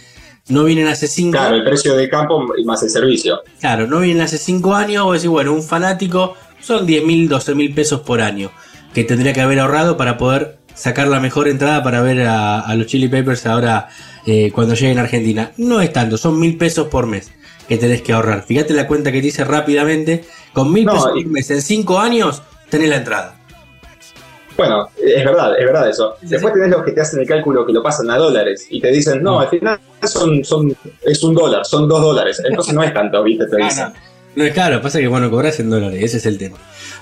[0.47, 3.41] No vienen hace 5 Claro, el precio de campo más el servicio.
[3.59, 7.53] Claro, no vienen hace 5 años, vos decís, bueno, un fanático son 10 mil, 12
[7.53, 8.49] mil pesos por año.
[8.93, 12.75] que tendría que haber ahorrado para poder sacar la mejor entrada para ver a, a
[12.75, 13.89] los Chili Peppers ahora
[14.25, 15.51] eh, cuando lleguen a Argentina.
[15.57, 17.29] No es tanto, son mil pesos por mes
[17.69, 18.43] que tenés que ahorrar.
[18.43, 20.25] Fíjate la cuenta que te hice rápidamente.
[20.51, 23.35] Con mil No, pesos y- por mes en cinco años tenés la entrada.
[24.57, 26.17] Bueno, es verdad, es verdad eso.
[26.21, 28.91] Después tenés los que te hacen el cálculo que lo pasan a dólares y te
[28.91, 32.41] dicen, no, al final son, son, es un dólar, son dos dólares.
[32.45, 33.45] Entonces no es tanto, ¿viste?
[33.45, 33.83] Te Ah, dicen.
[33.85, 34.09] no.
[34.35, 36.57] No es caro, pasa que bueno, cobras en dólares, ese es el tema.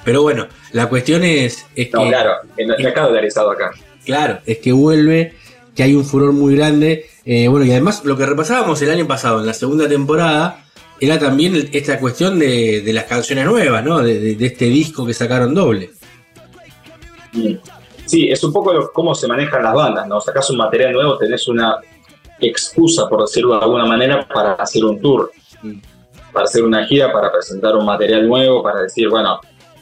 [0.05, 2.31] Pero bueno, la cuestión es, es No, que claro,
[2.65, 3.71] no está dolarizado acá.
[4.05, 5.33] Claro, es que vuelve,
[5.77, 7.05] que hay un furor muy grande.
[7.23, 10.65] Eh, bueno, y además lo que repasábamos el año pasado, en la segunda temporada,
[10.99, 14.01] era también esta cuestión de, de las canciones nuevas, ¿no?
[14.01, 15.91] De, este disco que sacaron doble.
[18.05, 20.19] Sí, es un poco cómo se manejan las bandas, ¿no?
[20.19, 21.75] Sacás un material nuevo, tenés una
[22.39, 25.31] excusa, por decirlo de alguna manera, para hacer un tour,
[26.33, 29.39] para hacer una gira, para presentar un material nuevo, para decir, bueno,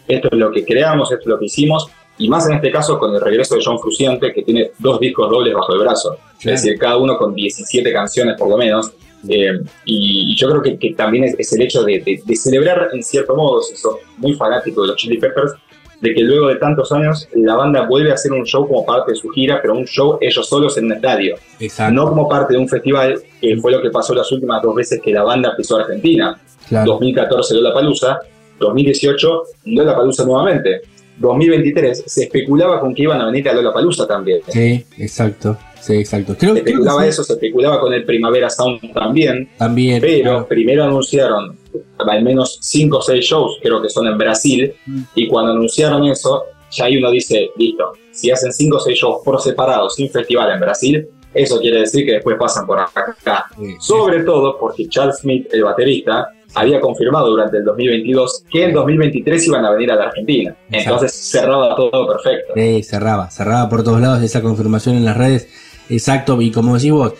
[0.09, 2.97] esto es lo que creamos, esto es lo que hicimos, y más en este caso
[2.97, 6.45] con el regreso de John Fruciante, que tiene dos discos dobles bajo el brazo, es
[6.45, 8.91] decir, cada uno con 17 canciones por lo menos,
[9.27, 12.35] eh, y, y yo creo que, que también es, es el hecho de, de- de
[12.35, 15.53] celebrar en cierto modo, si sos muy fanático de los Chili Peppers,
[16.01, 19.13] de que luego de tantos años la banda vuelve a hacer un show como parte
[19.13, 21.93] de su gira, pero un show ellos solos en un estadio, Exacto.
[21.93, 25.01] no como parte de un festival, que fue lo que pasó las últimas dos veces
[25.03, 26.39] que la banda pisó Argentina.
[26.67, 26.91] Claro.
[26.91, 28.19] 2014 Lollapalooza,
[28.59, 30.81] 2018 Lollapalooza nuevamente.
[31.17, 34.41] 2023 se especulaba con que iban a venir a Lollapalooza también.
[34.47, 35.57] Sí, exacto.
[35.79, 36.35] Sí, exacto.
[36.37, 40.01] Creo, Se creo que especulaba sí, eso, se especulaba con el Primavera Sound también, también.
[40.01, 40.47] pero claro.
[40.47, 41.57] primero anunciaron
[41.99, 45.01] al menos 5 o 6 shows, creo que son en Brasil, Mm.
[45.15, 49.17] y cuando anunciaron eso, ya ahí uno dice, listo, si hacen 5 o 6 shows
[49.23, 53.15] por separado, sin festival en Brasil, eso quiere decir que después pasan por acá.
[53.57, 58.73] Sí, Sobre todo porque Charles Smith, el baterista, había confirmado durante el 2022 que en
[58.73, 60.55] 2023 iban a venir a la Argentina.
[60.71, 62.53] Entonces cerraba todo perfecto.
[62.55, 65.47] Sí, cerraba, cerraba por todos lados esa confirmación en las redes.
[65.89, 67.13] Exacto, y como decís vos,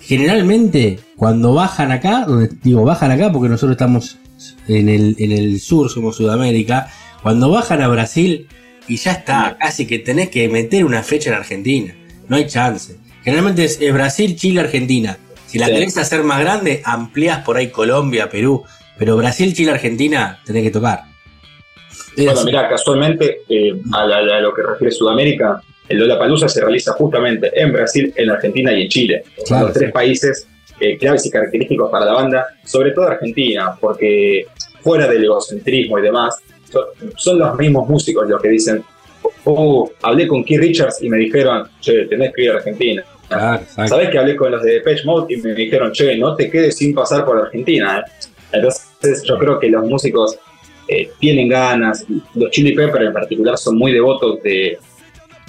[0.00, 4.18] generalmente cuando bajan acá, donde- digo bajan acá porque nosotros estamos
[4.68, 6.88] en el, en el sur, somos Sudamérica,
[7.22, 8.46] cuando bajan a Brasil
[8.88, 11.94] y ya está, casi que tenés que meter una fecha en Argentina,
[12.28, 12.96] no hay chance.
[13.24, 15.18] Generalmente es, es Brasil, Chile, Argentina.
[15.56, 15.72] Si la Sí.
[15.72, 18.62] querés hacer más grande, ampliás por ahí Colombia, Perú,
[18.98, 21.00] pero Brasil, Chile, Argentina tenés que tocar.
[22.14, 22.44] Es Bueno, así.
[22.44, 27.50] mira, casualmente, eh, a, la- a lo que refiere Sudamérica, el Lollapalooza se realiza justamente
[27.58, 29.22] en Brasil, en Argentina y en Chile.
[29.36, 30.46] Son Claro, los tres países
[30.78, 34.46] eh, claves y característicos para la banda, sobre todo Argentina, porque
[34.82, 36.36] fuera del egocentrismo y demás,
[36.70, 36.84] son,
[37.16, 38.84] son los mismos músicos los que dicen,
[39.44, 43.02] oh, hablé con Keith Richards y me dijeron, che, tenés que ir a Argentina.
[43.28, 43.62] Claro.
[43.88, 46.76] Sabés que hablé con los de Depeche Mode y me dijeron, che, no te quedes
[46.76, 47.98] sin pasar por Argentina.
[47.98, 48.26] ¿eh?".
[48.52, 50.38] Entonces yo creo que los músicos
[50.88, 52.04] eh, tienen ganas,
[52.34, 54.78] los Chili Peppers en particular son muy devotos de,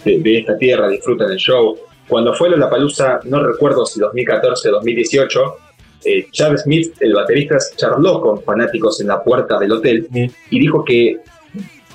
[0.04, 1.78] de, de esta tierra, disfrutan del show.
[2.08, 5.58] Cuando fue la palusa, no recuerdo si 2014 o 2018,
[6.06, 10.32] eh, Charles Smith, el baterista, charló con fanáticos en la puerta del hotel Sí.
[10.52, 11.18] y dijo que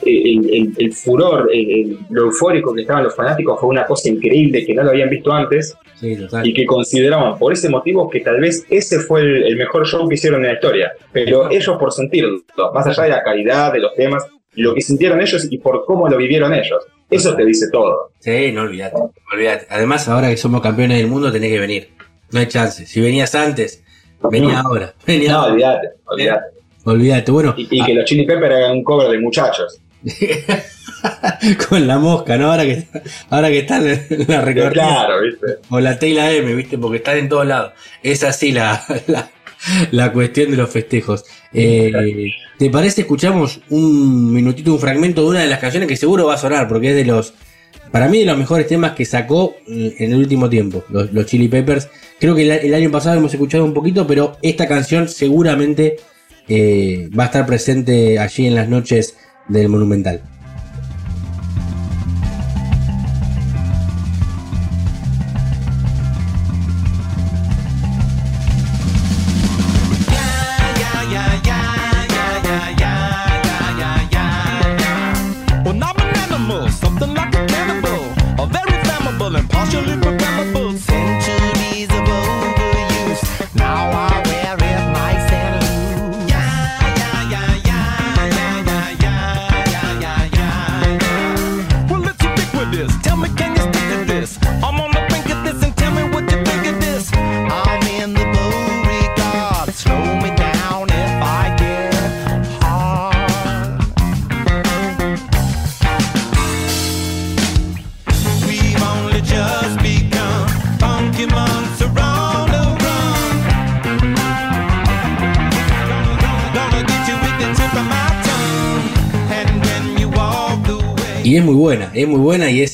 [0.05, 4.65] el, el- el furor, el- lo eufórico que estaban los fanáticos fue una cosa increíble
[4.65, 6.47] que no lo habían visto antes Sí, total.
[6.47, 10.15] y que consideraban por ese motivo que tal vez ese fue el, mejor show que
[10.17, 10.93] hicieron en la historia.
[11.13, 12.41] Pero ellos por sentirlo,
[12.75, 16.09] más allá de la calidad de los temas, lo que sintieron ellos y por cómo
[16.09, 16.85] lo vivieron ellos.
[17.09, 18.11] Eso te dice todo.
[18.21, 18.97] Sí, no olvidate,
[19.33, 19.67] olvidate.
[19.71, 21.89] Además, ahora que somos campeones del mundo, tenés que venir.
[22.33, 22.87] No hay chance.
[22.87, 23.85] Si venías antes,
[24.31, 24.95] venía ahora.
[25.07, 25.53] Venía No, ahora.
[25.53, 26.45] olvídate, olvídate.
[26.85, 27.31] Olvídate.
[27.33, 29.79] Bueno, Y, y que los Chili Peppers hagan un cover de muchachos.
[31.69, 32.51] con la mosca, ¿no?
[32.51, 32.87] Ahora que,
[33.31, 34.71] ahora que están en la recorrida.
[34.71, 35.47] Claro, ¿viste?
[35.69, 36.79] O la T y la M, ¿viste?
[36.79, 37.73] Porque están en todos lados.
[38.03, 39.31] Es así la, la,
[39.91, 41.25] la cuestión de los festejos.
[41.53, 46.27] Eh, ¿Te parece escuchamos un minutito, un fragmento de una de las canciones que seguro
[46.27, 46.69] va a sonar?
[46.69, 47.35] Porque es de los,
[47.91, 51.27] para mí, de los mejores temas que sacó eh, en el último tiempo, los, los
[51.27, 51.89] Chili Peppers.
[52.19, 55.97] Creo que el, el año pasado hemos escuchado un poquito, pero esta canción seguramente
[56.49, 59.17] eh, va a estar presente allí en las noches
[59.49, 60.23] del Monumental.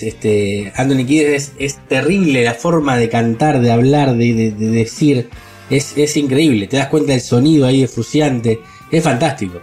[0.06, 0.72] Es este.
[0.76, 5.28] Anthony Kiedis es, es terrible la forma de cantar, de hablar, de, de- de decir.
[5.70, 8.58] Es, es increíble, te das cuenta del sonido ahí de Fruciante.
[8.90, 9.60] Es fantástico.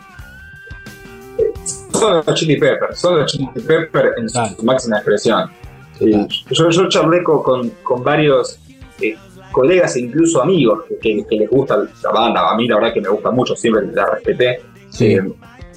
[1.91, 5.49] Son los Chili Peppers, son los Chili Peppers en su máxima expresión.
[6.51, 7.71] Yo, yo charlé con,
[8.03, 8.59] varios
[9.01, 9.15] eh,
[9.51, 12.49] colegas e incluso amigos que, que- que les gusta la banda.
[12.51, 14.59] A mí la verdad que me gusta mucho, siempre la respeté.
[14.99, 15.21] Eh,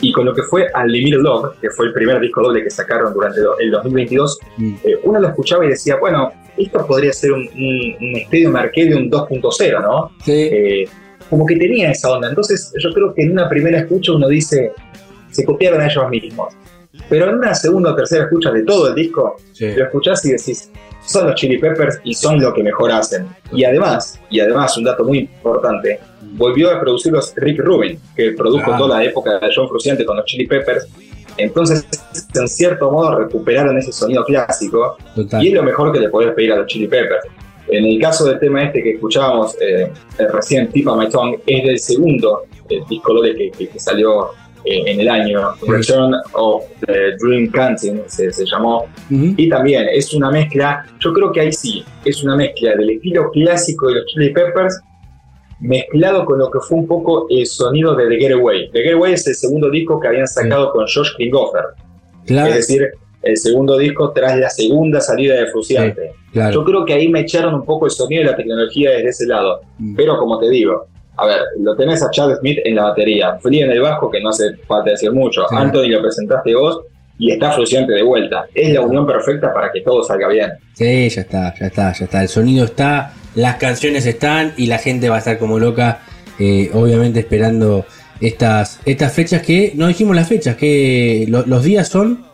[0.00, 3.12] y con lo que fue Unlimited Love, que fue el primer disco doble que sacaron
[3.12, 4.38] durante el 2022,
[4.84, 9.10] eh, uno lo escuchaba y decía, bueno, esto podría ser un, un, un Stadium Arcadium
[9.10, 10.10] 2.0, ¿no?
[10.26, 10.84] Eh,
[11.30, 12.28] como que tenía esa onda.
[12.28, 14.72] Entonces yo creo que en una primera escucha uno dice,
[15.30, 16.54] se copiaron a ellos mismos.
[17.08, 20.70] Pero en una segunda o tercera escucha de todo el disco, lo escuchás y decís,
[21.08, 23.26] son los Chili Peppers y son lo que mejor hacen.
[23.52, 25.98] Y además, y además, un dato muy importante,
[26.32, 28.78] volvió a producirlos Rick Rubin, que produjo Ah.
[28.78, 30.86] toda la época de John Frusciante con los Chili Peppers.
[31.38, 31.86] Entonces,
[32.34, 35.42] en cierto modo, recuperaron ese sonido clásico Total.
[35.42, 37.24] y es lo mejor que le podés pedir a los Chili Peppers.
[37.68, 39.92] En el caso del tema este que escuchábamos eh,
[40.32, 44.28] recién, Tip of My Tongue, es del segundo eh, disco que, que- que salió
[44.68, 45.70] eh, en el año, Sí.
[45.70, 48.86] Return of the Dream Canting se, se llamó.
[49.10, 53.30] Y también es una mezcla, yo creo que ahí sí, es una mezcla del estilo
[53.30, 54.80] clásico de los Chili Peppers
[55.60, 58.70] mezclado con lo que fue un poco el sonido de The Getaway.
[58.70, 61.64] The Getaway es el segundo disco que habían sacado con Josh Klinghoffer.
[62.26, 62.50] Claro.
[62.50, 62.88] Es decir,
[63.22, 66.12] el segundo disco tras la segunda salida de Fruciante.
[66.32, 66.54] claro.
[66.54, 69.26] Yo creo que ahí me echaron un poco el sonido y la tecnología desde ese
[69.26, 69.60] lado.
[69.78, 69.96] Mm.
[69.96, 70.86] Pero como te digo,
[71.18, 74.20] a ver, lo tenés a Chad Smith en la batería, Flea en el bajo, que
[74.20, 75.56] no hace falta decir mucho, Sí.
[75.56, 76.80] Anthony lo presentaste vos
[77.18, 78.46] y está Fruciante de vuelta.
[78.54, 80.52] Es la unión perfecta para que todo salga bien.
[80.74, 82.22] Sí, ya está, ya está, ya está.
[82.22, 86.00] El sonido está, las canciones están y la gente va a estar como loca,
[86.38, 87.84] eh, obviamente esperando
[88.20, 92.24] estas, estas fechas que, no dijimos las fechas, que lo- los días son...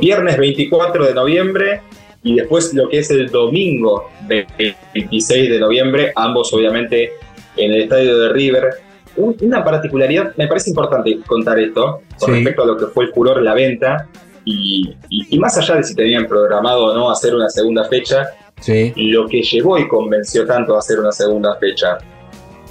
[0.00, 1.80] Viernes 24 de noviembre
[2.22, 7.12] y después lo que es el domingo 26 de noviembre, ambos obviamente
[7.56, 8.70] en el estadio de River.
[9.16, 12.34] Un- Una particularidad, me parece importante contar esto con Sí.
[12.36, 14.08] respecto a lo que fue el furor la venta
[14.44, 18.28] y, y- y más allá de si tenían programado o no hacer una segunda fecha,
[18.60, 18.92] Sí.
[18.96, 21.98] lo que llevó y convenció tanto a hacer una segunda fecha.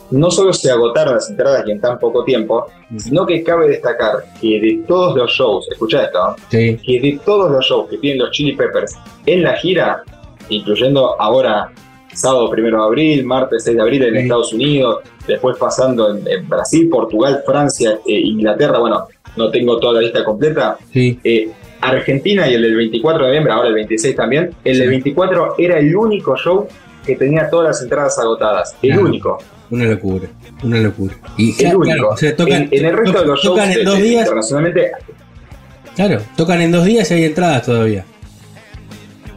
[0.10, 2.66] No solo se agotaron las entradas y en tan poco tiempo,
[2.98, 7.64] sino que cabe destacar que de todos los shows, escucha esto, que de todos los
[7.66, 10.04] shows que tienen los Chili Peppers en la gira,
[10.50, 11.72] incluyendo ahora
[12.14, 14.20] sábado 1 de abril, martes 6 de abril en Sí.
[14.22, 14.98] Estados Unidos,
[15.28, 19.06] después pasando en, en Brasil, Portugal, Francia, eh, Inglaterra, bueno,
[19.38, 21.20] no tengo toda la lista completa, Sí.
[21.24, 21.50] eh,
[21.82, 25.80] Argentina y el del 24 de noviembre, ahora el 26 también, el del 24 era
[25.80, 26.68] el único show
[27.06, 29.06] que tenía todas las entradas agotadas, el Claro.
[29.08, 29.38] único.
[29.72, 30.28] Una locura,
[30.64, 31.16] una locura.
[31.38, 31.82] Y El único.
[31.96, 33.98] claro, o sea, tocan, en, en el resto de los shows tocan en de- dos
[34.02, 34.92] días, internacionalmente
[35.96, 38.06] claro, tocan en dos días y hay entradas todavía.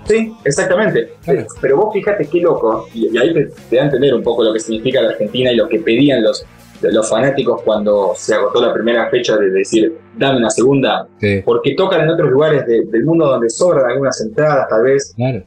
[0.07, 1.13] Sí, exactamente.
[1.61, 4.53] Pero vos fíjate qué loco, y, ahí te, te da a entender un poco lo
[4.53, 6.45] que significa la Argentina y lo que pedían los,
[6.83, 11.41] los fanáticos cuando se agotó la primera fecha de decir, dame una segunda, Sí.
[11.45, 15.43] porque tocan en otros lugares de- del mundo donde sobran algunas entradas, tal vez, Claro.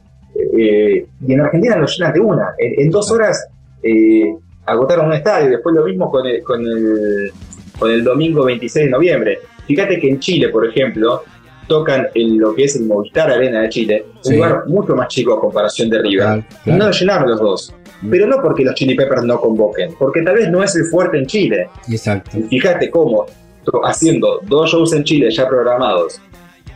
[0.56, 2.48] eh, y en Argentina lo llenan de una.
[2.58, 3.46] En, en dos horas
[3.82, 4.34] eh,
[4.66, 7.30] agotaron un estadio, después lo mismo con el, con, el,
[7.78, 9.38] con el domingo 26 de noviembre.
[9.66, 11.22] Fíjate que en Chile, por ejemplo,
[11.68, 15.34] tocan en lo que es el Movistar Arena de Chile, un lugar mucho más chico
[15.34, 16.18] a comparación de River.
[16.24, 16.78] Claro, Y claro.
[16.78, 17.74] no lo llenaron los dos.
[18.10, 21.18] Pero no porque los Chili Peppers no convoquen, porque tal vez no es el fuerte
[21.18, 21.68] en Chile.
[21.88, 22.38] Exacto.
[22.38, 23.26] Y fíjate cómo,
[23.84, 26.20] haciendo dos shows en Chile ya programados,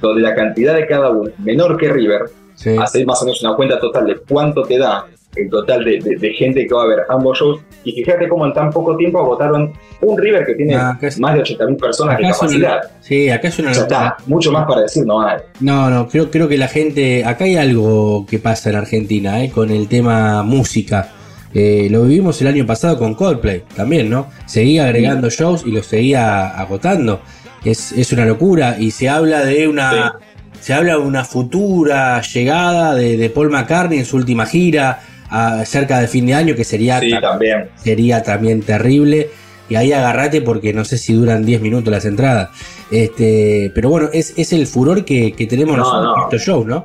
[0.01, 2.23] donde la cantidad de cada uno menor que River,
[2.55, 2.77] Sí.
[2.79, 5.07] hacer más o menos una cuenta total de cuánto te da
[5.37, 7.61] el total de, de- de gente que va a ver ambos shows.
[7.85, 9.73] Y fíjate cómo en tan poco tiempo agotaron
[10.03, 12.81] un River que tiene Ah, es- más de 80.000 personas de es una- capacidad.
[13.01, 14.07] sí, acá es una Ya locura.
[14.09, 15.39] está, mucho más para decir no hay.
[15.61, 17.25] No, no, creo, creo que la gente.
[17.25, 19.51] Acá hay algo que pasa en Argentina, ¿eh?
[19.51, 21.11] con el tema música.
[21.55, 24.29] Eh, lo vivimos el año pasado con Coldplay también, ¿no?
[24.47, 27.21] Seguía agregando shows y los seguía agotando.
[27.65, 28.77] Es, es una locura.
[28.79, 30.15] Y se habla de una.
[30.61, 35.01] Se habla de una futura llegada de, de Paul McCartney en su última gira,
[35.33, 37.69] a- cerca de fin de año, que sería, Sí, también.
[37.77, 39.31] sería también terrible.
[39.69, 42.51] Y ahí agarrate porque no sé si duran 10 minutos las entradas.
[42.91, 46.17] Este, pero bueno, es, es el furor que, que tenemos No, nosotros no.
[46.17, 46.85] en estos shows, ¿no?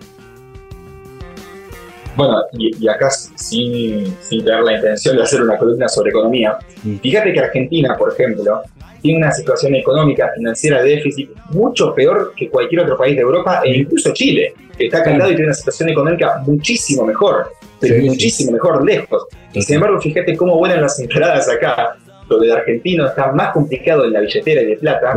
[2.16, 6.58] Bueno, y, y acá sin, sin tener la intención de hacer una columna sobre economía,
[6.84, 6.98] Mm.
[6.98, 8.62] fíjate que Argentina, por ejemplo,
[9.02, 13.62] tiene una situación económica, financiera de déficit mucho peor que cualquier otro país de Europa
[13.64, 18.02] e incluso Chile, que está lado y tiene una situación económica muchísimo mejor, pero Sí,
[18.02, 18.08] sí.
[18.10, 19.26] muchísimo mejor lejos.
[19.54, 21.96] Y sin embargo, fíjate cómo vuelan las entradas acá,
[22.28, 25.14] donde el argentino está más complicado en la billetera y de plata,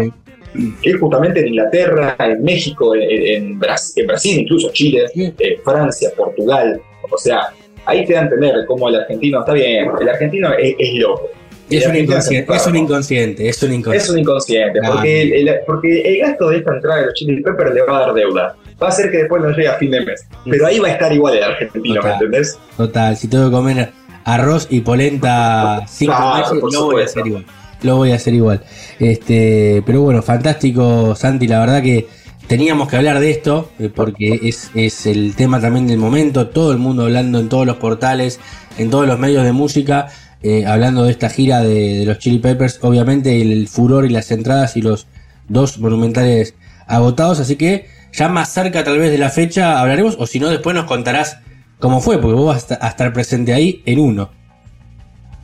[0.83, 6.11] que justamente en Inglaterra, en México, en, en Bras- en Brasil, incluso Chile, eh, Francia,
[6.17, 6.81] Portugal.
[7.11, 7.49] O sea,
[7.87, 9.91] ahí te dan a entender cómo el argentino está bien.
[10.01, 11.29] El argentino es, es loco.
[11.77, 13.97] Es un, inconsciente, es un inconsciente, es un inconsciente.
[14.05, 14.95] es un inconsciente, Claro.
[14.97, 17.97] porque, el, el- porque el gasto de esta entrada de los Chili Peppers le va
[17.99, 18.57] a dar deuda.
[18.83, 20.27] Va a hacer que después no llegue a fin de mes.
[20.49, 22.13] Pero ahí va a estar igual el argentino, ¿me Total.
[22.15, 22.59] entendés?
[22.77, 23.91] Total, si tengo que comer
[24.25, 27.45] arroz y polenta cinco meses, lo voy a hacer igual.
[27.83, 28.61] Lo voy a hacer igual.
[28.99, 31.47] Este, pero bueno, fantástico, Santi.
[31.49, 32.07] La verdad que
[32.47, 36.49] teníamos que hablar de esto, eh, porque es, es el tema también del momento.
[36.49, 38.39] Todo el mundo hablando en todos los portales,
[38.79, 40.09] en todos los medios de música,
[40.43, 42.79] eh, hablando de esta gira de, de los Chili Peppers.
[42.83, 45.07] Obviamente, el, furor y las entradas y los
[45.49, 46.55] dos monumentales
[46.87, 47.41] agotados.
[47.41, 50.75] Así que ya más cerca, tal vez, de la fecha hablaremos, o si no, después
[50.75, 51.39] nos contarás
[51.79, 54.31] cómo fue, porque vos vas a esta- a estar presente ahí en uno.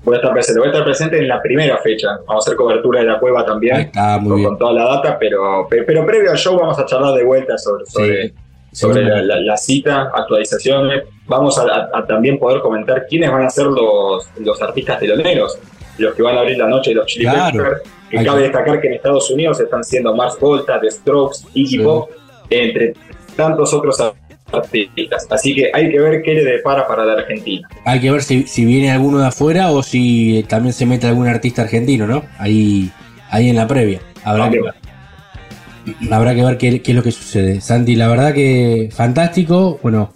[0.04, 2.08] Voy a estar presente, voy a estar presente en la primera fecha.
[2.28, 3.76] Vamos a hacer cobertura de la cueva también.
[3.76, 4.48] Está, muy con, bien.
[4.50, 7.58] con toda la data, pero, pe- pero previo al show vamos a charlar de vuelta
[7.58, 8.34] sobre, sobre, Sí,
[8.72, 9.26] sobre la, seguro.
[9.26, 11.04] la- la cita, actualizaciones.
[11.28, 15.58] Vamos a, también poder comentar quiénes van a ser los, los artistas teloneros,
[15.98, 17.58] los que van a abrir la noche de los Chili Claro.
[17.64, 17.82] Peppers.
[18.10, 21.78] Que cabe destacar que en Estados Unidos están siendo Mars Volta, The Strokes, Iggy Sí.
[21.78, 22.08] Pop,
[22.50, 22.94] entre
[23.34, 24.00] tantos otros
[24.52, 25.26] artistas.
[25.28, 27.68] Así que hay que ver qué le depara para la Argentina.
[27.84, 31.26] Hay que ver si, si viene alguno de afuera o si también se mete algún
[31.26, 32.22] artista argentino, ¿no?
[32.38, 32.90] Ahí,
[33.30, 34.00] ahí en la previa.
[34.22, 34.74] Habrá que ver.
[36.10, 37.60] Habrá que ver qué, qué es lo que sucede.
[37.60, 39.78] Santi, la verdad que fantástico.
[39.82, 40.12] Bueno,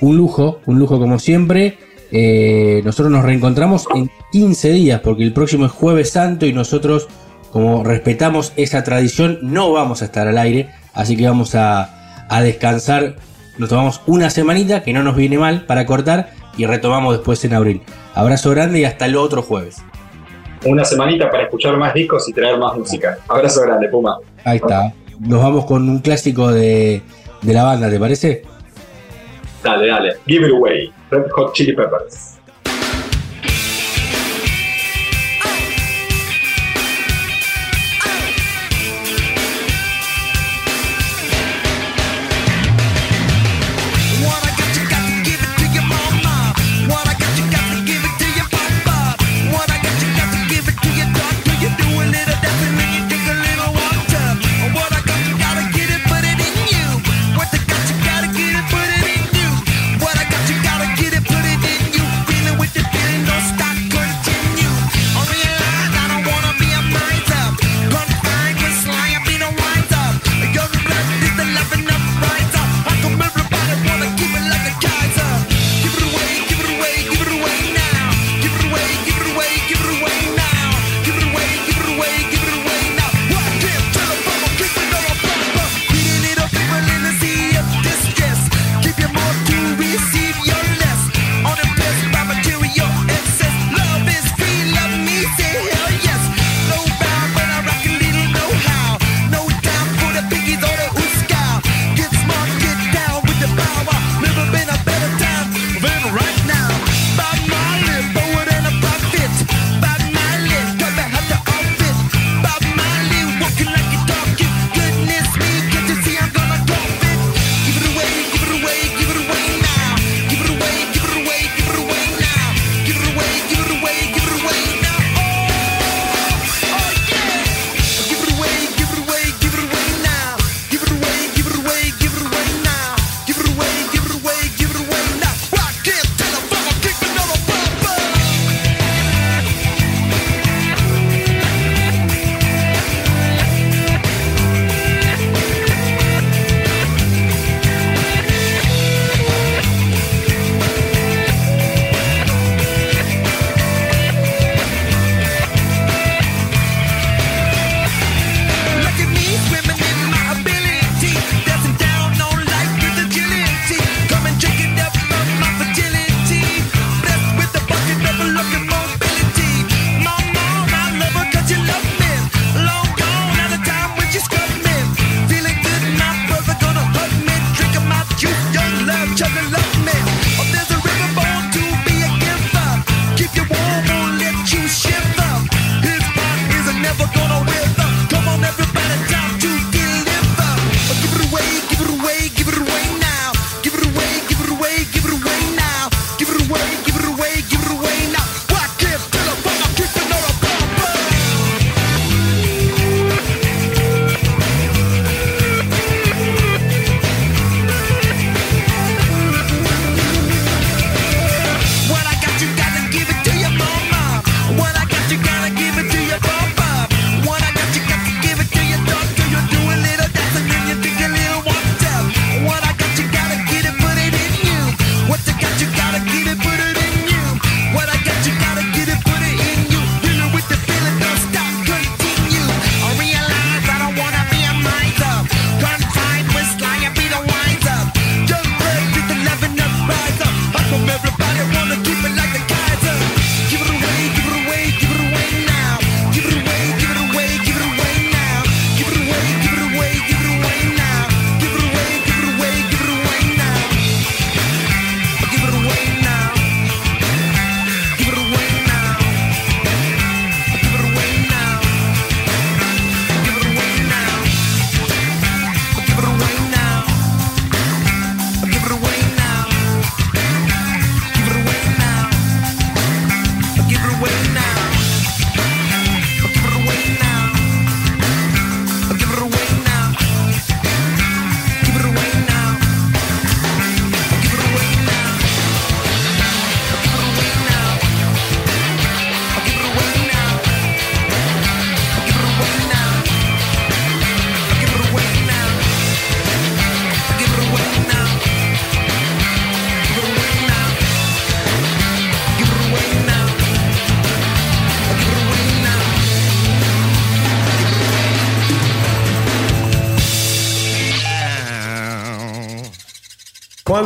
[0.00, 1.78] un lujo, un lujo como siempre.
[2.10, 7.08] Eh, nosotros nos reencontramos en 15 días porque el próximo es Jueves Santo y nosotros,
[7.52, 10.70] como respetamos esa tradición, no vamos a estar al aire.
[10.94, 13.16] Así que vamos a, a descansar.
[13.58, 17.54] Nos tomamos una semanita que no nos viene mal para cortar y retomamos después en
[17.54, 17.82] abril.
[18.14, 19.78] Abrazo grande y hasta el otro jueves.
[20.66, 23.18] Una semanita para escuchar más discos y traer más música.
[23.28, 24.18] Abrazo grande, Puma.
[24.44, 24.92] Ahí está.
[25.20, 27.00] Nos vamos con un clásico de,
[27.42, 28.42] de la banda, ¿te parece?
[29.62, 30.14] Dale, dale.
[30.26, 30.92] Give it away.
[31.10, 32.37] Red Hot Chili Peppers.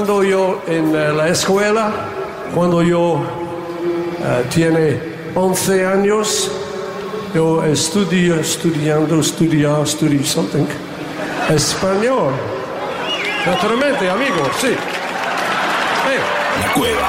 [0.05, 1.93] Cuando yo en eh, la escuela,
[2.53, 3.23] cuando yo
[4.19, 5.01] eh, tiene
[5.33, 6.51] 11 años,
[7.33, 10.66] yo estudio, estudiando, estudiar, estudio something,
[11.49, 12.33] español.
[13.47, 14.70] Naturalmente, amigo, sí.
[14.73, 16.20] Eh,
[16.61, 17.09] La cueva.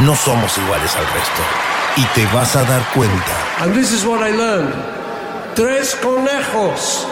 [0.00, 1.42] No somos iguales al resto.
[1.98, 3.32] Y te vas a dar cuenta.
[3.60, 4.74] And this is what I learned.
[5.54, 7.06] Tres conejos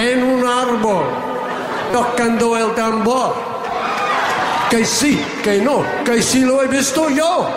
[0.00, 1.04] en un árbol
[1.92, 3.43] tocando el tambor.
[4.74, 7.48] Que sí, que no, que sí lo he visto yo.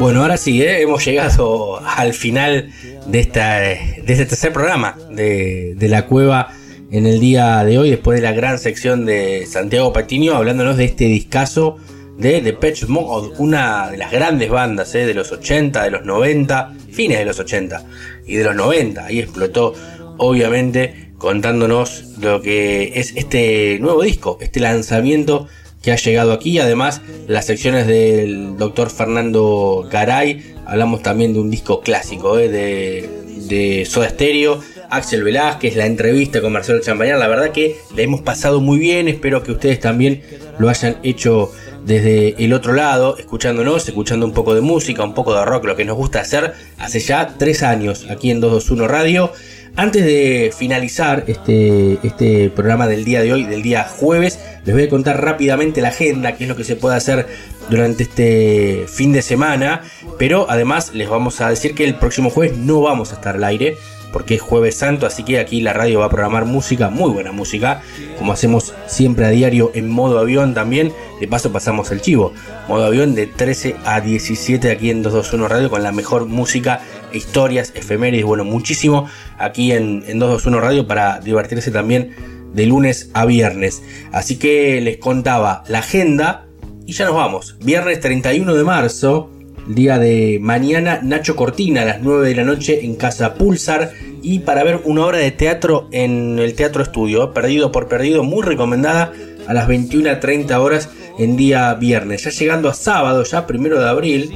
[0.00, 0.82] Bueno, ahora sí, ¿eh?
[0.82, 2.72] hemos llegado al final
[3.06, 6.48] de, esta, de este tercer programa de, de la cueva
[6.90, 10.86] en el día de hoy, después de la gran sección de Santiago Patiño, hablándonos de
[10.86, 11.78] este discazo
[12.18, 15.04] de Patch Mode, una de las grandes bandas ¿eh?
[15.04, 17.84] de los 80, de los 90, fines de los 80
[18.26, 19.04] y de los 90.
[19.04, 19.74] Ahí explotó,
[20.18, 25.48] obviamente, contándonos lo que es este nuevo disco, este lanzamiento
[25.82, 26.58] que ha llegado aquí.
[26.58, 30.54] Además, las secciones del doctor Fernando Garay.
[30.66, 32.48] Hablamos también de un disco clásico ¿eh?
[32.48, 33.10] de,
[33.48, 34.60] de Soda Stereo.
[34.90, 37.18] Axel Velázquez, la entrevista con Marcelo Champañán.
[37.18, 39.08] La verdad que la hemos pasado muy bien.
[39.08, 40.22] Espero que ustedes también
[40.58, 41.50] lo hayan hecho
[41.84, 45.76] desde el otro lado, escuchándonos, escuchando un poco de música, un poco de rock, lo
[45.76, 49.32] que nos gusta hacer hace ya tres años aquí en 221 Radio.
[49.76, 54.84] Antes de finalizar este, este programa del día de hoy, del día jueves, les voy
[54.84, 57.26] a contar rápidamente la agenda, qué es lo que se puede hacer
[57.68, 59.82] durante este fin de semana.
[60.16, 63.42] Pero además les vamos a decir que el próximo jueves no vamos a estar al
[63.42, 63.76] aire,
[64.14, 67.32] porque es jueves santo, así que aquí la radio va a programar música, muy buena
[67.32, 67.82] música,
[68.16, 70.92] como hacemos siempre a diario en modo avión también.
[71.20, 72.32] De paso pasamos el chivo,
[72.68, 76.80] modo avión de 13 a 17 aquí en 221 Radio con la mejor música,
[77.12, 82.14] historias, efemérides, bueno, muchísimo aquí en, en 221 Radio para divertirse también
[82.52, 83.82] de lunes a viernes.
[84.12, 86.46] Así que les contaba la agenda
[86.86, 87.56] y ya nos vamos.
[87.64, 89.33] Viernes 31 de marzo,
[89.66, 93.92] el día de mañana, Nacho Cortina a las 9 de la noche en Casa Pulsar.
[94.22, 98.42] Y para ver una obra de teatro en el Teatro Estudio, Perdido por Perdido, muy
[98.42, 99.12] recomendada
[99.46, 100.88] a las 21.30 horas
[101.18, 102.24] en día viernes.
[102.24, 104.32] Ya llegando a sábado, ya primero de abril,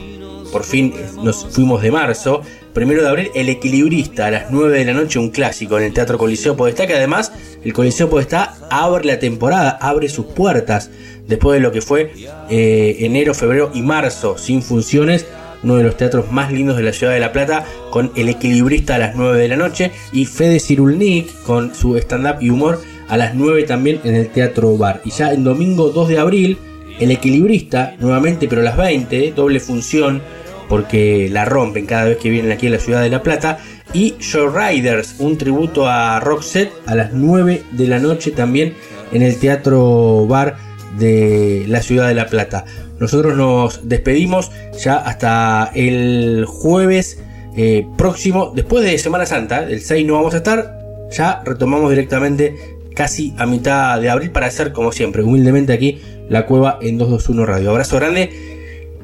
[0.53, 2.43] por fin nos fuimos de marzo.
[2.79, 5.93] Primero de abril, El Equilibrista a las 9 de la noche, un clásico en el
[5.93, 7.33] Teatro Coliseo Podestá, que además
[7.65, 10.89] el Coliseo Podestá abre la temporada, abre sus puertas
[11.27, 12.13] después de lo que fue
[12.49, 15.27] eh, enero, febrero y marzo sin funciones.
[15.65, 18.95] Uno de los teatros más lindos de la ciudad de La Plata, con El Equilibrista
[18.95, 23.17] a las 9 de la noche y Fede Cirulnik con su stand-up y humor a
[23.17, 25.01] las 9 también en el Teatro Bar.
[25.05, 26.59] Y ya el domingo 2 de abril,
[27.01, 30.23] El Equilibrista, nuevamente, pero a las 20, doble función,
[30.69, 33.59] porque la rompen cada vez que vienen aquí a la ciudad de La Plata.
[33.95, 38.75] Y Show Riders, un tributo a Roxette a las 9 de la noche también
[39.13, 40.57] en el Teatro Bar
[40.99, 42.65] de la ciudad de La Plata.
[42.99, 44.51] Nosotros nos despedimos
[44.83, 47.19] ya hasta el jueves
[47.57, 50.79] eh, próximo, después de Semana Santa, el 6 no vamos a estar,
[51.11, 52.55] ya retomamos directamente
[52.95, 57.47] casi a mitad de abril para hacer como siempre, humildemente aquí la cueva en 221
[57.47, 57.71] Radio.
[57.71, 58.31] Abrazo grande,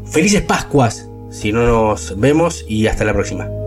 [0.05, 3.64] felices Pascuas si no nos vemos y hasta la próxima.